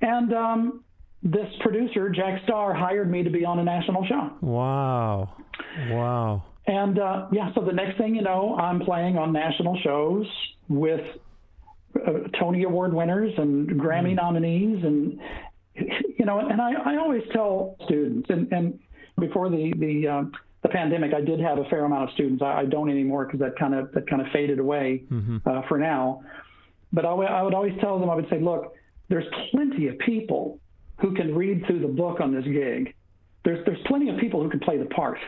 And 0.00 0.32
um, 0.32 0.84
this 1.22 1.46
producer, 1.60 2.08
Jack 2.10 2.42
Starr, 2.44 2.74
hired 2.74 3.10
me 3.10 3.22
to 3.22 3.30
be 3.30 3.44
on 3.44 3.58
a 3.58 3.64
national 3.64 4.04
show. 4.06 4.30
Wow. 4.40 5.36
Wow. 5.90 6.44
And 6.66 6.98
uh, 6.98 7.28
yeah, 7.32 7.52
so 7.54 7.60
the 7.62 7.72
next 7.72 7.98
thing 7.98 8.14
you 8.14 8.22
know, 8.22 8.56
I'm 8.56 8.80
playing 8.80 9.18
on 9.18 9.32
national 9.32 9.78
shows 9.82 10.26
with 10.68 11.00
uh, 11.96 12.28
Tony 12.38 12.62
Award 12.64 12.94
winners 12.94 13.32
and 13.36 13.68
Grammy 13.68 14.12
mm. 14.12 14.16
nominees, 14.16 14.84
and 14.84 15.20
you 16.18 16.24
know, 16.24 16.38
and 16.38 16.60
I, 16.60 16.72
I 16.72 16.96
always 16.98 17.22
tell 17.32 17.76
students, 17.84 18.30
and, 18.30 18.52
and 18.52 18.78
before 19.18 19.50
the 19.50 19.72
the 19.76 20.08
uh, 20.08 20.22
the 20.62 20.68
pandemic, 20.68 21.12
I 21.14 21.20
did 21.20 21.40
have 21.40 21.58
a 21.58 21.64
fair 21.64 21.84
amount 21.84 22.04
of 22.08 22.14
students. 22.14 22.42
I, 22.42 22.60
I 22.60 22.64
don't 22.64 22.90
anymore 22.90 23.26
because 23.26 23.40
that 23.40 23.58
kind 23.58 23.74
of 23.74 23.90
that 23.92 24.08
kind 24.08 24.22
of 24.22 24.28
faded 24.32 24.58
away 24.58 25.04
mm-hmm. 25.10 25.38
uh, 25.44 25.62
for 25.68 25.78
now. 25.78 26.22
But 26.92 27.04
I, 27.04 27.10
I 27.10 27.42
would 27.42 27.54
always 27.54 27.72
tell 27.80 27.98
them, 27.98 28.10
I 28.10 28.14
would 28.14 28.28
say, 28.30 28.40
look, 28.40 28.74
there's 29.08 29.24
plenty 29.50 29.88
of 29.88 29.98
people 29.98 30.60
who 31.02 31.12
can 31.14 31.34
read 31.34 31.66
through 31.66 31.80
the 31.80 31.88
book 31.88 32.20
on 32.20 32.32
this 32.32 32.44
gig. 32.44 32.94
There's 33.44 33.64
there's 33.66 33.80
plenty 33.86 34.08
of 34.08 34.18
people 34.18 34.42
who 34.42 34.48
can 34.48 34.60
play 34.60 34.78
the 34.78 34.86
part, 34.86 35.18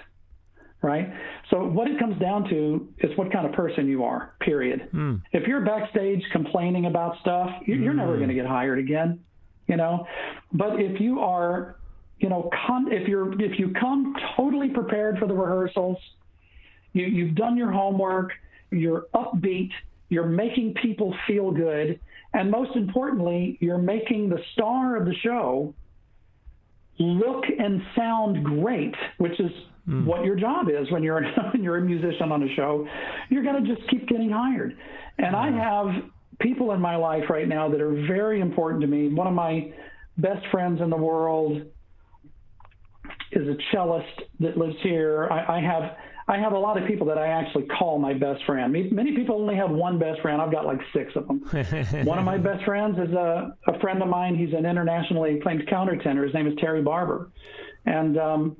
right? 0.81 1.13
So 1.51 1.65
what 1.65 1.89
it 1.89 1.99
comes 1.99 2.19
down 2.21 2.49
to 2.49 2.89
is 2.99 3.17
what 3.19 3.33
kind 3.33 3.45
of 3.45 3.53
person 3.53 3.89
you 3.89 4.05
are. 4.05 4.35
Period. 4.41 4.89
Mm. 4.95 5.21
If 5.33 5.49
you're 5.49 5.63
backstage 5.63 6.23
complaining 6.33 6.87
about 6.87 7.19
stuff, 7.21 7.51
you're 7.67 7.93
mm. 7.93 7.97
never 7.97 8.17
going 8.17 8.29
to 8.29 8.35
get 8.35 8.47
hired 8.47 8.79
again. 8.79 9.21
You 9.67 9.77
know, 9.77 10.07
but 10.53 10.79
if 10.79 11.01
you 11.01 11.21
are, 11.21 11.77
you 12.19 12.29
know, 12.29 12.51
con- 12.67 12.93
if 12.93 13.09
you're 13.09 13.33
if 13.43 13.59
you 13.59 13.73
come 13.81 14.15
totally 14.37 14.69
prepared 14.69 15.19
for 15.19 15.27
the 15.27 15.35
rehearsals, 15.35 15.97
you, 16.93 17.07
you've 17.07 17.35
done 17.35 17.57
your 17.57 17.73
homework, 17.73 18.31
you're 18.71 19.07
upbeat, 19.15 19.71
you're 20.11 20.27
making 20.27 20.75
people 20.75 21.15
feel 21.27 21.51
good, 21.51 21.99
and 22.35 22.51
most 22.51 22.75
importantly, 22.75 23.57
you're 23.61 23.79
making 23.79 24.29
the 24.29 24.39
star 24.53 24.97
of 24.97 25.07
the 25.07 25.15
show 25.23 25.73
look 26.99 27.45
and 27.59 27.81
sound 27.97 28.45
great, 28.45 28.95
which 29.19 29.39
is 29.41 29.51
mm. 29.89 30.05
what 30.05 30.25
your 30.25 30.37
job 30.37 30.69
is 30.69 30.91
when 30.91 31.03
you're 31.03 31.23
when 31.53 31.63
you're 31.63 31.79
a 31.79 31.81
musician 31.81 32.33
on 32.33 32.43
a 32.43 32.55
show. 32.55 32.87
You're 33.31 33.45
going 33.45 33.65
to 33.65 33.75
just 33.75 33.89
keep 33.89 34.09
getting 34.09 34.31
hired. 34.31 34.77
And 35.19 35.35
mm. 35.35 35.35
I 35.35 35.51
have 35.63 36.05
people 36.41 36.73
in 36.73 36.81
my 36.81 36.97
life 36.97 37.25
right 37.31 37.49
now 37.49 37.69
that 37.71 37.81
are 37.81 37.95
very 38.07 38.41
important 38.41 38.81
to 38.83 38.89
me. 38.89 39.09
One 39.09 39.29
of 39.29 39.35
my 39.35 39.73
best 40.19 40.45
friends 40.51 40.81
in 40.81 40.91
the 40.91 40.97
world 40.97 41.63
is 43.33 43.49
a 43.49 43.57
cellist 43.73 44.23
that 44.41 44.57
lives 44.57 44.77
here. 44.83 45.29
I, 45.31 45.59
I 45.59 45.61
have 45.61 45.97
I 46.27 46.39
have 46.39 46.53
a 46.53 46.59
lot 46.59 46.81
of 46.81 46.89
people 46.89 47.07
that 47.09 47.19
I 47.19 47.29
actually 47.29 47.65
call 47.65 47.99
my 47.99 48.15
best 48.15 48.45
friend. 48.45 48.73
Many 48.73 49.15
people 49.15 49.37
only 49.37 49.57
have 49.57 49.71
one 49.71 49.99
best 49.99 50.23
friend. 50.23 50.41
I've 50.41 50.51
got 50.51 50.65
like 50.65 50.81
six 50.95 51.15
of 51.17 51.29
them. 51.29 51.41
one 52.07 52.19
of 52.19 52.25
my 52.25 52.39
best 52.39 52.65
friends 52.65 52.99
is 52.99 53.13
a, 53.13 53.55
a 53.67 53.79
friend 53.81 54.03
of 54.03 54.09
mine. 54.09 54.35
He's 54.35 54.55
an 54.55 54.65
internationally 54.65 55.39
acclaimed 55.39 55.67
countertenor. 55.69 56.25
His 56.25 56.33
name 56.33 56.47
is 56.47 56.55
Terry 56.59 56.81
Barber. 56.83 57.31
And 57.85 58.19
um, 58.19 58.57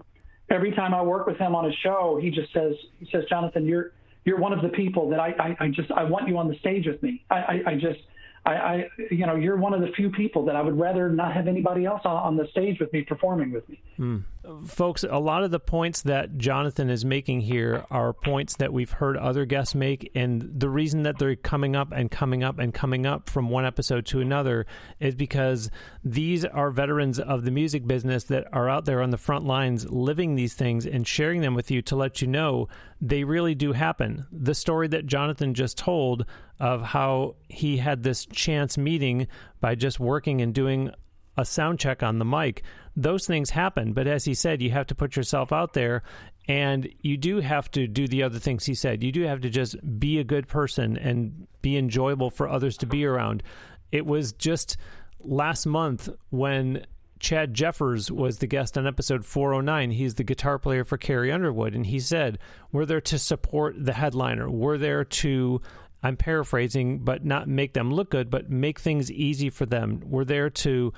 every 0.51 0.73
time 0.73 0.93
I 0.93 1.01
work 1.03 1.27
with 1.27 1.39
him 1.39 1.55
on 1.55 1.65
a 1.65 1.73
show, 1.83 2.19
he 2.21 2.31
just 2.31 2.53
says, 2.53 2.75
he 2.99 3.09
says, 3.11 3.25
Jonathan, 3.31 3.67
you're, 3.67 3.93
you're 4.27 4.39
one 4.39 4.53
of 4.53 4.61
the 4.61 4.69
people 4.69 5.09
that 5.11 5.21
I, 5.21 5.31
I, 5.39 5.57
I 5.61 5.69
just, 5.69 5.91
I 5.91 6.05
want 6.05 6.29
you 6.29 6.37
on 6.37 6.49
the 6.49 6.59
stage 6.59 6.87
with 6.87 7.03
me. 7.03 7.25
I, 7.31 7.37
I, 7.37 7.63
I 7.67 7.75
just, 7.77 8.01
I, 8.47 8.53
I, 8.53 8.89
you 9.11 9.27
know, 9.27 9.37
you're 9.37 9.57
one 9.57 9.73
of 9.73 9.81
the 9.81 9.89
few 9.97 10.11
people 10.11 10.45
that 10.45 10.55
I 10.55 10.61
would 10.61 10.79
rather 10.79 11.09
not 11.09 11.33
have 11.33 11.49
anybody 11.49 11.87
else 11.87 12.03
on, 12.05 12.17
on 12.17 12.37
the 12.37 12.47
stage 12.49 12.79
with 12.79 12.93
me 12.93 13.03
performing 13.03 13.53
with 13.53 13.67
me. 13.69 13.81
Mm. 13.99 14.25
Folks, 14.67 15.03
a 15.03 15.19
lot 15.19 15.43
of 15.43 15.51
the 15.51 15.61
points 15.61 16.03
that 16.03 16.37
Jonathan 16.37 16.91
is 16.91 17.07
making 17.07 17.41
here 17.41 17.87
are 17.91 18.13
points 18.13 18.57
that 18.57 18.71
we've 18.71 18.91
heard 18.91 19.17
other 19.17 19.47
guests 19.47 19.75
make, 19.75 20.11
and 20.15 20.61
the 20.61 20.69
reason 20.69 21.05
that 21.05 21.19
they're 21.19 21.37
coming 21.37 21.75
up 21.75 21.93
and 21.93 22.11
coming 22.11 22.45
up 22.45 22.59
and 22.59 22.75
coming 22.75 23.07
up 23.07 23.31
from 23.31 23.49
one 23.49 23.65
episode 23.65 24.05
to 24.07 24.21
another 24.21 24.67
is 25.01 25.15
because 25.15 25.71
these 26.05 26.45
are 26.45 26.71
veterans 26.71 27.19
of 27.19 27.45
the 27.45 27.51
music 27.51 27.87
business 27.87 28.25
that 28.25 28.47
are 28.53 28.69
out 28.69 28.85
there 28.85 29.01
on 29.01 29.09
the 29.09 29.17
front 29.17 29.47
lines 29.47 29.89
living 29.91 30.35
these 30.35 30.53
things 30.53 30.85
and 30.85 31.07
sharing 31.07 31.41
them 31.41 31.55
with 31.55 31.71
you 31.71 31.81
to 31.81 31.97
let 31.97 32.21
you 32.21 32.29
know 32.29 32.69
they 33.01 33.25
really 33.25 33.55
do 33.55 33.73
happen. 33.73 34.27
The 34.31 34.55
story 34.55 34.89
that 34.89 35.07
Jonathan 35.07 35.55
just 35.55 35.79
told 35.79 36.27
of 36.61 36.83
how 36.83 37.37
he 37.49 37.79
had 37.79 38.03
this 38.03 38.27
chance 38.27 38.79
meeting 38.79 39.27
by 39.61 39.75
just 39.75 39.99
working 39.99 40.41
and 40.41 40.55
doing 40.55 40.91
a 41.37 41.45
sound 41.45 41.81
check 41.81 42.03
on 42.03 42.19
the 42.19 42.25
mic. 42.25 42.63
Those 42.97 43.27
things 43.27 43.51
happen, 43.51 43.93
but 43.93 44.07
as 44.07 44.25
he 44.25 44.35
said, 44.35 44.63
you 44.63 44.71
have 44.71 44.87
to 44.87 44.95
put 44.95 45.17
yourself 45.17 45.53
out 45.53 45.73
there 45.73 46.03
and 46.47 46.89
you 47.01 47.17
do 47.17 47.41
have 47.41 47.71
to 47.73 47.87
do 47.87 48.07
the 48.07 48.23
other 48.23 48.39
things 48.39 48.67
he 48.67 48.75
said. 48.75 49.03
You 49.03 49.11
do 49.11 49.23
have 49.23 49.41
to 49.41 49.51
just 49.51 49.77
be 49.99 50.19
a 50.19 50.25
good 50.25 50.47
person 50.47 50.97
and 50.97 51.47
be 51.63 51.77
enjoyable 51.77 52.31
for 52.31 52.49
others 52.49 52.77
to 52.79 52.87
be 52.87 53.05
around. 53.05 53.43
It 53.91 54.05
was 54.07 54.33
just 54.33 54.77
last 55.21 55.65
month 55.67 56.09
when 56.31 56.85
Chad 57.19 57.55
Jeffers 57.55 58.11
was 58.11 58.39
the 58.39 58.47
guest 58.47 58.77
on 58.77 58.87
episode 58.87 59.25
409. 59.25 59.93
He's 59.93 60.17
the 60.17 60.25
guitar 60.25 60.59
player 60.59 60.85
for 60.85 60.99
Carrie 60.99 61.33
Underwood, 61.33 61.75
and 61.75 61.87
he 61.87 61.99
said, 61.99 62.39
We're 62.71 62.85
there 62.85 63.01
to 63.01 63.19
support 63.19 63.83
the 63.83 63.95
headliner. 63.95 64.51
We're 64.51 64.77
there 64.77 65.05
to 65.05 65.63
I'm 66.05 66.19
paraphrasing, 66.19 66.99
but 66.99 67.25
not 67.25 67.49
make 67.49 67.73
them 67.73 67.91
look 67.91 68.11
good, 68.11 68.29
but 68.31 68.51
make 68.51 68.79
things 68.79 69.11
easy 69.11 69.49
for 69.49 69.65
them. 69.65 70.03
We're 70.05 70.27
there 70.27 70.51
to 70.51 70.93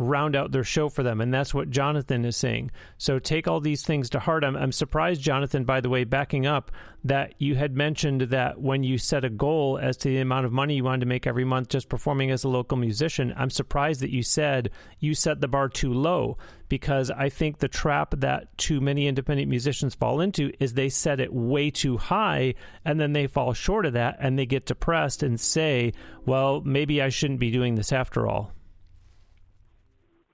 round 0.00 0.34
out 0.34 0.50
their 0.50 0.64
show 0.64 0.88
for 0.88 1.02
them. 1.02 1.20
And 1.20 1.32
that's 1.32 1.52
what 1.52 1.70
Jonathan 1.70 2.24
is 2.24 2.36
saying. 2.36 2.70
So 2.98 3.18
take 3.18 3.46
all 3.46 3.60
these 3.60 3.84
things 3.84 4.10
to 4.10 4.18
heart. 4.18 4.42
I'm, 4.42 4.56
I'm 4.56 4.72
surprised, 4.72 5.20
Jonathan, 5.20 5.64
by 5.64 5.80
the 5.80 5.90
way, 5.90 6.04
backing 6.04 6.46
up, 6.46 6.72
that 7.04 7.34
you 7.38 7.54
had 7.54 7.76
mentioned 7.76 8.22
that 8.22 8.60
when 8.60 8.82
you 8.82 8.98
set 8.98 9.24
a 9.24 9.30
goal 9.30 9.78
as 9.80 9.96
to 9.98 10.08
the 10.08 10.18
amount 10.18 10.46
of 10.46 10.52
money 10.52 10.74
you 10.74 10.84
wanted 10.84 11.00
to 11.00 11.06
make 11.06 11.26
every 11.26 11.44
month 11.44 11.68
just 11.68 11.88
performing 11.88 12.30
as 12.30 12.44
a 12.44 12.48
local 12.48 12.76
musician, 12.76 13.32
I'm 13.36 13.50
surprised 13.50 14.00
that 14.00 14.10
you 14.10 14.22
said 14.22 14.70
you 14.98 15.14
set 15.14 15.40
the 15.40 15.48
bar 15.48 15.68
too 15.68 15.92
low 15.92 16.38
because 16.68 17.10
I 17.10 17.28
think 17.28 17.58
the 17.58 17.68
trap 17.68 18.14
that 18.18 18.56
too 18.56 18.80
many 18.80 19.06
independent 19.06 19.48
musicians 19.48 19.94
fall 19.94 20.20
into 20.20 20.52
is 20.60 20.74
they 20.74 20.88
set 20.88 21.20
it 21.20 21.32
way 21.32 21.70
too 21.70 21.98
high 21.98 22.54
and 22.84 22.98
then 22.98 23.12
they 23.12 23.26
fall 23.26 23.52
short 23.52 23.86
of 23.86 23.94
that 23.94 24.16
and 24.20 24.38
they 24.38 24.46
get 24.46 24.66
depressed 24.66 25.22
and 25.22 25.38
say, 25.38 25.92
well, 26.24 26.62
maybe 26.62 27.02
I 27.02 27.08
shouldn't 27.08 27.40
be 27.40 27.50
doing 27.50 27.74
this 27.74 27.92
after 27.92 28.26
all. 28.26 28.52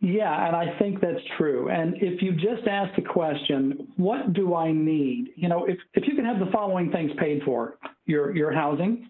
Yeah, 0.00 0.46
and 0.46 0.54
I 0.54 0.78
think 0.78 1.00
that's 1.00 1.22
true. 1.38 1.70
And 1.70 1.94
if 1.96 2.20
you 2.20 2.32
just 2.32 2.66
ask 2.68 2.94
the 2.96 3.02
question, 3.02 3.88
what 3.96 4.34
do 4.34 4.54
I 4.54 4.70
need? 4.70 5.30
You 5.36 5.48
know, 5.48 5.64
if, 5.64 5.78
if 5.94 6.06
you 6.06 6.14
can 6.14 6.24
have 6.24 6.38
the 6.38 6.50
following 6.52 6.92
things 6.92 7.10
paid 7.18 7.42
for 7.44 7.78
your, 8.04 8.36
your 8.36 8.52
housing, 8.52 9.08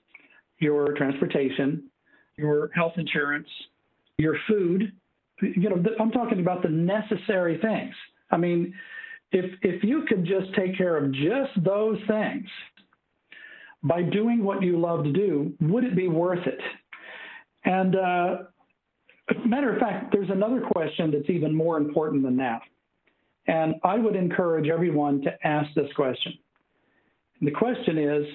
your 0.58 0.92
transportation, 0.96 1.90
your 2.36 2.70
health 2.72 2.92
insurance, 2.96 3.48
your 4.16 4.36
food, 4.46 4.92
you 5.42 5.68
know, 5.68 5.82
I'm 6.00 6.12
talking 6.12 6.40
about 6.40 6.62
the 6.62 6.68
necessary 6.68 7.58
things. 7.60 7.94
I 8.30 8.36
mean, 8.36 8.72
if, 9.32 9.52
if 9.62 9.82
you 9.82 10.04
could 10.08 10.24
just 10.24 10.54
take 10.54 10.78
care 10.78 10.96
of 10.96 11.12
just 11.12 11.64
those 11.64 11.98
things 12.06 12.46
by 13.82 14.02
doing 14.02 14.42
what 14.42 14.62
you 14.62 14.78
love 14.78 15.04
to 15.04 15.12
do, 15.12 15.52
would 15.60 15.84
it 15.84 15.96
be 15.96 16.08
worth 16.08 16.46
it? 16.46 16.60
And, 17.64 17.96
uh, 17.96 18.36
matter 19.44 19.72
of 19.72 19.80
fact, 19.80 20.12
there's 20.12 20.30
another 20.30 20.60
question 20.60 21.10
that's 21.10 21.28
even 21.28 21.54
more 21.54 21.78
important 21.78 22.22
than 22.22 22.36
that. 22.36 22.62
And 23.48 23.76
I 23.84 23.96
would 23.96 24.16
encourage 24.16 24.68
everyone 24.68 25.22
to 25.22 25.46
ask 25.46 25.72
this 25.74 25.92
question. 25.94 26.32
And 27.40 27.46
the 27.46 27.52
question 27.52 27.98
is 27.98 28.26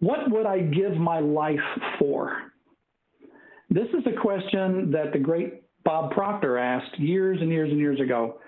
what 0.00 0.30
would 0.30 0.46
I 0.46 0.60
give 0.60 0.92
my 0.92 1.18
life 1.18 1.58
for? 1.98 2.52
This 3.70 3.88
is 3.88 4.06
a 4.06 4.20
question 4.20 4.90
that 4.92 5.12
the 5.12 5.18
great 5.18 5.62
Bob 5.84 6.12
Proctor 6.12 6.56
asked 6.56 6.98
years 6.98 7.38
and 7.40 7.50
years 7.50 7.70
and 7.70 7.78
years 7.78 8.00
ago. 8.00 8.38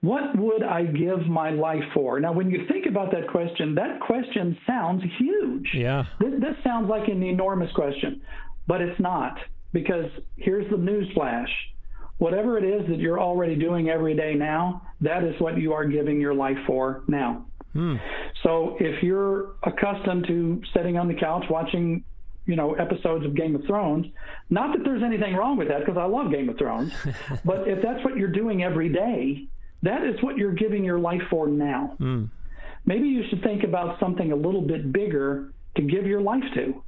What 0.00 0.36
would 0.38 0.62
I 0.62 0.84
give 0.84 1.26
my 1.26 1.50
life 1.50 1.82
for? 1.94 2.20
Now, 2.20 2.32
when 2.32 2.50
you 2.50 2.66
think 2.68 2.86
about 2.86 3.10
that 3.12 3.28
question, 3.28 3.74
that 3.76 4.00
question 4.00 4.56
sounds 4.66 5.02
huge. 5.18 5.68
Yeah. 5.74 6.04
This, 6.20 6.32
this 6.38 6.56
sounds 6.62 6.88
like 6.90 7.08
an 7.08 7.22
enormous 7.22 7.72
question, 7.72 8.20
but 8.66 8.80
it's 8.80 9.00
not. 9.00 9.38
Because 9.76 10.10
here's 10.36 10.68
the 10.70 10.78
news 10.78 11.06
flash 11.12 11.50
whatever 12.16 12.56
it 12.56 12.64
is 12.64 12.88
that 12.88 12.98
you're 12.98 13.20
already 13.20 13.54
doing 13.54 13.90
every 13.90 14.16
day 14.16 14.32
now, 14.32 14.80
that 15.02 15.22
is 15.22 15.38
what 15.38 15.58
you 15.58 15.74
are 15.74 15.84
giving 15.84 16.18
your 16.18 16.32
life 16.32 16.56
for 16.66 17.04
now. 17.08 17.44
Hmm. 17.74 17.96
So 18.42 18.78
if 18.80 19.02
you're 19.02 19.56
accustomed 19.64 20.26
to 20.28 20.62
sitting 20.72 20.96
on 20.96 21.08
the 21.08 21.14
couch 21.14 21.44
watching 21.50 22.02
you 22.46 22.56
know, 22.56 22.72
episodes 22.74 23.26
of 23.26 23.34
Game 23.34 23.56
of 23.56 23.64
Thrones. 23.66 24.06
Not 24.50 24.76
that 24.76 24.84
there's 24.84 25.02
anything 25.02 25.34
wrong 25.34 25.56
with 25.56 25.66
that 25.66 25.80
because 25.80 25.98
I 25.98 26.04
love 26.04 26.30
Game 26.30 26.48
of 26.48 26.56
Thrones, 26.56 26.92
but 27.44 27.66
if 27.66 27.82
that's 27.82 28.04
what 28.04 28.16
you're 28.16 28.30
doing 28.30 28.62
every 28.62 28.88
day, 28.88 29.48
that 29.82 30.04
is 30.04 30.22
what 30.22 30.36
you're 30.36 30.54
giving 30.54 30.84
your 30.84 31.00
life 31.00 31.22
for 31.28 31.48
now. 31.48 31.96
Mm. 32.00 32.30
Maybe 32.84 33.08
you 33.08 33.24
should 33.28 33.42
think 33.42 33.64
about 33.64 33.98
something 33.98 34.30
a 34.30 34.36
little 34.36 34.62
bit 34.62 34.92
bigger 34.92 35.52
to 35.74 35.82
give 35.82 36.06
your 36.06 36.20
life 36.20 36.44
to. 36.54 36.84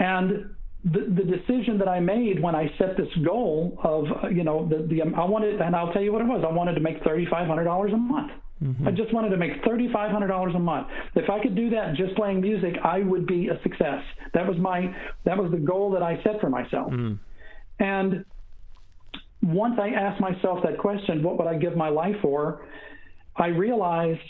And 0.00 0.50
the, 0.92 1.00
the 1.00 1.22
decision 1.22 1.78
that 1.78 1.88
I 1.88 2.00
made 2.00 2.42
when 2.42 2.54
I 2.54 2.70
set 2.78 2.96
this 2.96 3.08
goal 3.24 3.78
of, 3.82 4.04
you 4.32 4.44
know, 4.44 4.68
the, 4.68 4.86
the 4.86 5.02
I 5.02 5.24
wanted, 5.24 5.60
and 5.60 5.74
I'll 5.74 5.92
tell 5.92 6.02
you 6.02 6.12
what 6.12 6.22
it 6.22 6.26
was. 6.26 6.44
I 6.48 6.52
wanted 6.52 6.74
to 6.74 6.80
make 6.80 7.02
$3,500 7.02 7.92
a 7.92 7.96
month. 7.96 8.32
Mm-hmm. 8.62 8.88
I 8.88 8.90
just 8.90 9.12
wanted 9.12 9.30
to 9.30 9.36
make 9.36 9.62
$3,500 9.62 10.56
a 10.56 10.58
month. 10.58 10.88
If 11.14 11.30
I 11.30 11.40
could 11.40 11.54
do 11.54 11.70
that 11.70 11.94
just 11.94 12.16
playing 12.16 12.40
music, 12.40 12.74
I 12.82 13.00
would 13.00 13.26
be 13.26 13.48
a 13.48 13.60
success. 13.62 14.02
That 14.34 14.46
was 14.46 14.56
my, 14.58 14.94
that 15.24 15.36
was 15.36 15.50
the 15.50 15.58
goal 15.58 15.92
that 15.92 16.02
I 16.02 16.20
set 16.22 16.40
for 16.40 16.50
myself. 16.50 16.92
Mm. 16.92 17.18
And 17.78 18.24
once 19.42 19.78
I 19.80 19.90
asked 19.90 20.20
myself 20.20 20.60
that 20.64 20.78
question, 20.78 21.22
what 21.22 21.38
would 21.38 21.46
I 21.46 21.56
give 21.56 21.76
my 21.76 21.88
life 21.88 22.16
for? 22.20 22.66
I 23.36 23.48
realized, 23.48 24.20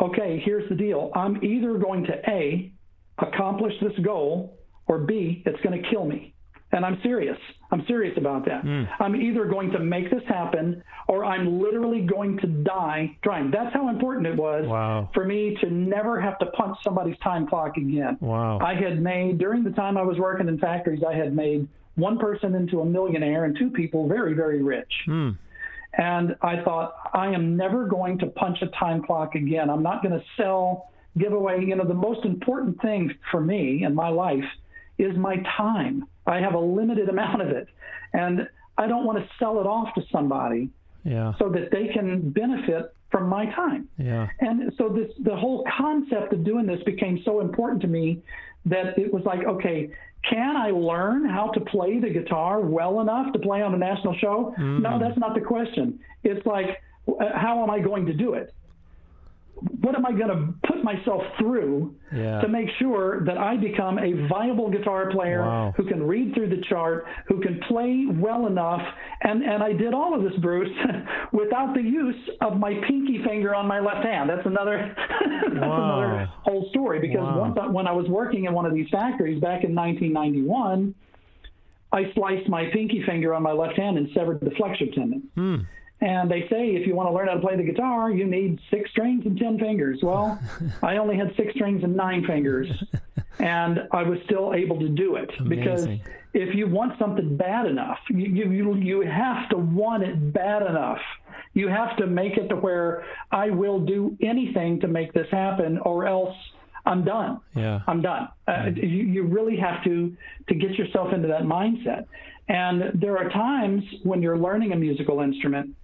okay, 0.00 0.40
here's 0.44 0.68
the 0.68 0.76
deal. 0.76 1.10
I'm 1.14 1.42
either 1.42 1.76
going 1.78 2.04
to 2.04 2.12
A, 2.28 2.72
accomplish 3.18 3.72
this 3.82 3.98
goal, 4.04 4.56
or 4.86 4.98
B, 4.98 5.42
it's 5.46 5.60
going 5.62 5.80
to 5.82 5.88
kill 5.90 6.04
me. 6.04 6.34
And 6.72 6.84
I'm 6.84 6.98
serious. 7.04 7.38
I'm 7.70 7.86
serious 7.86 8.18
about 8.18 8.44
that. 8.46 8.64
Mm. 8.64 8.88
I'm 8.98 9.14
either 9.14 9.44
going 9.44 9.70
to 9.70 9.78
make 9.78 10.10
this 10.10 10.22
happen 10.26 10.82
or 11.06 11.24
I'm 11.24 11.60
literally 11.62 12.00
going 12.00 12.36
to 12.38 12.48
die 12.48 13.16
trying. 13.22 13.52
That's 13.52 13.72
how 13.72 13.88
important 13.90 14.26
it 14.26 14.36
was 14.36 14.66
Wow. 14.66 15.08
for 15.14 15.24
me 15.24 15.56
to 15.60 15.70
never 15.70 16.20
have 16.20 16.36
to 16.40 16.46
punch 16.46 16.76
somebody's 16.82 17.18
time 17.18 17.46
clock 17.46 17.76
again. 17.76 18.18
Wow. 18.20 18.58
I 18.58 18.74
had 18.74 19.00
made, 19.00 19.38
during 19.38 19.62
the 19.62 19.70
time 19.70 19.96
I 19.96 20.02
was 20.02 20.18
working 20.18 20.48
in 20.48 20.58
factories, 20.58 21.02
I 21.08 21.14
had 21.14 21.34
made 21.34 21.68
one 21.94 22.18
person 22.18 22.56
into 22.56 22.80
a 22.80 22.84
millionaire 22.84 23.44
and 23.44 23.56
two 23.56 23.70
people 23.70 24.08
very, 24.08 24.34
very 24.34 24.60
rich. 24.60 24.92
Mm. 25.06 25.38
And 25.96 26.34
I 26.42 26.60
thought, 26.64 26.96
I 27.12 27.28
am 27.28 27.56
never 27.56 27.86
going 27.86 28.18
to 28.18 28.26
punch 28.26 28.58
a 28.62 28.66
time 28.78 29.00
clock 29.04 29.36
again. 29.36 29.70
I'm 29.70 29.82
not 29.84 30.02
going 30.02 30.18
to 30.18 30.24
sell, 30.36 30.90
give 31.16 31.32
away. 31.32 31.60
You 31.60 31.76
know, 31.76 31.84
the 31.86 31.94
most 31.94 32.24
important 32.24 32.82
thing 32.82 33.14
for 33.30 33.40
me 33.40 33.84
in 33.84 33.94
my 33.94 34.08
life 34.08 34.44
is 34.98 35.16
my 35.16 35.36
time. 35.56 36.06
I 36.26 36.40
have 36.40 36.54
a 36.54 36.58
limited 36.58 37.08
amount 37.14 37.42
of 37.42 37.48
it. 37.48 37.68
And 38.12 38.48
I 38.78 38.86
don't 38.86 39.04
want 39.04 39.18
to 39.18 39.28
sell 39.38 39.60
it 39.60 39.66
off 39.66 39.94
to 39.94 40.02
somebody 40.12 40.70
Yeah. 41.04 41.32
so 41.38 41.48
that 41.50 41.70
they 41.70 41.88
can 41.88 42.30
benefit 42.30 42.94
from 43.10 43.28
my 43.28 43.46
time. 43.46 43.88
Yeah. 43.98 44.26
And 44.40 44.72
so 44.76 44.88
this 44.88 45.10
the 45.22 45.36
whole 45.36 45.64
concept 45.78 46.32
of 46.32 46.44
doing 46.44 46.66
this 46.66 46.82
became 46.84 47.20
so 47.24 47.40
important 47.40 47.80
to 47.82 47.88
me 47.88 48.22
that 48.66 48.98
it 48.98 49.12
was 49.12 49.22
like, 49.24 49.44
okay, 49.46 49.90
can 50.28 50.56
I 50.56 50.70
learn 50.70 51.28
how 51.28 51.50
to 51.50 51.60
play 51.60 52.00
the 52.00 52.08
guitar 52.08 52.60
well 52.60 53.00
enough 53.00 53.32
to 53.34 53.38
play 53.38 53.62
on 53.62 53.74
a 53.74 53.78
national 53.78 54.14
show? 54.16 54.54
No, 54.58 54.98
that's 54.98 55.18
not 55.18 55.34
the 55.34 55.40
question. 55.42 56.00
It's 56.24 56.44
like, 56.46 56.82
uh, 57.06 57.12
how 57.34 57.62
am 57.62 57.70
I 57.70 57.78
going 57.80 58.06
to 58.06 58.14
do 58.14 58.32
it? 58.34 58.54
What 59.80 59.94
am 59.94 60.04
I 60.04 60.12
going 60.12 60.28
to 60.28 60.54
put 60.66 60.82
myself 60.82 61.22
through 61.38 61.94
Yeah. 62.14 62.40
to 62.40 62.48
make 62.48 62.68
sure 62.78 63.24
that 63.24 63.38
I 63.38 63.56
become 63.56 63.98
a 63.98 64.26
viable 64.28 64.68
guitar 64.70 65.10
player 65.10 65.42
Wow. 65.42 65.72
who 65.76 65.84
can 65.84 66.06
read 66.06 66.34
through 66.34 66.48
the 66.50 66.62
chart, 66.68 67.06
who 67.28 67.40
can 67.40 67.60
play 67.68 68.06
well 68.10 68.46
enough? 68.46 68.82
And 69.22 69.42
and 69.42 69.62
I 69.62 69.72
did 69.72 69.94
all 69.94 70.14
of 70.14 70.22
this, 70.22 70.38
Bruce, 70.40 70.70
without 71.32 71.74
the 71.74 71.82
use 71.82 72.28
of 72.40 72.58
my 72.58 72.74
pinky 72.88 73.22
finger 73.24 73.54
on 73.54 73.66
my 73.66 73.80
left 73.80 74.04
hand. 74.04 74.28
That's 74.28 74.46
another 74.46 74.94
that's 75.24 75.54
Wow. 75.54 76.00
another 76.02 76.26
whole 76.42 76.68
story 76.70 76.98
because 77.00 77.20
Wow. 77.24 77.40
once 77.40 77.58
I, 77.60 77.66
when 77.68 77.86
I 77.86 77.92
was 77.92 78.08
working 78.08 78.44
in 78.44 78.52
one 78.52 78.66
of 78.66 78.74
these 78.74 78.88
factories 78.90 79.40
back 79.40 79.64
in 79.64 79.74
1991, 79.74 80.94
I 81.92 82.10
sliced 82.14 82.48
my 82.48 82.66
pinky 82.72 83.02
finger 83.06 83.32
on 83.34 83.42
my 83.42 83.52
left 83.52 83.78
hand 83.78 83.96
and 83.98 84.08
severed 84.14 84.40
the 84.40 84.50
flexor 84.56 84.86
tendon. 84.94 85.22
Hmm. 85.36 85.56
And 86.00 86.30
they 86.30 86.46
say 86.50 86.70
if 86.74 86.86
you 86.86 86.94
want 86.94 87.08
to 87.08 87.14
learn 87.14 87.28
how 87.28 87.34
to 87.34 87.40
play 87.40 87.56
the 87.56 87.62
guitar, 87.62 88.10
you 88.10 88.26
need 88.26 88.58
six 88.70 88.90
strings 88.90 89.24
and 89.26 89.38
ten 89.38 89.58
fingers. 89.58 90.00
Well, 90.02 90.38
I 90.82 90.96
only 90.96 91.16
had 91.16 91.34
six 91.36 91.54
strings 91.54 91.82
and 91.82 91.96
nine 91.96 92.26
fingers, 92.26 92.68
and 93.38 93.88
I 93.92 94.02
was 94.02 94.18
still 94.24 94.54
able 94.54 94.78
to 94.80 94.88
do 94.88 95.16
it 95.16 95.30
because 95.48 95.86
if 96.34 96.54
you 96.54 96.66
want 96.66 96.98
something 96.98 97.36
bad 97.36 97.66
enough, 97.66 97.98
you, 98.10 98.26
you 98.26 98.50
you 98.50 98.74
you 98.74 99.00
have 99.02 99.48
to 99.50 99.56
want 99.56 100.02
it 100.02 100.32
bad 100.32 100.62
enough. 100.62 101.00
You 101.54 101.68
have 101.68 101.96
to 101.98 102.06
make 102.06 102.36
it 102.36 102.48
to 102.48 102.56
where 102.56 103.04
I 103.30 103.50
will 103.50 103.78
do 103.78 104.16
anything 104.20 104.80
to 104.80 104.88
make 104.88 105.12
this 105.12 105.28
happen, 105.30 105.78
or 105.78 106.06
else 106.06 106.34
I'm 106.84 107.04
done. 107.04 107.40
Yeah. 107.54 107.80
I'm 107.86 108.02
done. 108.02 108.28
Uh, 108.46 108.70
you, 108.74 108.88
you 108.88 109.22
really 109.22 109.56
have 109.56 109.82
to 109.84 110.14
to 110.48 110.54
get 110.54 110.72
yourself 110.72 111.12
into 111.12 111.28
that 111.28 111.42
mindset. 111.42 112.06
And 112.48 113.00
there 113.00 113.16
are 113.16 113.30
times 113.30 113.82
when 114.02 114.20
you're 114.20 114.36
learning 114.36 114.72
a 114.72 114.76
musical 114.76 115.20
instrument 115.20 115.74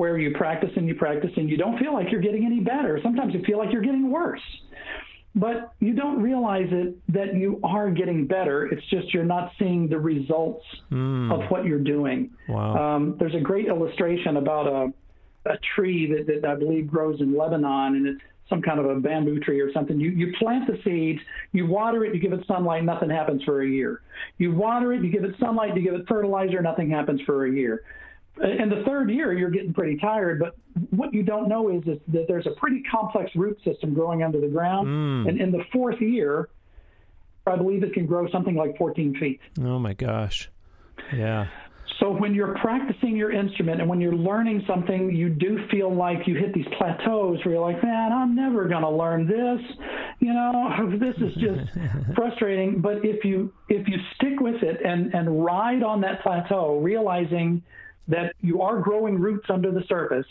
where 0.00 0.16
you 0.16 0.30
practice 0.34 0.70
and 0.76 0.88
you 0.88 0.94
practice 0.94 1.30
and 1.36 1.50
you 1.50 1.58
don't 1.58 1.78
feel 1.78 1.92
like 1.92 2.10
you're 2.10 2.22
getting 2.22 2.46
any 2.46 2.60
better. 2.60 2.98
Sometimes 3.02 3.34
you 3.34 3.42
feel 3.44 3.58
like 3.58 3.70
you're 3.70 3.82
getting 3.82 4.10
worse. 4.10 4.40
But 5.34 5.74
you 5.78 5.92
don't 5.92 6.22
realize 6.22 6.68
it 6.72 6.96
that 7.12 7.34
you 7.36 7.60
are 7.62 7.90
getting 7.90 8.26
better. 8.26 8.64
It's 8.72 8.84
just 8.88 9.12
you're 9.12 9.24
not 9.36 9.52
seeing 9.58 9.88
the 9.88 9.98
results 9.98 10.64
of 11.34 11.42
what 11.50 11.66
you're 11.66 11.84
doing. 11.96 12.30
Wow. 12.48 12.96
Um, 12.96 13.16
there's 13.18 13.34
a 13.34 13.40
great 13.40 13.66
illustration 13.66 14.38
about 14.38 14.66
a, 14.66 15.50
a 15.50 15.58
tree 15.74 16.10
that, 16.12 16.26
that 16.26 16.48
I 16.48 16.54
believe 16.54 16.88
grows 16.88 17.20
in 17.20 17.36
Lebanon, 17.36 17.94
and 17.96 18.06
it's 18.08 18.22
some 18.48 18.62
kind 18.62 18.80
of 18.80 18.86
a 18.86 18.98
bamboo 18.98 19.38
tree 19.38 19.60
or 19.60 19.70
something. 19.72 20.00
You, 20.00 20.10
you 20.10 20.32
plant 20.38 20.66
the 20.66 20.78
seeds, 20.82 21.20
you 21.52 21.66
water 21.66 22.06
it, 22.06 22.14
you 22.14 22.20
give 22.20 22.32
it 22.32 22.44
sunlight, 22.48 22.84
nothing 22.84 23.10
happens 23.10 23.44
for 23.44 23.62
a 23.62 23.68
year. 23.68 24.00
You 24.38 24.52
water 24.54 24.94
it, 24.94 25.04
you 25.04 25.10
give 25.12 25.24
it 25.24 25.34
sunlight, 25.38 25.76
you 25.76 25.82
give 25.82 25.94
it 25.94 26.08
fertilizer, 26.08 26.60
nothing 26.62 26.90
happens 26.90 27.20
for 27.26 27.44
a 27.44 27.52
year. 27.52 27.82
In 28.38 28.70
the 28.70 28.82
third 28.86 29.10
year, 29.10 29.32
you're 29.32 29.50
getting 29.50 29.74
pretty 29.74 29.98
tired, 29.98 30.38
but 30.38 30.56
what 30.90 31.12
you 31.12 31.22
don't 31.22 31.48
know 31.48 31.68
is, 31.68 31.82
is 31.86 31.98
that 32.08 32.26
there's 32.26 32.46
a 32.46 32.52
pretty 32.52 32.82
complex 32.90 33.30
root 33.34 33.58
system 33.64 33.92
growing 33.92 34.22
under 34.22 34.40
the 34.40 34.48
ground. 34.48 34.88
Mm. 34.88 35.28
And 35.28 35.40
in 35.40 35.50
the 35.50 35.62
fourth 35.72 36.00
year, 36.00 36.48
I 37.46 37.56
believe 37.56 37.82
it 37.82 37.92
can 37.92 38.06
grow 38.06 38.30
something 38.30 38.54
like 38.54 38.78
14 38.78 39.16
feet. 39.18 39.40
Oh 39.60 39.78
my 39.78 39.94
gosh. 39.94 40.50
Yeah. 41.14 41.48
So 41.98 42.10
when 42.10 42.34
you're 42.34 42.56
practicing 42.60 43.14
your 43.14 43.30
instrument 43.30 43.80
and 43.80 43.88
when 43.88 44.00
you're 44.00 44.14
learning 44.14 44.64
something, 44.66 45.14
you 45.14 45.28
do 45.28 45.58
feel 45.70 45.94
like 45.94 46.26
you 46.26 46.34
hit 46.34 46.54
these 46.54 46.66
plateaus 46.78 47.44
where 47.44 47.54
you're 47.54 47.60
like, 47.60 47.82
man, 47.82 48.12
I'm 48.12 48.34
never 48.34 48.68
going 48.68 48.82
to 48.82 48.90
learn 48.90 49.26
this. 49.26 49.60
You 50.20 50.32
know, 50.32 50.96
this 50.98 51.16
is 51.16 51.34
just 51.34 51.70
frustrating. 52.14 52.80
But 52.80 53.04
if 53.04 53.24
you 53.24 53.52
if 53.68 53.86
you 53.86 53.96
stick 54.14 54.40
with 54.40 54.62
it 54.62 54.80
and 54.82 55.12
and 55.14 55.44
ride 55.44 55.82
on 55.82 56.00
that 56.02 56.22
plateau, 56.22 56.78
realizing 56.78 57.62
that 58.10 58.34
you 58.40 58.62
are 58.62 58.80
growing 58.80 59.18
roots 59.18 59.46
under 59.48 59.70
the 59.70 59.82
surface, 59.88 60.26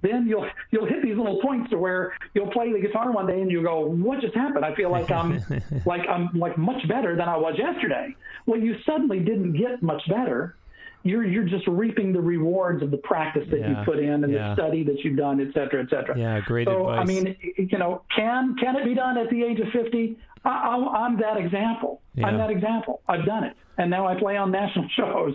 then 0.00 0.26
you'll 0.26 0.48
you'll 0.70 0.86
hit 0.86 1.02
these 1.02 1.16
little 1.16 1.40
points 1.42 1.70
to 1.70 1.78
where 1.78 2.14
you'll 2.34 2.50
play 2.50 2.72
the 2.72 2.78
guitar 2.80 3.10
one 3.10 3.26
day 3.26 3.40
and 3.40 3.50
you 3.50 3.62
go, 3.62 3.80
"What 3.86 4.20
just 4.20 4.34
happened? 4.34 4.64
I 4.64 4.74
feel 4.74 4.90
like 4.90 5.10
I'm 5.10 5.42
like 5.86 6.08
I'm 6.08 6.30
like 6.34 6.56
much 6.56 6.86
better 6.88 7.16
than 7.16 7.28
I 7.28 7.36
was 7.36 7.54
yesterday." 7.58 8.14
Well, 8.46 8.60
you 8.60 8.76
suddenly 8.86 9.18
didn't 9.20 9.52
get 9.54 9.82
much 9.82 10.02
better. 10.08 10.54
You're 11.02 11.24
you're 11.24 11.44
just 11.44 11.66
reaping 11.66 12.12
the 12.12 12.20
rewards 12.20 12.82
of 12.82 12.90
the 12.90 12.96
practice 12.98 13.46
that 13.50 13.60
Yeah, 13.60 13.80
you 13.80 13.84
put 13.84 13.98
in 13.98 14.24
and 14.24 14.32
yeah. 14.32 14.48
the 14.48 14.54
study 14.54 14.84
that 14.84 14.98
you've 15.04 15.16
done, 15.16 15.40
et 15.40 15.52
cetera, 15.54 15.82
et 15.82 15.90
cetera. 15.90 16.18
Yeah, 16.18 16.40
great 16.40 16.66
so, 16.66 16.90
advice. 16.90 17.00
I 17.00 17.04
mean, 17.04 17.36
you 17.56 17.78
know, 17.78 18.02
can 18.14 18.56
can 18.56 18.76
it 18.76 18.84
be 18.84 18.94
done 18.94 19.16
at 19.16 19.30
the 19.30 19.42
age 19.44 19.58
of 19.60 19.68
50? 19.72 20.16
I, 20.44 20.48
I'm 20.50 21.18
that 21.20 21.36
example. 21.36 22.00
I'm 22.22 22.36
that 22.38 22.50
example. 22.50 23.00
I've 23.08 23.24
done 23.24 23.44
it, 23.44 23.56
and 23.78 23.88
now 23.90 24.06
I 24.06 24.18
play 24.18 24.36
on 24.36 24.50
national 24.50 24.88
shows. 24.96 25.34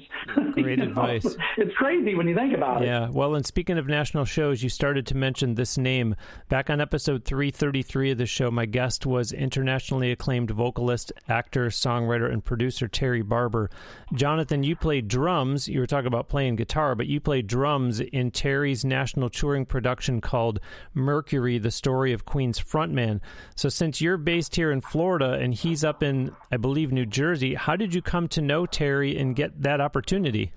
Great 0.52 0.58
You 0.58 0.76
know, 0.78 0.84
advice. 0.84 1.36
It's 1.58 1.74
crazy 1.76 2.14
when 2.14 2.28
you 2.28 2.36
think 2.36 2.54
about 2.54 2.82
it. 2.82 2.86
Yeah. 2.86 3.10
Well, 3.10 3.36
and 3.36 3.46
speaking 3.46 3.78
of 3.78 3.88
national 3.88 4.26
shows, 4.26 4.62
you 4.62 4.70
started 4.70 5.08
to 5.08 5.18
mention 5.18 5.56
this 5.56 5.78
name. 5.78 6.16
Back 6.50 6.70
on 6.70 6.82
episode 6.82 7.24
333 7.24 8.12
of 8.12 8.18
the 8.18 8.26
show, 8.26 8.52
my 8.52 8.66
guest 8.66 9.06
was 9.06 9.32
internationally 9.32 10.12
acclaimed 10.12 10.52
vocalist, 10.52 11.12
actor, 11.30 11.68
songwriter, 11.68 12.32
and 12.32 12.44
producer 12.44 12.88
Terry 12.88 13.22
Barber. 13.22 13.70
Jonathan, 14.14 14.64
you 14.64 14.76
played 14.76 15.08
drums. 15.08 15.70
You 15.70 15.80
were 15.80 15.88
talking 15.88 16.08
about 16.08 16.28
playing 16.28 16.58
guitar, 16.58 16.96
but 16.96 17.08
you 17.08 17.20
played 17.20 17.48
drums 17.48 18.02
in 18.02 18.32
Terry's 18.32 18.84
national 18.84 19.30
touring 19.30 19.66
production 19.66 20.20
called 20.20 20.60
Mercury, 20.94 21.58
the 21.58 21.72
story 21.72 22.12
of 22.12 22.26
Queen's 22.26 22.60
frontman. 22.60 23.22
So, 23.56 23.70
since 23.70 24.02
you're 24.02 24.18
based 24.18 24.56
here 24.56 24.72
in 24.72 24.82
Florida 24.82 25.34
and 25.34 25.54
he's 25.54 25.84
up 25.84 26.04
in, 26.04 26.36
I 26.52 26.58
believe, 26.58 26.92
New 26.92 27.06
Jersey, 27.06 27.56
how 27.56 27.76
did 27.78 27.94
you 27.94 28.02
come 28.02 28.28
to 28.34 28.42
know 28.42 28.66
Terry 28.66 29.18
and 29.18 29.36
get 29.36 29.62
that 29.62 29.82
opportunity? 29.82 30.54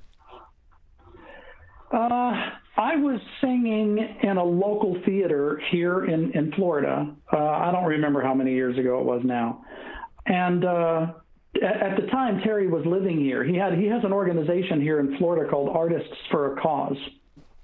Uh, 1.93 2.51
I 2.79 2.97
was 2.97 3.21
singing 3.41 3.99
in 4.23 4.37
a 4.37 4.45
local 4.45 5.01
theater 5.07 5.61
here 5.71 6.05
in 6.05 6.33
in 6.33 6.53
Florida. 6.53 7.15
Uh, 7.33 7.37
I 7.37 7.71
don't 7.73 7.85
remember 7.85 8.21
how 8.23 8.35
many 8.35 8.53
years 8.53 8.77
ago 8.77 9.01
it 9.01 9.05
was 9.05 9.23
now, 9.25 9.65
and 10.27 10.65
uh, 10.65 11.07
at, 11.63 11.97
the 11.97 12.07
time 12.11 12.41
Terry 12.43 12.69
was 12.69 12.85
living 12.85 13.19
here. 13.19 13.45
He 13.45 13.57
had 13.57 13.75
he 13.75 13.87
has 13.87 14.03
an 14.05 14.13
organization 14.13 14.81
here 14.81 15.01
in 15.01 15.17
Florida 15.17 15.49
called 15.49 15.75
Artists 15.75 16.15
for 16.31 16.53
a 16.53 16.61
Cause 16.61 16.99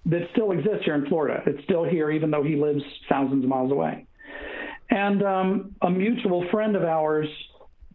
that 0.06 0.22
still 0.32 0.52
exists 0.52 0.84
here 0.84 0.94
in 0.94 1.06
Florida. 1.06 1.42
It's 1.46 1.62
still 1.64 1.84
here, 1.84 2.10
even 2.10 2.30
though 2.30 2.42
he 2.42 2.56
lives 2.56 2.82
thousands 3.08 3.44
of 3.44 3.50
miles 3.50 3.70
away. 3.70 4.06
And 4.90 5.22
um, 5.22 5.76
a 5.80 5.90
mutual 5.90 6.46
friend 6.50 6.76
of 6.76 6.82
ours 6.82 7.28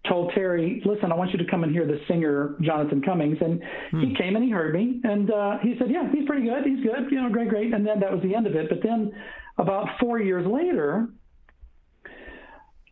told 0.07 0.31
Terry, 0.33 0.81
"Listen, 0.85 1.11
I 1.11 1.15
want 1.15 1.31
you 1.31 1.37
to 1.37 1.45
come 1.49 1.63
and 1.63 1.71
hear 1.71 1.85
the 1.85 1.99
singer 2.07 2.55
Jonathan 2.61 3.01
Cummings." 3.01 3.37
And 3.41 3.61
hmm. 3.91 4.01
he 4.01 4.15
came 4.15 4.35
and 4.35 4.43
he 4.43 4.51
heard 4.51 4.73
me, 4.73 5.01
and 5.03 5.31
uh, 5.31 5.57
he 5.61 5.75
said, 5.77 5.89
"Yeah, 5.89 6.11
he's 6.11 6.25
pretty 6.25 6.47
good. 6.47 6.63
He's 6.65 6.83
good. 6.83 7.11
You 7.11 7.21
know, 7.21 7.29
great, 7.29 7.49
great." 7.49 7.73
And 7.73 7.85
then 7.85 7.99
that 7.99 8.11
was 8.11 8.21
the 8.21 8.35
end 8.35 8.47
of 8.47 8.55
it. 8.55 8.69
But 8.69 8.79
then, 8.83 9.13
about 9.57 9.87
four 9.99 10.19
years 10.19 10.45
later, 10.45 11.09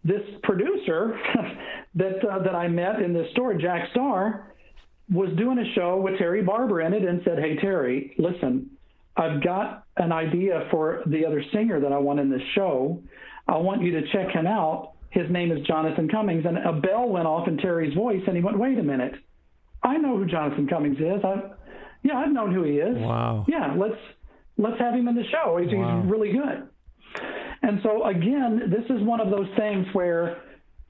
this 0.03 0.21
producer 0.43 1.17
that 1.95 2.25
uh, 2.25 2.39
that 2.43 2.55
I 2.55 2.67
met 2.67 3.01
in 3.01 3.13
this 3.13 3.29
store, 3.31 3.53
Jack 3.55 3.89
Starr, 3.91 4.53
was 5.11 5.29
doing 5.37 5.59
a 5.59 5.73
show 5.75 5.97
with 5.97 6.17
Terry 6.17 6.43
Barber 6.43 6.81
in 6.81 6.93
it, 6.93 7.03
and 7.03 7.21
said, 7.23 7.39
"Hey, 7.39 7.57
Terry, 7.57 8.15
listen." 8.17 8.71
I've 9.17 9.41
got 9.41 9.85
an 9.95 10.11
idea 10.11 10.67
for 10.71 11.01
the 11.05 11.25
other 11.25 11.41
singer 11.53 11.79
that 11.79 11.93
I 11.93 11.97
want 11.97 12.19
in 12.19 12.29
this 12.29 12.41
show. 12.53 13.01
I 13.47 13.55
want 13.57 13.81
you 13.81 13.91
to 13.91 14.01
check 14.11 14.29
him 14.33 14.45
out 14.45 14.94
his 15.15 15.31
name 15.31 15.49
is 15.49 15.65
Jonathan 15.65 16.09
Cummings. 16.09 16.45
And 16.45 16.57
a 16.57 16.73
bell 16.73 17.07
went 17.07 17.25
off 17.25 17.47
in 17.47 17.57
Terry's 17.57 17.95
voice, 17.95 18.21
and 18.27 18.35
he 18.35 18.43
went, 18.43 18.59
wait 18.59 18.77
a 18.77 18.83
minute. 18.83 19.13
I 19.81 19.97
know 19.97 20.17
who 20.17 20.25
Jonathan 20.25 20.67
Cummings 20.67 20.97
is. 20.97 21.23
I've, 21.23 21.51
yeah, 22.03 22.17
I've 22.17 22.33
known 22.33 22.53
who 22.53 22.63
he 22.63 22.73
is. 22.73 22.97
Wow. 22.97 23.45
Yeah, 23.47 23.73
let's 23.77 23.99
let's 24.57 24.79
have 24.79 24.93
him 24.93 25.07
in 25.07 25.15
the 25.15 25.23
show. 25.31 25.57
He's, 25.57 25.73
wow. 25.73 26.01
he's 26.01 26.11
really 26.11 26.33
good. 26.33 26.67
And 27.61 27.79
so 27.81 28.05
again, 28.05 28.69
this 28.69 28.83
is 28.89 29.01
one 29.03 29.21
of 29.21 29.29
those 29.31 29.47
things 29.57 29.87
where 29.93 30.41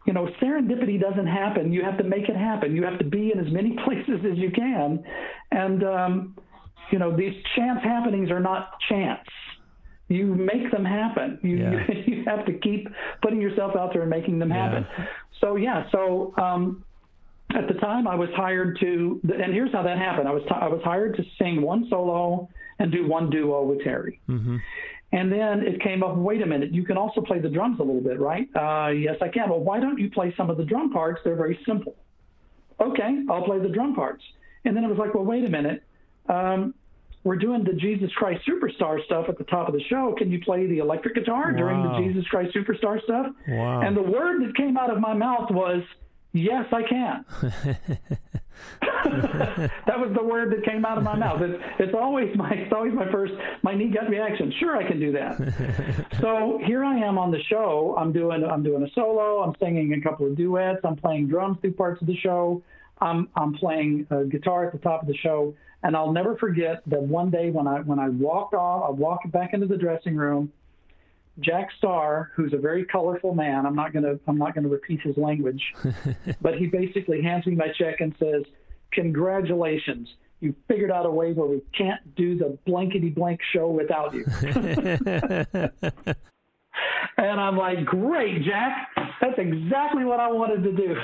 you 0.08 0.14
know 0.14 0.28
serendipity 0.42 1.00
doesn't 1.00 1.28
happen. 1.28 1.72
You 1.72 1.84
have 1.84 1.98
to 2.00 2.04
make 2.04 2.28
it 2.30 2.36
happen. 2.36 2.76
You 2.76 2.84
have 2.84 2.98
to 3.00 3.06
be 3.06 3.32
in 3.32 3.40
as 3.40 3.52
many 3.52 3.76
places 3.86 4.26
as 4.30 4.38
you 4.38 4.50
can, 4.52 5.04
and 5.52 5.84
um, 5.84 6.36
you 6.92 7.00
know 7.00 7.16
these 7.16 7.34
chance 7.56 7.80
happenings 7.84 8.32
are 8.32 8.40
not 8.40 8.72
chance 8.90 9.28
you 10.08 10.28
make 10.36 10.72
them 10.72 10.86
happen. 10.86 11.40
You, 11.42 11.58
yeah. 11.58 11.92
you, 12.06 12.24
have 12.26 12.46
to 12.46 12.54
keep 12.54 12.88
putting 13.22 13.42
yourself 13.42 13.76
out 13.76 13.94
there 13.94 14.02
and 14.02 14.10
making 14.10 14.40
them 14.40 14.50
happen. 14.50 14.86
Yeah. 14.98 15.06
So 15.42 15.56
yeah, 15.56 15.90
so 15.92 16.34
um, 16.38 16.84
at 17.56 17.68
the 17.68 17.74
time 17.76 18.08
I 18.08 18.16
was 18.16 18.30
hired 18.36 18.80
to, 18.80 19.22
and 19.24 19.54
here's 19.54 19.72
how 19.72 19.84
that 19.84 19.98
happened. 19.98 20.28
I 20.28 20.32
was 20.32 20.44
t- 20.44 20.56
I 20.56 20.68
was 20.68 20.82
hired 20.84 21.16
to 21.18 21.24
sing 21.40 21.62
one 21.62 21.88
solo 21.90 22.50
and 22.80 22.92
do 22.92 23.08
one 23.08 23.30
duo 23.30 23.64
with 23.64 23.84
Terry. 23.84 24.20
Mm-hmm. 24.30 24.58
And 25.12 25.32
then 25.32 25.62
it 25.62 25.82
came 25.82 26.04
up. 26.04 26.18
Wait 26.18 26.42
a 26.42 26.46
minute, 26.46 26.74
you 26.74 26.84
can 26.84 26.98
also 26.98 27.22
play 27.22 27.40
the 27.40 27.50
drums 27.50 27.80
a 27.80 27.84
little 27.84 28.02
bit, 28.02 28.20
right? 28.20 28.48
Uh, 28.56 28.90
yes, 28.90 29.16
I 29.22 29.30
can. 29.30 29.50
Well, 29.50 29.60
why 29.60 29.80
don't 29.80 29.98
you 29.98 30.10
play 30.10 30.34
some 30.36 30.50
of 30.50 30.58
the 30.58 30.66
drum 30.66 30.92
parts? 30.92 31.22
They're 31.24 31.36
very 31.36 31.60
simple. 31.66 31.96
Okay, 32.80 33.24
I'll 33.30 33.44
play 33.44 33.60
the 33.60 33.70
drum 33.70 33.96
parts. 33.96 34.24
And 34.66 34.76
then 34.76 34.84
it 34.84 34.88
was 34.88 34.98
like, 34.98 35.14
well, 35.14 35.24
wait 35.24 35.46
a 35.46 35.50
minute. 35.50 35.84
Um, 36.28 36.74
we're 37.26 37.36
doing 37.36 37.66
the 37.66 37.74
Jesus 37.74 38.10
Christ 38.14 38.44
Superstar 38.48 39.04
stuff 39.04 39.26
at 39.28 39.38
the 39.38 39.44
top 39.44 39.68
of 39.68 39.74
the 39.74 39.84
show. 39.90 40.16
Can 40.18 40.32
you 40.32 40.40
play 40.40 40.68
the 40.68 40.78
electric 40.78 41.16
guitar 41.16 41.52
wow. 41.52 41.58
during 41.58 41.84
the 41.84 42.00
Jesus 42.00 42.26
Christ 42.30 42.56
Superstar 42.56 43.04
stuff? 43.04 43.28
Wow. 43.50 43.82
And 43.82 43.98
the 43.98 44.02
word 44.02 44.42
that 44.48 44.56
came 44.56 44.78
out 44.78 44.90
of 44.90 45.02
my 45.02 45.14
mouth 45.14 45.52
was, 45.52 45.84
Yes, 46.36 46.66
I 46.74 46.84
can. 46.84 47.26
that 48.82 49.98
was 49.98 50.12
the 50.14 50.24
word 50.24 50.52
that 50.52 50.66
came 50.66 50.86
out 50.86 50.98
of 50.98 51.04
my 51.04 51.16
mouth. 51.16 51.42
It's, 51.42 51.64
it's 51.80 51.94
always 51.94 52.36
my 52.36 52.52
it's 52.52 52.74
always 52.74 52.94
my 52.94 53.10
first 53.10 53.34
my 53.64 53.74
knee 53.74 53.90
gut 53.90 54.10
reaction. 54.10 54.54
Sure, 54.60 54.76
I 54.76 54.86
can 54.86 55.00
do 55.00 55.14
that. 55.14 56.08
so 56.22 56.60
here 56.66 56.84
I 56.84 56.98
am 56.98 57.18
on 57.18 57.32
the 57.32 57.42
show. 57.44 57.96
I'm 57.98 58.12
doing 58.12 58.44
I'm 58.44 58.64
doing 58.64 58.84
a 58.84 58.90
solo. 58.94 59.44
I'm 59.44 59.54
singing 59.62 59.94
a 59.94 60.02
couple 60.02 60.28
of 60.28 60.36
duets. 60.36 60.82
I'm 60.84 60.98
playing 60.98 61.30
drums 61.30 61.58
through 61.62 61.74
parts 61.74 62.02
of 62.02 62.08
the 62.08 62.18
show. 62.18 62.62
I'm 63.00 63.30
I'm 63.36 63.54
playing 63.54 64.06
uh, 64.12 64.24
guitar 64.24 64.66
at 64.66 64.74
the 64.74 64.80
top 64.80 65.04
of 65.04 65.08
the 65.08 65.16
show. 65.16 65.54
And 65.84 65.96
I'll 65.96 66.12
never 66.12 66.36
forget 66.38 66.82
that 66.88 67.02
one 67.02 67.30
day 67.30 67.52
when 67.52 67.68
I 67.68 67.82
when 67.82 68.00
I 68.00 68.10
walked 68.10 68.54
off, 68.54 68.86
I 68.88 68.92
walked 68.92 69.32
back 69.32 69.54
into 69.54 69.68
the 69.68 69.78
dressing 69.78 70.16
room. 70.16 70.52
Jack 71.40 71.70
Starr, 71.78 72.32
who's 72.36 72.54
a 72.54 72.58
very 72.58 72.86
colorful 72.86 73.36
man, 73.36 73.66
I'm 73.66 73.76
not 73.76 73.94
gonna 73.94 74.18
I'm 74.28 74.38
not 74.38 74.56
gonna 74.56 74.70
repeat 74.70 75.02
his 75.02 75.18
language, 75.18 75.62
but 76.42 76.56
he 76.56 76.68
basically 76.68 77.22
hands 77.22 77.46
me 77.46 77.56
my 77.56 77.68
check 77.78 78.00
and 78.00 78.16
says, 78.20 78.44
"Congratulations, 78.94 80.08
you 80.40 80.56
figured 80.68 80.92
out 80.92 81.06
a 81.06 81.12
way 81.12 81.34
where 81.34 81.48
we 81.48 81.62
can't 81.78 82.16
do 82.16 82.38
the 82.38 82.58
blankety 82.66 83.10
blank 83.10 83.42
show 83.54 83.70
without 83.70 84.14
you." 84.14 84.26
and 87.18 87.40
I'm 87.40 87.58
like, 87.58 87.86
"Great, 87.86 88.44
Jack, 88.44 88.90
that's 89.20 89.38
exactly 89.38 90.06
what 90.06 90.20
I 90.20 90.32
wanted 90.32 90.64
to 90.64 90.72
do." 90.72 90.96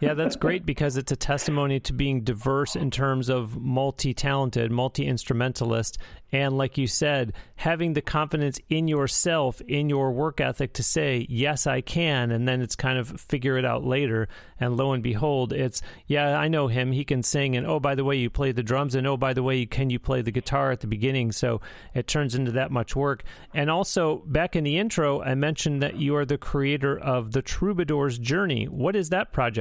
Yeah, 0.00 0.14
that's 0.14 0.36
great 0.36 0.66
because 0.66 0.96
it's 0.96 1.12
a 1.12 1.16
testimony 1.16 1.80
to 1.80 1.92
being 1.92 2.22
diverse 2.22 2.76
in 2.76 2.90
terms 2.90 3.28
of 3.28 3.56
multi 3.60 4.12
talented, 4.12 4.70
multi 4.70 5.06
instrumentalist. 5.06 5.98
And 6.32 6.58
like 6.58 6.76
you 6.76 6.88
said, 6.88 7.32
having 7.54 7.92
the 7.92 8.02
confidence 8.02 8.58
in 8.68 8.88
yourself, 8.88 9.60
in 9.62 9.88
your 9.88 10.10
work 10.10 10.40
ethic 10.40 10.72
to 10.74 10.82
say, 10.82 11.26
yes, 11.30 11.66
I 11.66 11.80
can. 11.80 12.32
And 12.32 12.48
then 12.48 12.60
it's 12.60 12.74
kind 12.74 12.98
of 12.98 13.20
figure 13.20 13.56
it 13.56 13.64
out 13.64 13.84
later. 13.84 14.26
And 14.58 14.76
lo 14.76 14.92
and 14.92 15.02
behold, 15.02 15.52
it's, 15.52 15.80
yeah, 16.08 16.36
I 16.36 16.48
know 16.48 16.66
him. 16.66 16.90
He 16.90 17.04
can 17.04 17.22
sing. 17.22 17.56
And 17.56 17.64
oh, 17.66 17.78
by 17.78 17.94
the 17.94 18.04
way, 18.04 18.16
you 18.16 18.30
play 18.30 18.50
the 18.50 18.64
drums. 18.64 18.96
And 18.96 19.06
oh, 19.06 19.16
by 19.16 19.32
the 19.32 19.44
way, 19.44 19.64
can 19.64 19.90
you 19.90 20.00
play 20.00 20.22
the 20.22 20.32
guitar 20.32 20.72
at 20.72 20.80
the 20.80 20.88
beginning? 20.88 21.30
So 21.30 21.60
it 21.94 22.08
turns 22.08 22.34
into 22.34 22.50
that 22.52 22.72
much 22.72 22.96
work. 22.96 23.22
And 23.54 23.70
also, 23.70 24.24
back 24.26 24.56
in 24.56 24.64
the 24.64 24.76
intro, 24.76 25.22
I 25.22 25.36
mentioned 25.36 25.82
that 25.82 25.96
you 25.96 26.16
are 26.16 26.26
the 26.26 26.38
creator 26.38 26.98
of 26.98 27.30
The 27.30 27.42
Troubadour's 27.42 28.18
Journey. 28.18 28.64
What 28.64 28.96
is 28.96 29.10
that 29.10 29.32
project? 29.32 29.53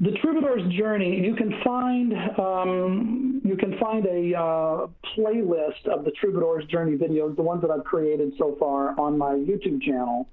The 0.00 0.12
Troubadour's 0.22 0.72
Journey. 0.72 1.20
You 1.20 1.34
can 1.34 1.52
find 1.62 2.14
um, 2.38 3.42
you 3.44 3.56
can 3.56 3.78
find 3.78 4.06
a 4.06 4.38
uh, 4.38 4.86
playlist 5.14 5.86
of 5.86 6.04
the 6.04 6.10
Troubadour's 6.12 6.64
Journey 6.66 6.96
videos, 6.96 7.36
the 7.36 7.42
ones 7.42 7.60
that 7.62 7.70
I've 7.70 7.84
created 7.84 8.32
so 8.38 8.56
far, 8.58 8.98
on 8.98 9.18
my 9.18 9.32
YouTube 9.32 9.82
channel, 9.82 10.28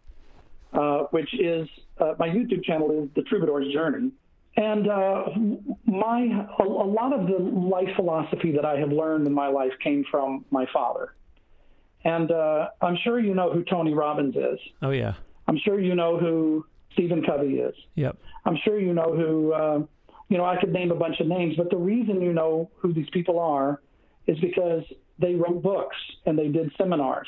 uh, 0.74 0.99
which 1.12 1.34
is 1.38 1.68
uh, 1.99 2.14
my 2.18 2.30
YouTube 2.30 2.64
channel 2.64 2.91
is 2.91 3.10
the 3.16 3.24
Troubadour's 3.24 3.72
Journey. 3.74 4.12
And 4.55 4.89
uh, 4.89 5.26
my 5.86 6.47
a, 6.60 6.64
a, 6.64 6.89
lot 6.89 7.14
of 7.14 7.28
the 7.28 7.38
life 7.38 7.89
philosophy 7.95 8.51
that 8.53 8.66
I 8.66 8.78
have 8.80 8.91
learned 8.91 9.28
in 9.28 9.34
my 9.34 9.47
life 9.47 9.74
came 9.84 10.03
from 10.10 10.45
my 10.49 10.66
father. 10.74 11.14
And 12.03 12.32
uh, 12.32 12.70
I'm 12.82 12.97
sure 13.03 13.20
you 13.20 13.36
know 13.36 13.51
who 13.51 13.64
Tony 13.64 13.93
Robbins 13.93 14.36
is. 14.36 14.60
Oh 14.82 14.91
yeah. 14.91 15.14
I'm 15.47 15.60
sure 15.64 15.80
you 15.80 15.93
know 15.93 16.18
who 16.18 16.66
Stephen 16.98 17.24
Covey 17.24 17.60
is. 17.60 17.76
Yep. 17.95 18.18
I'm 18.45 18.58
sure 18.64 18.80
you 18.80 18.93
know 18.93 19.16
who, 19.16 19.54
uh, 19.54 19.80
you 20.30 20.38
know, 20.38 20.45
I 20.45 20.60
could 20.60 20.74
name 20.74 20.91
a 20.91 20.95
bunch 20.95 21.20
of 21.20 21.28
names, 21.28 21.56
but 21.56 21.70
the 21.70 21.78
reason 21.78 22.22
you 22.22 22.34
know 22.34 22.72
who 22.78 22.91
these 22.91 23.10
people 23.12 23.39
are 23.39 23.82
is 24.26 24.39
because 24.39 24.84
they 25.20 25.36
wrote 25.36 25.62
books 25.62 25.95
and 26.26 26.38
they 26.38 26.48
did 26.48 26.72
seminars. 26.78 27.28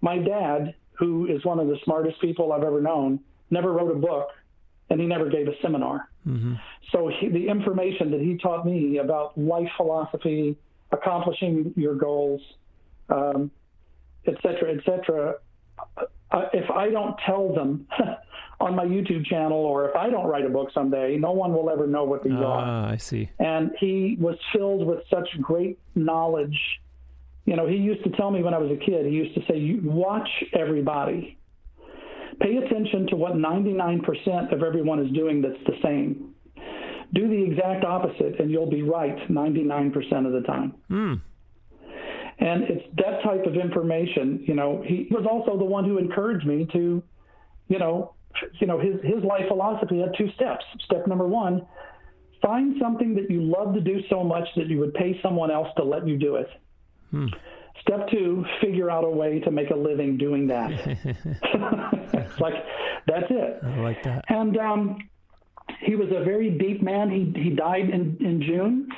My 0.00 0.18
dad, 0.18 0.74
who 0.92 1.26
is 1.26 1.44
one 1.44 1.60
of 1.60 1.68
the 1.68 1.76
smartest 1.84 2.20
people 2.20 2.52
I've 2.52 2.64
ever 2.64 2.80
known, 2.80 3.20
never 3.50 3.72
wrote 3.72 3.90
a 3.90 3.98
book 3.98 4.28
and 4.90 5.00
he 5.00 5.06
never 5.06 5.28
gave 5.28 5.48
a 5.48 5.52
seminar. 5.62 6.08
Mm-hmm. 6.26 6.54
So 6.92 7.10
he, 7.20 7.28
the 7.28 7.48
information 7.48 8.10
that 8.10 8.20
he 8.20 8.38
taught 8.38 8.64
me 8.64 8.98
about 8.98 9.36
life 9.38 9.68
philosophy, 9.76 10.56
accomplishing 10.92 11.72
your 11.76 11.94
goals, 11.94 12.40
um, 13.10 13.50
et 14.26 14.34
cetera, 14.42 14.74
et 14.74 14.80
cetera, 14.84 15.34
uh, 16.30 16.42
if 16.52 16.70
I 16.70 16.90
don't 16.90 17.16
tell 17.24 17.54
them 17.54 17.86
on 18.60 18.74
my 18.74 18.84
YouTube 18.84 19.24
channel, 19.26 19.58
or 19.58 19.88
if 19.88 19.94
I 19.94 20.10
don't 20.10 20.26
write 20.26 20.44
a 20.44 20.48
book 20.48 20.70
someday, 20.74 21.16
no 21.16 21.30
one 21.30 21.52
will 21.52 21.70
ever 21.70 21.86
know 21.86 22.04
what 22.04 22.24
these 22.24 22.32
ah, 22.36 22.44
are. 22.44 22.92
I 22.92 22.96
see. 22.96 23.30
And 23.38 23.70
he 23.78 24.16
was 24.20 24.36
filled 24.52 24.86
with 24.86 25.00
such 25.08 25.28
great 25.40 25.78
knowledge. 25.94 26.58
You 27.44 27.56
know, 27.56 27.66
he 27.66 27.76
used 27.76 28.02
to 28.04 28.10
tell 28.10 28.30
me 28.30 28.42
when 28.42 28.54
I 28.54 28.58
was 28.58 28.70
a 28.70 28.76
kid, 28.76 29.06
he 29.06 29.12
used 29.12 29.34
to 29.36 29.42
say, 29.48 29.58
you 29.58 29.80
watch 29.84 30.28
everybody. 30.58 31.38
Pay 32.40 32.56
attention 32.56 33.06
to 33.08 33.16
what 33.16 33.34
99% 33.34 34.52
of 34.52 34.62
everyone 34.62 35.04
is 35.04 35.12
doing 35.12 35.40
that's 35.40 35.64
the 35.66 35.74
same. 35.82 36.34
Do 37.14 37.28
the 37.28 37.42
exact 37.42 37.84
opposite, 37.84 38.38
and 38.38 38.50
you'll 38.50 38.70
be 38.70 38.82
right 38.82 39.16
99% 39.30 40.26
of 40.26 40.32
the 40.32 40.42
time. 40.46 40.74
Mm. 40.90 41.20
And 42.40 42.64
it's 42.64 42.84
that 42.96 43.22
type 43.24 43.46
of 43.46 43.54
information. 43.54 44.44
You 44.46 44.54
know, 44.54 44.82
he 44.86 45.08
was 45.10 45.26
also 45.28 45.56
the 45.56 45.64
one 45.64 45.84
who 45.84 45.98
encouraged 45.98 46.46
me 46.46 46.68
to, 46.72 47.02
you 47.68 47.78
know, 47.78 48.14
you 48.60 48.66
know, 48.66 48.78
his, 48.78 48.94
his 49.02 49.22
life 49.24 49.48
philosophy 49.48 50.00
had 50.00 50.14
two 50.16 50.30
steps. 50.34 50.64
Step 50.84 51.06
number 51.06 51.26
one, 51.26 51.66
find 52.42 52.76
something 52.80 53.14
that 53.14 53.30
you 53.30 53.42
love 53.42 53.74
to 53.74 53.80
do 53.80 54.00
so 54.08 54.22
much 54.22 54.46
that 54.56 54.68
you 54.68 54.78
would 54.78 54.94
pay 54.94 55.18
someone 55.22 55.50
else 55.50 55.68
to 55.76 55.84
let 55.84 56.06
you 56.06 56.16
do 56.16 56.36
it. 56.36 56.48
Hmm. 57.10 57.26
Step 57.82 58.08
two, 58.10 58.44
figure 58.60 58.90
out 58.90 59.04
a 59.04 59.08
way 59.08 59.40
to 59.40 59.50
make 59.50 59.70
a 59.70 59.76
living 59.76 60.18
doing 60.18 60.46
that. 60.48 60.70
it's 62.12 62.40
like, 62.40 62.54
that's 63.06 63.26
it. 63.30 63.60
I 63.62 63.80
like 63.80 64.02
that. 64.02 64.24
And 64.28 64.56
um, 64.58 64.98
he 65.80 65.94
was 65.94 66.08
a 66.08 66.24
very 66.24 66.50
deep 66.50 66.82
man. 66.82 67.10
He, 67.10 67.40
he 67.40 67.50
died 67.50 67.88
in, 67.88 68.16
in 68.20 68.42
June, 68.42 68.88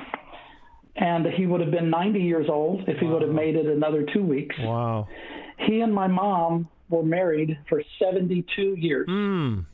and 0.97 1.27
he 1.27 1.47
would 1.47 1.61
have 1.61 1.71
been 1.71 1.91
90 1.91 2.21
years 2.21 2.47
old 2.49 2.89
if 2.89 2.99
he 2.99 3.07
wow. 3.07 3.13
would 3.13 3.23
have 3.23 3.33
made 3.33 3.55
it 3.55 3.67
another 3.67 4.05
two 4.13 4.23
weeks. 4.23 4.57
Wow. 4.59 5.09
He 5.59 5.81
and 5.81 5.95
my 5.95 6.07
mom 6.07 6.69
were 6.91 7.03
married 7.03 7.59
for 7.69 7.83
72 7.99 8.75
years. 8.79 9.09
Mm. 9.09 9.65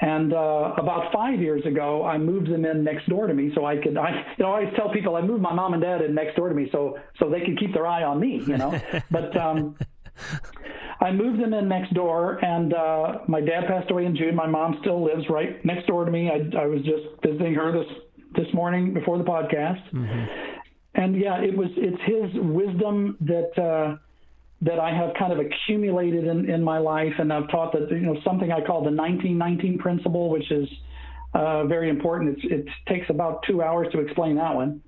And 0.00 0.32
uh, 0.32 0.74
about 0.76 1.12
five 1.12 1.40
years 1.40 1.66
ago, 1.66 2.04
I 2.04 2.18
moved 2.18 2.52
them 2.52 2.64
in 2.64 2.84
next 2.84 3.08
door 3.08 3.26
to 3.26 3.34
me, 3.34 3.50
so 3.54 3.64
I 3.64 3.78
could. 3.78 3.96
I, 3.96 4.10
you 4.38 4.44
know, 4.44 4.52
I 4.52 4.60
always 4.60 4.74
tell 4.76 4.90
people 4.90 5.16
I 5.16 5.22
moved 5.22 5.42
my 5.42 5.52
mom 5.52 5.72
and 5.72 5.82
dad 5.82 6.02
in 6.02 6.14
next 6.14 6.36
door 6.36 6.48
to 6.48 6.54
me, 6.54 6.68
so 6.70 6.98
so 7.18 7.28
they 7.28 7.40
could 7.40 7.58
keep 7.58 7.74
their 7.74 7.86
eye 7.86 8.04
on 8.04 8.20
me, 8.20 8.40
you 8.46 8.56
know. 8.56 8.80
but 9.10 9.36
um, 9.36 9.76
I 11.00 11.10
moved 11.10 11.42
them 11.42 11.52
in 11.52 11.68
next 11.68 11.94
door, 11.94 12.38
and 12.44 12.74
uh, 12.74 13.18
my 13.26 13.40
dad 13.40 13.66
passed 13.66 13.90
away 13.90 14.04
in 14.04 14.16
June. 14.16 14.36
My 14.36 14.46
mom 14.46 14.76
still 14.82 15.02
lives 15.04 15.28
right 15.28 15.64
next 15.64 15.88
door 15.88 16.04
to 16.04 16.12
me. 16.12 16.30
I, 16.30 16.56
I 16.56 16.66
was 16.66 16.82
just 16.82 17.20
visiting 17.24 17.54
her 17.54 17.72
this 17.72 17.90
this 18.36 18.54
morning 18.54 18.94
before 18.94 19.18
the 19.18 19.24
podcast, 19.24 19.82
mm-hmm. 19.92 20.26
and 20.94 21.16
yeah, 21.20 21.40
it 21.40 21.56
was 21.56 21.70
it's 21.76 22.02
his 22.04 22.40
wisdom 22.40 23.16
that. 23.22 23.58
Uh, 23.58 23.96
that 24.62 24.78
I 24.80 24.92
have 24.92 25.14
kind 25.18 25.32
of 25.32 25.38
accumulated 25.38 26.26
in, 26.26 26.50
in 26.50 26.62
my 26.62 26.78
life, 26.78 27.12
and 27.18 27.32
I've 27.32 27.48
taught 27.48 27.72
that 27.72 27.90
you 27.90 28.00
know 28.00 28.16
something 28.24 28.50
I 28.50 28.60
call 28.60 28.82
the 28.82 28.90
1919 28.90 29.78
principle, 29.78 30.30
which 30.30 30.50
is 30.50 30.68
uh, 31.34 31.64
very 31.64 31.88
important. 31.88 32.38
It's, 32.38 32.52
it 32.52 32.66
takes 32.88 33.08
about 33.10 33.44
two 33.46 33.62
hours 33.62 33.88
to 33.92 34.00
explain 34.00 34.36
that 34.36 34.54
one. 34.54 34.82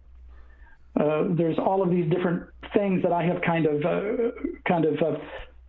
Uh, 0.99 1.25
there's 1.31 1.59
all 1.59 1.83
of 1.83 1.91
these 1.91 2.11
different 2.11 2.49
things 2.75 3.03
that 3.03 3.13
I 3.13 3.25
have 3.25 3.43
kind 3.43 3.67
of 3.67 3.85
uh, 3.85 4.31
kind 4.67 4.85
of 4.85 4.95
uh, 5.03 5.19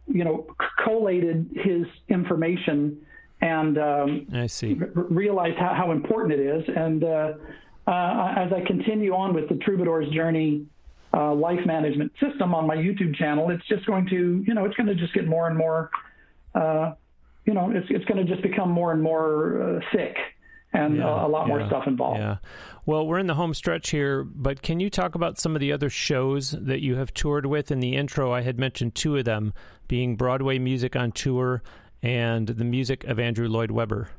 you 0.08 0.24
know 0.24 0.48
collated 0.84 1.50
his 1.64 1.86
information 2.10 3.06
and 3.42 3.78
um, 3.78 4.28
I 4.34 4.48
see 4.48 4.78
r- 4.80 5.04
realized 5.10 5.58
how, 5.58 5.74
how 5.74 5.92
important 5.92 6.34
it 6.34 6.40
is. 6.40 6.64
And 6.76 7.04
uh, 7.04 7.34
uh, 7.88 8.34
as 8.38 8.54
I 8.54 8.62
continue 8.66 9.14
on 9.14 9.34
with 9.34 9.50
the 9.50 9.56
Troubadour's 9.56 10.10
Journey 10.12 10.68
uh, 11.14 11.34
life 11.34 11.60
management 11.66 12.12
system 12.20 12.54
on 12.54 12.66
my 12.66 12.76
YouTube 12.76 13.16
channel, 13.16 13.50
it's 13.50 13.68
just 13.68 13.86
going 13.86 14.08
to 14.10 14.44
you 14.46 14.54
know 14.54 14.66
it's 14.66 14.76
going 14.76 14.88
to 14.88 14.96
just 14.96 15.14
get 15.14 15.28
more 15.28 15.48
and 15.48 15.58
more 15.58 15.90
uh, 16.56 16.94
you 17.46 17.54
know 17.54 17.72
it's 17.72 17.88
it's 17.90 18.06
going 18.06 18.26
to 18.26 18.30
just 18.30 18.42
become 18.44 18.70
more 18.70 18.92
and 18.92 19.02
more 19.02 19.82
thick 19.94 20.16
and 20.74 20.98
yeah, 20.98 21.26
a 21.26 21.28
lot 21.28 21.48
more 21.48 21.66
stuff 21.68 21.84
involved. 21.86 22.20
Yeah. 22.20 22.38
Well, 22.86 23.06
we're 23.06 23.20
in 23.20 23.28
the 23.28 23.36
home 23.36 23.54
stretch 23.54 23.90
here, 23.90 24.24
but 24.24 24.62
can 24.62 24.80
you 24.80 24.90
talk 24.90 25.16
about 25.16 25.38
some 25.38 25.56
of 25.56 25.60
the 25.60 25.72
other 25.72 25.90
shows 25.90 26.52
that 26.52 26.82
you 26.82 26.96
have 26.96 27.14
toured 27.14 27.46
with? 27.46 27.72
In 27.72 27.80
the 27.80 27.96
intro, 27.96 28.32
I 28.34 28.42
had 28.42 28.58
mentioned 28.58 28.96
two 28.96 29.18
of 29.18 29.26
them 29.26 29.54
being 29.88 30.16
Broadway 30.16 30.60
Music 30.60 30.96
on 30.96 31.12
Tour 31.12 31.62
and 32.02 32.48
the 32.48 32.64
music 32.64 33.04
of 33.04 33.20
Andrew 33.20 33.48
Lloyd 33.48 33.72
Webber. 33.72 34.10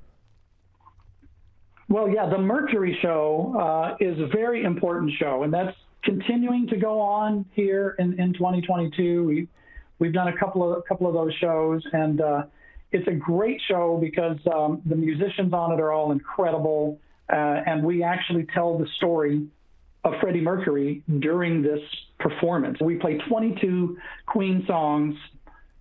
Well, 1.88 2.08
yeah, 2.08 2.28
the 2.28 2.38
Mercury 2.38 2.96
show 3.02 3.54
uh, 3.58 3.96
is 3.98 4.18
a 4.20 4.26
very 4.26 4.64
important 4.64 5.12
show, 5.18 5.42
and 5.42 5.52
that's 5.52 5.76
continuing 6.02 6.66
to 6.68 6.76
go 6.76 7.00
on 7.00 7.44
here 7.52 7.96
in, 7.98 8.18
in 8.20 8.32
2022. 8.32 9.24
We, 9.24 9.48
we've 9.98 10.12
done 10.12 10.28
a 10.28 10.36
couple 10.36 10.70
of 10.70 10.78
a 10.78 10.82
couple 10.82 11.06
of 11.06 11.14
those 11.14 11.32
shows, 11.40 11.82
and 11.92 12.20
uh, 12.20 12.42
it's 12.90 13.06
a 13.08 13.12
great 13.12 13.60
show 13.68 13.98
because 14.00 14.38
um, 14.52 14.82
the 14.86 14.96
musicians 14.96 15.52
on 15.52 15.72
it 15.72 15.80
are 15.80 15.92
all 15.92 16.12
incredible, 16.12 16.98
uh, 17.32 17.62
and 17.66 17.84
we 17.84 18.02
actually 18.02 18.46
tell 18.54 18.78
the 18.78 18.86
story 18.96 19.46
of 20.04 20.14
Freddie 20.20 20.40
Mercury 20.40 21.02
during 21.20 21.62
this 21.62 21.80
performance. 22.18 22.78
We 22.80 22.96
play 22.96 23.18
22 23.28 23.96
Queen 24.26 24.64
songs, 24.66 25.14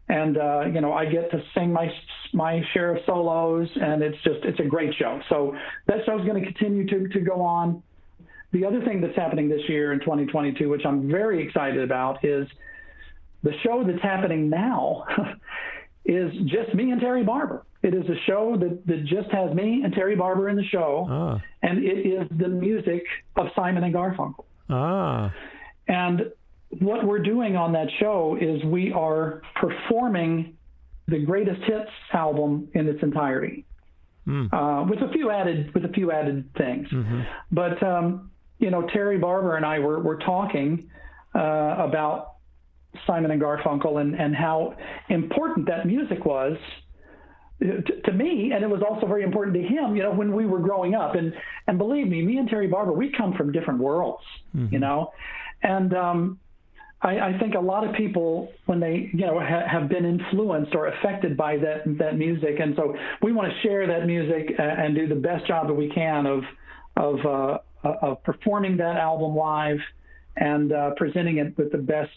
and 0.09 0.37
uh, 0.37 0.65
you 0.71 0.81
know 0.81 0.93
I 0.93 1.05
get 1.05 1.31
to 1.31 1.41
sing 1.55 1.73
my 1.73 1.91
my 2.33 2.61
share 2.73 2.95
of 2.95 3.03
solos, 3.05 3.67
and 3.75 4.01
it's 4.03 4.17
just 4.23 4.39
it's 4.43 4.59
a 4.59 4.65
great 4.65 4.93
show. 4.95 5.19
So 5.29 5.55
that 5.87 6.05
show 6.05 6.19
is 6.19 6.25
going 6.25 6.43
to 6.43 6.51
continue 6.51 6.87
to 6.87 7.07
to 7.09 7.19
go 7.19 7.41
on. 7.41 7.83
The 8.51 8.65
other 8.65 8.83
thing 8.83 9.01
that's 9.01 9.15
happening 9.15 9.47
this 9.49 9.61
year 9.67 9.93
in 9.93 9.99
2022, 9.99 10.69
which 10.69 10.85
I'm 10.85 11.09
very 11.09 11.45
excited 11.45 11.81
about, 11.81 12.23
is 12.23 12.47
the 13.43 13.51
show 13.63 13.83
that's 13.85 14.01
happening 14.01 14.49
now 14.49 15.05
is 16.05 16.31
just 16.45 16.73
me 16.75 16.91
and 16.91 16.99
Terry 16.99 17.23
Barber. 17.23 17.65
It 17.83 17.93
is 17.93 18.03
a 18.03 18.15
show 18.27 18.57
that, 18.59 18.85
that 18.85 19.05
just 19.05 19.31
has 19.31 19.53
me 19.55 19.81
and 19.83 19.93
Terry 19.93 20.15
Barber 20.15 20.49
in 20.49 20.55
the 20.55 20.65
show, 20.65 21.07
ah. 21.09 21.41
and 21.63 21.83
it 21.83 22.05
is 22.05 22.27
the 22.37 22.47
music 22.47 23.03
of 23.35 23.47
Simon 23.55 23.83
and 23.83 23.93
Garfunkel. 23.93 24.45
Ah. 24.69 25.33
And 25.87 26.31
what 26.79 27.05
we're 27.05 27.23
doing 27.23 27.55
on 27.55 27.73
that 27.73 27.87
show 27.99 28.37
is 28.39 28.63
we 28.65 28.91
are 28.93 29.41
performing 29.55 30.57
the 31.07 31.19
greatest 31.19 31.61
hits 31.63 31.89
album 32.13 32.69
in 32.73 32.87
its 32.87 33.01
entirety, 33.03 33.65
mm. 34.27 34.47
uh, 34.53 34.85
with 34.87 34.99
a 34.99 35.11
few 35.11 35.31
added 35.31 35.73
with 35.73 35.83
a 35.85 35.89
few 35.89 36.11
added 36.11 36.49
things. 36.57 36.87
Mm-hmm. 36.89 37.21
But 37.51 37.83
um, 37.83 38.30
you 38.61 38.69
know, 38.69 38.87
Terry 38.93 39.17
Barber 39.17 39.57
and 39.57 39.65
I 39.65 39.79
were 39.79 39.99
were 39.99 40.17
talking 40.17 40.89
uh, 41.35 41.75
about 41.77 42.35
Simon 43.07 43.31
and 43.31 43.41
Garfunkel 43.41 43.99
and, 43.99 44.15
and 44.15 44.35
how 44.35 44.75
important 45.09 45.67
that 45.67 45.85
music 45.85 46.23
was 46.25 46.57
to, 47.61 47.81
to, 47.81 48.11
me, 48.11 48.51
and 48.53 48.63
it 48.63 48.69
was 48.69 48.81
also 48.87 49.05
very 49.05 49.23
important 49.23 49.55
to 49.55 49.61
him, 49.61 49.95
you 49.95 50.01
know, 50.01 50.11
when 50.11 50.33
we 50.33 50.45
were 50.45 50.59
growing 50.59 50.95
up. 50.95 51.15
And 51.15 51.33
and 51.67 51.77
believe 51.77 52.07
me, 52.07 52.21
me 52.23 52.37
and 52.37 52.47
Terry 52.47 52.67
Barber, 52.67 52.91
we 52.91 53.11
come 53.11 53.33
from 53.33 53.51
different 53.51 53.79
worlds, 53.79 54.23
mm-hmm. 54.55 54.73
you 54.73 54.79
know, 54.79 55.11
and 55.63 55.93
um, 55.93 56.39
I, 57.01 57.19
I, 57.19 57.39
think 57.39 57.55
a 57.55 57.59
lot 57.59 57.87
of 57.87 57.95
people, 57.95 58.51
when 58.65 58.79
they 58.79 59.09
you 59.13 59.25
know 59.25 59.39
ha- 59.39 59.67
have 59.67 59.89
been 59.89 60.05
influenced 60.05 60.75
or 60.75 60.87
affected 60.87 61.35
by 61.35 61.57
that 61.57 61.83
that 61.97 62.17
music, 62.17 62.59
and 62.59 62.75
so 62.75 62.95
we 63.21 63.31
want 63.31 63.51
to 63.51 63.59
share 63.67 63.87
that 63.87 64.05
music 64.05 64.53
and 64.57 64.95
do 64.95 65.07
the 65.07 65.15
best 65.15 65.47
job 65.47 65.67
that 65.67 65.73
we 65.73 65.89
can 65.89 66.25
of 66.25 66.43
of 66.97 67.25
uh, 67.25 67.57
of 67.83 68.23
performing 68.23 68.77
that 68.77 68.97
album 68.97 69.35
live 69.35 69.79
and 70.37 70.71
uh, 70.71 70.91
presenting 70.91 71.37
it 71.37 71.57
with 71.57 71.71
the 71.71 71.77
best 71.77 72.11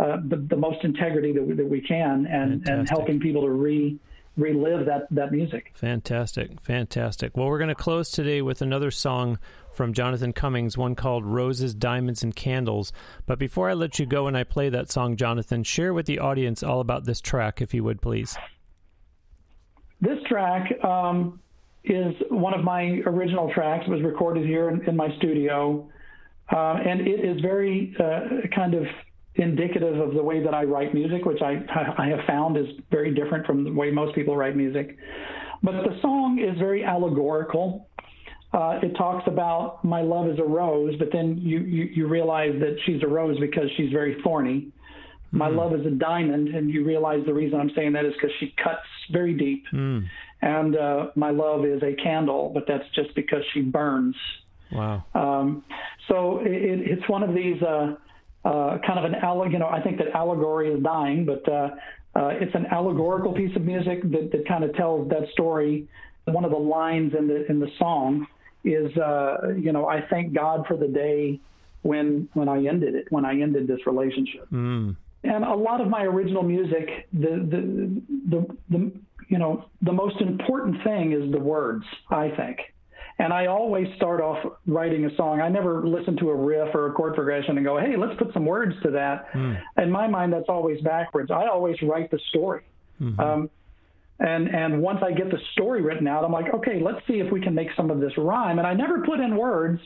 uh, 0.00 0.16
the, 0.28 0.36
the 0.36 0.56
most 0.56 0.82
integrity 0.82 1.32
that 1.32 1.42
we, 1.42 1.52
that 1.54 1.68
we 1.68 1.80
can 1.80 2.26
and, 2.26 2.66
and 2.66 2.88
helping 2.88 3.20
people 3.20 3.42
to 3.42 3.50
re 3.50 3.98
relive 4.36 4.86
that, 4.86 5.06
that 5.10 5.32
music. 5.32 5.72
Fantastic. 5.74 6.58
Fantastic. 6.60 7.36
Well, 7.36 7.48
we're 7.48 7.58
going 7.58 7.68
to 7.68 7.74
close 7.74 8.10
today 8.10 8.40
with 8.40 8.62
another 8.62 8.90
song 8.90 9.38
from 9.72 9.92
Jonathan 9.92 10.32
Cummings, 10.32 10.78
one 10.78 10.94
called 10.94 11.26
Roses, 11.26 11.74
Diamonds, 11.74 12.22
and 12.22 12.34
Candles. 12.34 12.92
But 13.26 13.38
before 13.38 13.68
I 13.68 13.74
let 13.74 13.98
you 13.98 14.06
go 14.06 14.26
and 14.26 14.36
I 14.36 14.44
play 14.44 14.70
that 14.70 14.90
song, 14.90 15.16
Jonathan, 15.16 15.64
share 15.64 15.92
with 15.92 16.06
the 16.06 16.20
audience 16.20 16.62
all 16.62 16.80
about 16.80 17.04
this 17.04 17.20
track, 17.20 17.60
if 17.60 17.74
you 17.74 17.84
would, 17.84 18.00
please. 18.00 18.38
This 20.00 20.18
track 20.26 20.82
um, 20.82 21.40
is 21.84 22.14
one 22.30 22.54
of 22.54 22.62
my 22.62 23.00
original 23.06 23.50
tracks. 23.52 23.84
It 23.86 23.90
was 23.90 24.02
recorded 24.02 24.46
here 24.46 24.68
in, 24.68 24.86
in 24.88 24.96
my 24.96 25.08
studio. 25.18 25.88
Uh, 26.52 26.74
and 26.84 27.06
it 27.06 27.24
is 27.24 27.40
very 27.40 27.94
uh, 27.98 28.46
kind 28.54 28.74
of 28.74 28.84
indicative 29.36 29.98
of 29.98 30.14
the 30.14 30.22
way 30.22 30.42
that 30.42 30.54
I 30.54 30.64
write 30.64 30.92
music, 30.92 31.24
which 31.24 31.40
I, 31.42 31.62
I 31.98 32.08
have 32.08 32.20
found 32.26 32.56
is 32.56 32.66
very 32.90 33.14
different 33.14 33.46
from 33.46 33.64
the 33.64 33.72
way 33.72 33.90
most 33.90 34.14
people 34.14 34.36
write 34.36 34.56
music. 34.56 34.96
But 35.62 35.72
the 35.72 35.98
song 36.00 36.38
is 36.38 36.58
very 36.58 36.84
allegorical. 36.84 37.88
Uh, 38.52 38.80
it 38.82 38.96
talks 38.96 39.24
about 39.28 39.84
my 39.84 40.02
love 40.02 40.28
is 40.28 40.38
a 40.38 40.44
rose, 40.44 40.96
but 40.98 41.08
then 41.12 41.38
you, 41.38 41.60
you, 41.60 41.84
you 41.84 42.08
realize 42.08 42.52
that 42.58 42.76
she's 42.84 43.02
a 43.02 43.06
rose 43.06 43.38
because 43.38 43.70
she's 43.76 43.92
very 43.92 44.16
thorny. 44.24 44.72
Mm. 45.32 45.38
My 45.38 45.48
love 45.48 45.72
is 45.72 45.86
a 45.86 45.90
diamond, 45.90 46.48
and 46.48 46.68
you 46.68 46.84
realize 46.84 47.20
the 47.26 47.34
reason 47.34 47.60
I'm 47.60 47.70
saying 47.76 47.92
that 47.92 48.04
is 48.04 48.12
because 48.14 48.34
she 48.40 48.52
cuts 48.62 48.80
very 49.12 49.34
deep. 49.34 49.64
Mm. 49.72 50.04
And 50.42 50.76
uh, 50.76 51.06
my 51.16 51.30
love 51.30 51.64
is 51.66 51.82
a 51.82 51.94
candle, 52.02 52.50
but 52.52 52.64
that's 52.66 52.88
just 52.94 53.14
because 53.14 53.42
she 53.52 53.60
burns. 53.60 54.16
Wow. 54.72 55.04
Um, 55.14 55.64
so 56.08 56.38
it, 56.38 56.80
it's 56.80 57.08
one 57.08 57.22
of 57.22 57.34
these. 57.34 57.60
Uh, 57.62 57.96
uh, 58.42 58.78
kind 58.86 58.98
of 58.98 59.04
an 59.04 59.14
allegory, 59.16 59.52
you 59.52 59.58
know 59.58 59.68
I 59.68 59.82
think 59.82 59.98
that 59.98 60.08
allegory 60.14 60.72
is 60.72 60.82
dying, 60.82 61.26
but 61.26 61.46
uh, 61.46 61.68
uh, 62.16 62.28
it's 62.28 62.54
an 62.54 62.66
allegorical 62.70 63.32
piece 63.32 63.54
of 63.54 63.62
music 63.62 64.02
that, 64.02 64.30
that 64.32 64.48
kind 64.48 64.64
of 64.64 64.74
tells 64.74 65.08
that 65.10 65.28
story. 65.32 65.88
One 66.24 66.44
of 66.44 66.50
the 66.50 66.58
lines 66.58 67.12
in 67.18 67.28
the 67.28 67.46
in 67.50 67.60
the 67.60 67.68
song 67.78 68.26
is 68.64 68.96
uh, 68.96 69.48
you 69.58 69.72
know 69.72 69.86
I 69.86 70.00
thank 70.08 70.32
God 70.32 70.66
for 70.66 70.76
the 70.76 70.88
day 70.88 71.40
when 71.82 72.28
when 72.34 72.48
I 72.48 72.64
ended 72.66 72.94
it 72.94 73.06
when 73.10 73.24
I 73.24 73.40
ended 73.40 73.66
this 73.66 73.86
relationship. 73.86 74.48
Mm. 74.50 74.96
And 75.22 75.44
a 75.44 75.54
lot 75.54 75.82
of 75.82 75.88
my 75.88 76.04
original 76.04 76.42
music, 76.42 77.08
the, 77.12 77.28
the 77.28 78.02
the 78.30 78.56
the 78.70 78.92
you 79.30 79.38
know 79.38 79.64
the 79.80 79.92
most 79.92 80.20
important 80.20 80.84
thing 80.84 81.12
is 81.12 81.32
the 81.32 81.40
words. 81.40 81.84
I 82.10 82.30
think 82.36 82.60
and 83.20 83.34
I 83.34 83.46
always 83.46 83.86
start 83.96 84.22
off 84.22 84.38
writing 84.66 85.04
a 85.04 85.14
song. 85.14 85.42
I 85.42 85.48
never 85.50 85.86
listen 85.86 86.16
to 86.18 86.30
a 86.30 86.34
riff 86.34 86.74
or 86.74 86.86
a 86.86 86.92
chord 86.92 87.14
progression 87.14 87.58
and 87.58 87.66
go, 87.66 87.78
hey, 87.78 87.94
let's 87.94 88.18
put 88.18 88.32
some 88.32 88.46
words 88.46 88.74
to 88.82 88.90
that. 88.92 89.30
Mm. 89.34 89.60
In 89.76 89.90
my 89.90 90.08
mind, 90.08 90.32
that's 90.32 90.48
always 90.48 90.80
backwards. 90.80 91.30
I 91.30 91.46
always 91.46 91.76
write 91.82 92.10
the 92.10 92.18
story. 92.30 92.62
Mm-hmm. 92.98 93.20
Um, 93.20 93.50
and 94.20 94.48
and 94.48 94.80
once 94.80 95.00
I 95.02 95.12
get 95.12 95.30
the 95.30 95.38
story 95.52 95.82
written 95.82 96.06
out, 96.06 96.24
I'm 96.24 96.32
like, 96.32 96.52
okay, 96.54 96.80
let's 96.82 97.06
see 97.06 97.20
if 97.20 97.30
we 97.30 97.42
can 97.42 97.54
make 97.54 97.68
some 97.76 97.90
of 97.90 98.00
this 98.00 98.12
rhyme. 98.16 98.58
And 98.58 98.66
I 98.66 98.72
never 98.72 99.02
put 99.02 99.20
in 99.20 99.36
words 99.36 99.80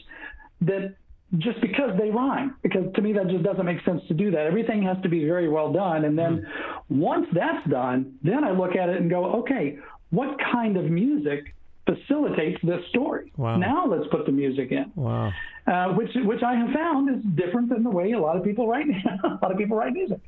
that 0.60 0.94
just 1.38 1.60
because 1.60 1.90
they 1.98 2.10
rhyme, 2.10 2.56
because 2.62 2.84
to 2.94 3.02
me 3.02 3.12
that 3.12 3.28
just 3.28 3.42
doesn't 3.42 3.64
make 3.66 3.84
sense 3.84 4.02
to 4.08 4.14
do 4.14 4.30
that. 4.30 4.46
Everything 4.46 4.82
has 4.82 4.96
to 5.02 5.08
be 5.08 5.24
very 5.24 5.48
well 5.48 5.72
done. 5.72 6.04
And 6.04 6.16
then 6.16 6.46
mm. 6.46 6.96
once 6.96 7.26
that's 7.32 7.68
done, 7.68 8.14
then 8.22 8.44
I 8.44 8.52
look 8.52 8.76
at 8.76 8.88
it 8.88 9.00
and 9.00 9.10
go, 9.10 9.40
okay, 9.40 9.78
what 10.10 10.38
kind 10.52 10.76
of 10.76 10.84
music 10.84 11.54
facilitates 11.86 12.58
this 12.62 12.80
story. 12.90 13.32
Wow. 13.36 13.56
Now 13.56 13.86
let's 13.86 14.06
put 14.10 14.26
the 14.26 14.32
music 14.32 14.72
in. 14.72 14.90
Wow. 14.94 15.32
Uh, 15.66 15.88
which 15.88 16.10
which 16.24 16.42
I 16.42 16.54
have 16.54 16.70
found 16.74 17.10
is 17.10 17.22
different 17.34 17.68
than 17.68 17.82
the 17.82 17.90
way 17.90 18.12
a 18.12 18.18
lot 18.18 18.36
of 18.36 18.44
people 18.44 18.68
write 18.68 18.86
a 19.24 19.28
lot 19.42 19.50
of 19.50 19.58
people 19.58 19.76
write 19.76 19.92
music. 19.92 20.20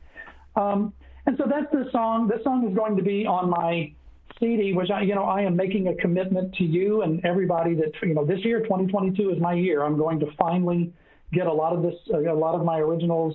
Um, 0.54 0.92
and 1.26 1.36
so 1.36 1.44
that's 1.48 1.70
the 1.72 1.90
song. 1.92 2.28
This 2.28 2.42
song 2.44 2.68
is 2.68 2.74
going 2.74 2.96
to 2.96 3.02
be 3.02 3.26
on 3.26 3.50
my 3.50 3.92
CD, 4.40 4.72
which 4.72 4.90
I 4.90 5.02
you 5.02 5.14
know 5.14 5.24
I 5.24 5.42
am 5.42 5.56
making 5.56 5.88
a 5.88 5.94
commitment 5.94 6.54
to 6.56 6.64
you 6.64 7.02
and 7.02 7.24
everybody 7.24 7.74
that 7.74 7.92
you 8.02 8.14
know 8.14 8.24
this 8.24 8.44
year 8.44 8.60
2022 8.60 9.30
is 9.30 9.40
my 9.40 9.54
year. 9.54 9.82
I'm 9.82 9.96
going 9.96 10.20
to 10.20 10.26
finally 10.38 10.92
get 11.32 11.46
a 11.46 11.52
lot 11.52 11.74
of 11.74 11.82
this 11.82 11.94
a 12.12 12.18
lot 12.34 12.54
of 12.54 12.64
my 12.64 12.78
originals 12.78 13.34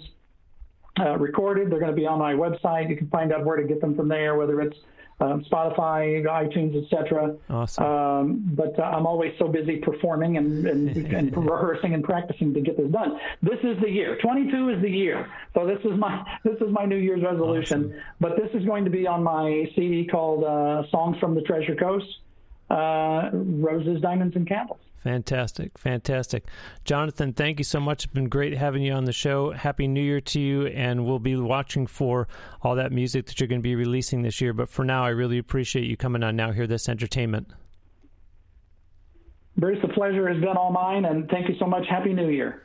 uh, 0.99 1.17
recorded. 1.17 1.71
They're 1.71 1.79
going 1.79 1.91
to 1.91 1.97
be 1.97 2.05
on 2.05 2.19
my 2.19 2.33
website. 2.33 2.89
You 2.89 2.97
can 2.97 3.07
find 3.09 3.33
out 3.33 3.45
where 3.45 3.57
to 3.57 3.63
get 3.63 3.81
them 3.81 3.95
from 3.95 4.07
there, 4.07 4.35
whether 4.35 4.61
it's 4.61 4.77
um, 5.21 5.43
Spotify, 5.45 6.23
iTunes, 6.25 6.83
etc. 6.83 7.35
Awesome. 7.49 7.83
Um, 7.83 8.49
but 8.53 8.77
uh, 8.79 8.83
I'm 8.83 9.05
always 9.05 9.33
so 9.37 9.47
busy 9.47 9.77
performing 9.77 10.37
and, 10.37 10.65
and, 10.67 10.97
and, 11.13 11.37
rehearsing 11.37 11.93
and 11.93 12.03
practicing 12.03 12.53
to 12.53 12.61
get 12.61 12.77
this 12.77 12.89
done. 12.91 13.19
This 13.41 13.59
is 13.63 13.79
the 13.81 13.89
year. 13.89 14.17
22 14.21 14.69
is 14.69 14.81
the 14.81 14.89
year. 14.89 15.29
So 15.53 15.65
this 15.65 15.79
is 15.85 15.97
my 15.97 16.23
this 16.43 16.55
is 16.55 16.71
my 16.71 16.85
New 16.85 16.97
Year's 16.97 17.23
resolution. 17.23 17.85
Awesome. 17.85 18.01
But 18.19 18.37
this 18.37 18.49
is 18.53 18.65
going 18.65 18.85
to 18.85 18.91
be 18.91 19.07
on 19.07 19.23
my 19.23 19.65
CD 19.75 20.07
called 20.07 20.43
uh, 20.43 20.83
"Songs 20.89 21.17
from 21.19 21.35
the 21.35 21.41
Treasure 21.41 21.75
Coast." 21.75 22.07
Uh, 22.71 23.29
roses, 23.33 23.99
diamonds, 24.01 24.33
and 24.37 24.47
candles. 24.47 24.79
Fantastic, 25.03 25.77
fantastic. 25.77 26.45
Jonathan, 26.85 27.33
thank 27.33 27.59
you 27.59 27.65
so 27.65 27.81
much. 27.81 28.05
It's 28.05 28.13
been 28.13 28.29
great 28.29 28.55
having 28.55 28.81
you 28.81 28.93
on 28.93 29.03
the 29.03 29.11
show. 29.11 29.51
Happy 29.51 29.87
New 29.87 30.01
Year 30.01 30.21
to 30.21 30.39
you, 30.39 30.67
and 30.67 31.05
we'll 31.05 31.19
be 31.19 31.35
watching 31.35 31.85
for 31.85 32.29
all 32.61 32.75
that 32.75 32.93
music 32.93 33.25
that 33.25 33.41
you're 33.41 33.47
going 33.47 33.59
to 33.59 33.63
be 33.63 33.75
releasing 33.75 34.21
this 34.21 34.39
year. 34.39 34.53
But 34.53 34.69
for 34.69 34.85
now, 34.85 35.03
I 35.03 35.09
really 35.09 35.37
appreciate 35.37 35.85
you 35.85 35.97
coming 35.97 36.23
on 36.23 36.37
Now 36.37 36.51
Hear 36.53 36.65
This 36.65 36.87
Entertainment. 36.87 37.49
Bruce, 39.57 39.79
the 39.81 39.89
pleasure 39.89 40.29
has 40.29 40.39
been 40.39 40.55
all 40.55 40.71
mine, 40.71 41.03
and 41.03 41.27
thank 41.29 41.49
you 41.49 41.55
so 41.59 41.65
much. 41.65 41.83
Happy 41.89 42.13
New 42.13 42.29
Year. 42.29 42.61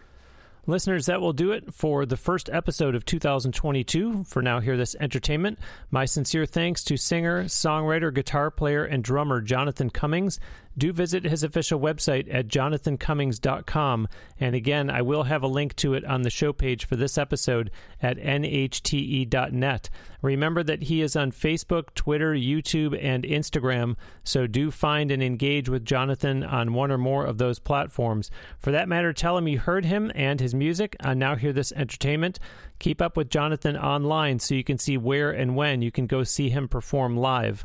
Listeners, 0.68 1.06
that 1.06 1.20
will 1.20 1.32
do 1.32 1.52
it 1.52 1.72
for 1.72 2.04
the 2.04 2.16
first 2.16 2.50
episode 2.50 2.96
of 2.96 3.04
2022 3.04 4.24
for 4.24 4.42
Now 4.42 4.58
Hear 4.58 4.76
This 4.76 4.96
Entertainment. 4.98 5.60
My 5.92 6.06
sincere 6.06 6.44
thanks 6.44 6.82
to 6.84 6.96
singer, 6.96 7.44
songwriter, 7.44 8.12
guitar 8.12 8.50
player, 8.50 8.84
and 8.84 9.04
drummer 9.04 9.40
Jonathan 9.40 9.90
Cummings 9.90 10.40
do 10.78 10.92
visit 10.92 11.24
his 11.24 11.42
official 11.42 11.80
website 11.80 12.32
at 12.32 12.48
jonathancummings.com. 12.48 14.08
And 14.38 14.54
again, 14.54 14.90
I 14.90 15.02
will 15.02 15.24
have 15.24 15.42
a 15.42 15.48
link 15.48 15.74
to 15.76 15.94
it 15.94 16.04
on 16.04 16.22
the 16.22 16.30
show 16.30 16.52
page 16.52 16.84
for 16.84 16.96
this 16.96 17.16
episode 17.16 17.70
at 18.02 18.18
nhte.net. 18.18 19.90
Remember 20.22 20.62
that 20.62 20.84
he 20.84 21.02
is 21.02 21.16
on 21.16 21.30
Facebook, 21.30 21.94
Twitter, 21.94 22.32
YouTube, 22.32 22.98
and 23.02 23.24
Instagram, 23.24 23.96
so 24.24 24.46
do 24.46 24.70
find 24.70 25.10
and 25.10 25.22
engage 25.22 25.68
with 25.68 25.84
Jonathan 25.84 26.42
on 26.42 26.72
one 26.72 26.90
or 26.90 26.98
more 26.98 27.24
of 27.24 27.38
those 27.38 27.58
platforms. 27.58 28.30
For 28.58 28.70
that 28.72 28.88
matter, 28.88 29.12
tell 29.12 29.38
him 29.38 29.48
you 29.48 29.58
heard 29.58 29.84
him 29.84 30.10
and 30.14 30.40
his 30.40 30.54
music 30.54 30.96
on 31.00 31.18
Now 31.18 31.36
Hear 31.36 31.52
This 31.52 31.72
Entertainment. 31.72 32.38
Keep 32.78 33.00
up 33.00 33.16
with 33.16 33.30
Jonathan 33.30 33.76
online 33.76 34.38
so 34.38 34.54
you 34.54 34.64
can 34.64 34.78
see 34.78 34.98
where 34.98 35.30
and 35.30 35.56
when 35.56 35.80
you 35.80 35.90
can 35.90 36.06
go 36.06 36.24
see 36.24 36.50
him 36.50 36.68
perform 36.68 37.16
live. 37.16 37.64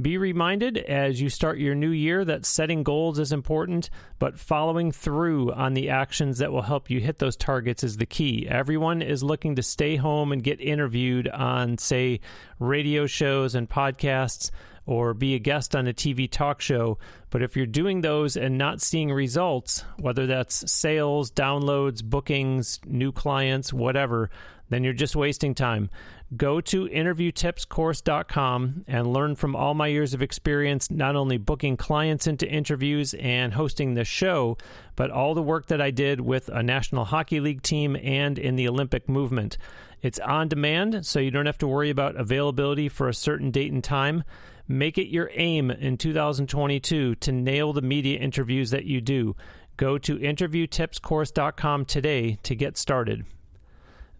Be 0.00 0.16
reminded 0.16 0.78
as 0.78 1.20
you 1.20 1.28
start 1.28 1.58
your 1.58 1.74
new 1.74 1.90
year 1.90 2.24
that 2.24 2.46
setting 2.46 2.82
goals 2.82 3.18
is 3.18 3.30
important, 3.30 3.90
but 4.18 4.38
following 4.38 4.90
through 4.90 5.52
on 5.52 5.74
the 5.74 5.90
actions 5.90 6.38
that 6.38 6.50
will 6.50 6.62
help 6.62 6.88
you 6.88 6.98
hit 6.98 7.18
those 7.18 7.36
targets 7.36 7.84
is 7.84 7.98
the 7.98 8.06
key. 8.06 8.48
Everyone 8.48 9.02
is 9.02 9.22
looking 9.22 9.56
to 9.56 9.62
stay 9.62 9.96
home 9.96 10.32
and 10.32 10.42
get 10.42 10.62
interviewed 10.62 11.28
on, 11.28 11.76
say, 11.76 12.20
radio 12.58 13.06
shows 13.06 13.54
and 13.54 13.68
podcasts 13.68 14.50
or 14.86 15.12
be 15.12 15.34
a 15.34 15.38
guest 15.38 15.76
on 15.76 15.86
a 15.86 15.92
TV 15.92 16.28
talk 16.28 16.62
show. 16.62 16.98
But 17.28 17.42
if 17.42 17.54
you're 17.54 17.66
doing 17.66 18.00
those 18.00 18.36
and 18.36 18.56
not 18.56 18.80
seeing 18.80 19.12
results, 19.12 19.84
whether 19.98 20.26
that's 20.26 20.72
sales, 20.72 21.30
downloads, 21.30 22.02
bookings, 22.02 22.80
new 22.86 23.12
clients, 23.12 23.72
whatever, 23.74 24.30
then 24.72 24.84
you're 24.84 24.92
just 24.92 25.16
wasting 25.16 25.54
time. 25.54 25.90
Go 26.36 26.60
to 26.62 26.88
interviewtipscourse.com 26.88 28.84
and 28.86 29.12
learn 29.12 29.34
from 29.36 29.54
all 29.54 29.74
my 29.74 29.88
years 29.88 30.14
of 30.14 30.22
experience, 30.22 30.90
not 30.90 31.14
only 31.14 31.36
booking 31.36 31.76
clients 31.76 32.26
into 32.26 32.48
interviews 32.48 33.12
and 33.14 33.52
hosting 33.52 33.94
the 33.94 34.04
show, 34.04 34.56
but 34.96 35.10
all 35.10 35.34
the 35.34 35.42
work 35.42 35.66
that 35.66 35.82
I 35.82 35.90
did 35.90 36.20
with 36.20 36.48
a 36.48 36.62
National 36.62 37.04
Hockey 37.04 37.38
League 37.40 37.62
team 37.62 37.96
and 37.96 38.38
in 38.38 38.56
the 38.56 38.66
Olympic 38.66 39.08
movement. 39.08 39.58
It's 40.00 40.18
on 40.20 40.48
demand, 40.48 41.04
so 41.04 41.20
you 41.20 41.30
don't 41.30 41.46
have 41.46 41.58
to 41.58 41.68
worry 41.68 41.90
about 41.90 42.16
availability 42.16 42.88
for 42.88 43.08
a 43.08 43.14
certain 43.14 43.50
date 43.50 43.72
and 43.72 43.84
time. 43.84 44.24
Make 44.66 44.96
it 44.96 45.08
your 45.08 45.30
aim 45.34 45.70
in 45.70 45.98
2022 45.98 47.16
to 47.16 47.32
nail 47.32 47.72
the 47.72 47.82
media 47.82 48.18
interviews 48.18 48.70
that 48.70 48.84
you 48.84 49.00
do. 49.00 49.36
Go 49.76 49.98
to 49.98 50.18
interviewtipscourse.com 50.18 51.84
today 51.84 52.38
to 52.42 52.54
get 52.54 52.78
started. 52.78 53.26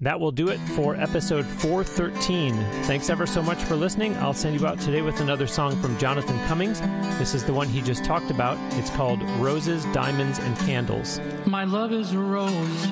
That 0.02 0.18
will 0.18 0.32
do 0.32 0.48
it 0.48 0.58
for 0.74 0.96
episode 0.96 1.46
413. 1.46 2.54
Thanks 2.82 3.08
ever 3.08 3.24
so 3.24 3.40
much 3.40 3.62
for 3.62 3.76
listening. 3.76 4.16
I'll 4.16 4.34
send 4.34 4.58
you 4.58 4.66
out 4.66 4.80
today 4.80 5.00
with 5.00 5.20
another 5.20 5.46
song 5.46 5.80
from 5.80 5.96
Jonathan 5.96 6.36
Cummings. 6.48 6.80
This 7.20 7.34
is 7.34 7.44
the 7.44 7.52
one 7.52 7.68
he 7.68 7.80
just 7.80 8.04
talked 8.04 8.28
about. 8.28 8.58
It's 8.72 8.90
called 8.90 9.22
Roses, 9.38 9.84
Diamonds, 9.92 10.40
and 10.40 10.58
Candles. 10.58 11.20
My 11.46 11.62
love 11.62 11.92
is 11.92 12.12
a 12.14 12.18
rose, 12.18 12.86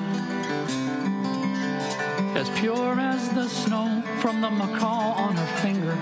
as 2.37 2.49
pure 2.61 2.97
as 2.97 3.29
the 3.31 3.49
snow 3.49 4.01
from 4.21 4.39
the 4.39 4.49
macaw 4.49 5.11
on 5.11 5.35
her 5.35 5.57
finger 5.59 5.97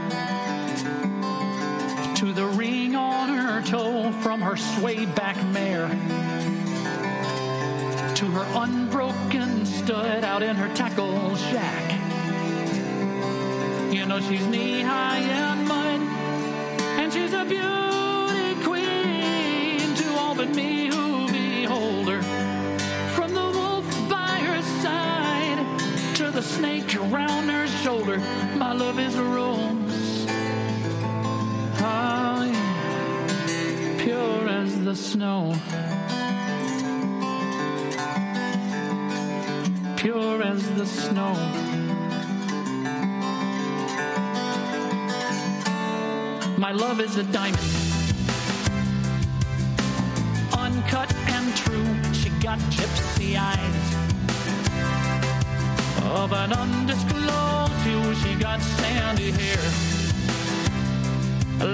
to 2.17 2.33
the 2.33 2.45
ring 2.49 2.95
on 2.95 3.29
her 3.29 3.63
toe 3.63 4.11
from 4.21 4.41
her 4.41 4.57
sway 4.57 5.07
back 5.07 5.43
mare 5.47 5.87
to 8.19 8.25
her 8.25 8.63
unbroken 8.63 9.65
stud 9.65 10.25
out 10.25 10.43
in 10.43 10.53
her 10.53 10.67
tackle 10.75 11.37
shack. 11.37 11.89
You 13.93 14.05
know 14.05 14.19
she's 14.19 14.45
knee 14.47 14.81
high 14.81 15.19
in 15.19 15.65
mud, 15.65 16.01
and 16.99 17.13
she's 17.13 17.31
a 17.31 17.45
beauty 17.45 18.61
queen 18.67 19.95
to 19.95 20.19
all 20.19 20.35
but 20.35 20.49
me 20.49 20.87
who 20.87 21.31
behold 21.31 22.09
her. 22.09 22.21
From 23.15 23.33
the 23.33 23.51
wolf 23.57 23.87
by 24.09 24.35
her 24.49 24.61
side 24.83 26.15
to 26.15 26.29
the 26.29 26.41
snake 26.41 26.93
around 26.97 27.47
her 27.47 27.67
shoulder, 27.67 28.17
my 28.57 28.73
love 28.73 28.99
is 28.99 29.15
a 29.15 29.23
rose. 29.23 30.25
Oh, 31.81 32.43
yeah. 32.51 34.03
pure 34.03 34.49
as 34.49 34.83
the 34.83 34.93
snow. 34.93 35.55
Pure 39.99 40.41
as 40.41 40.63
the 40.75 40.85
snow. 40.85 41.33
My 46.57 46.71
love 46.71 47.01
is 47.01 47.17
a 47.17 47.23
diamond, 47.23 47.59
uncut 50.57 51.13
and 51.35 51.53
true. 51.57 52.13
She 52.13 52.29
got 52.41 52.59
gypsy 52.71 53.35
eyes 53.37 53.87
of 56.05 56.31
an 56.31 56.53
undisclosed 56.53 57.73
hue. 57.83 58.15
She 58.23 58.35
got 58.35 58.61
sandy 58.61 59.31
hair 59.31 59.65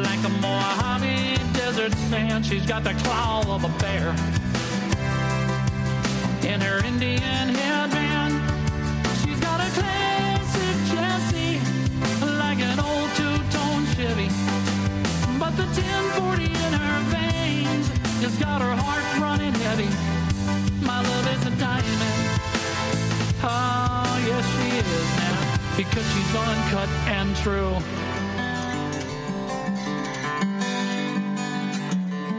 like 0.02 0.24
a 0.26 0.34
Mojave 0.42 1.38
desert 1.54 1.94
sand. 2.10 2.44
She's 2.44 2.66
got 2.66 2.84
the 2.84 2.96
claw 3.04 3.44
of 3.54 3.64
a 3.66 3.70
bear 3.78 4.16
in 6.46 6.62
her 6.62 6.86
Indian 6.86 7.50
headband. 7.50 8.34
She's 9.22 9.39
got 9.39 9.60
a 9.60 9.70
classic 9.74 10.78
Jessie, 10.93 11.60
like 12.38 12.60
an 12.60 12.80
old 12.80 13.10
two-tone 13.18 13.86
Chevy. 13.96 14.30
But 15.39 15.58
the 15.58 15.66
1040 15.66 16.46
in 16.46 16.74
her 16.74 17.00
veins 17.10 17.89
just 18.22 18.39
got 18.39 18.62
her 18.62 18.76
heart 18.76 19.06
running 19.20 19.54
heavy. 19.66 19.89
My 20.86 21.02
love 21.02 21.28
is 21.36 21.46
a 21.48 21.54
diamond. 21.58 22.30
Oh, 23.41 24.24
yes, 24.30 24.46
she 24.56 24.70
is 24.78 25.08
now, 25.18 25.39
because 25.76 26.06
she's 26.14 26.36
uncut 26.36 26.89
and 27.10 27.36
true. 27.38 27.76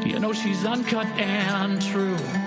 You 0.09 0.21
know 0.21 0.33
she's 0.33 0.65
uncut 0.65 1.07
and 1.19 1.83
true. 1.83 2.46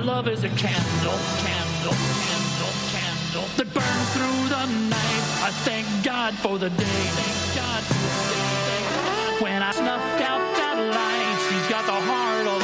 Love 0.00 0.26
is 0.26 0.42
a 0.42 0.48
candle, 0.48 1.18
candle, 1.38 1.94
candle, 1.94 2.74
candle 2.90 3.46
that 3.56 3.68
burns 3.72 4.08
through 4.10 4.48
the 4.48 4.66
night. 4.90 5.24
I 5.46 5.50
thank 5.62 5.86
God 6.02 6.34
for 6.34 6.58
the 6.58 6.70
day. 6.70 6.84
Thank 7.14 7.54
God 7.54 7.82
for 7.84 7.94
the 7.94 8.38
day. 8.66 9.44
When 9.44 9.62
I 9.62 9.70
snuffed 9.70 10.20
out 10.20 10.42
that 10.56 10.78
light, 10.98 11.38
she's 11.46 11.68
got 11.70 11.86
the 11.86 12.00
heart 12.10 12.46
of 12.48 12.63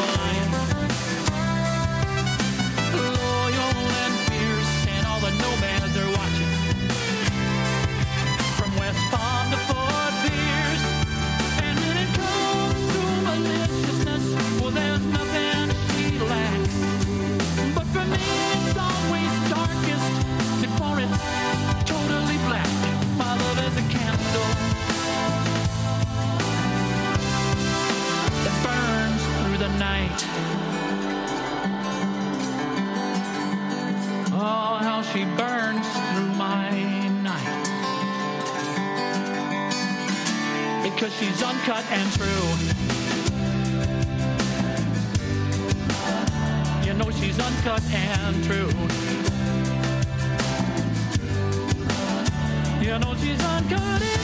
she 35.13 35.25
burns 35.37 35.87
through 36.13 36.33
my 36.37 36.71
night. 37.23 37.63
Because 40.83 41.13
she's 41.19 41.43
uncut 41.43 41.85
and 41.91 42.13
true. 42.13 42.27
You 46.87 46.95
know 46.95 47.11
she's 47.11 47.39
uncut 47.39 47.83
and 47.93 48.45
true. 48.45 48.71
You 52.81 52.99
know 52.99 53.15
she's 53.17 53.43
uncut 53.45 54.03
and 54.03 54.20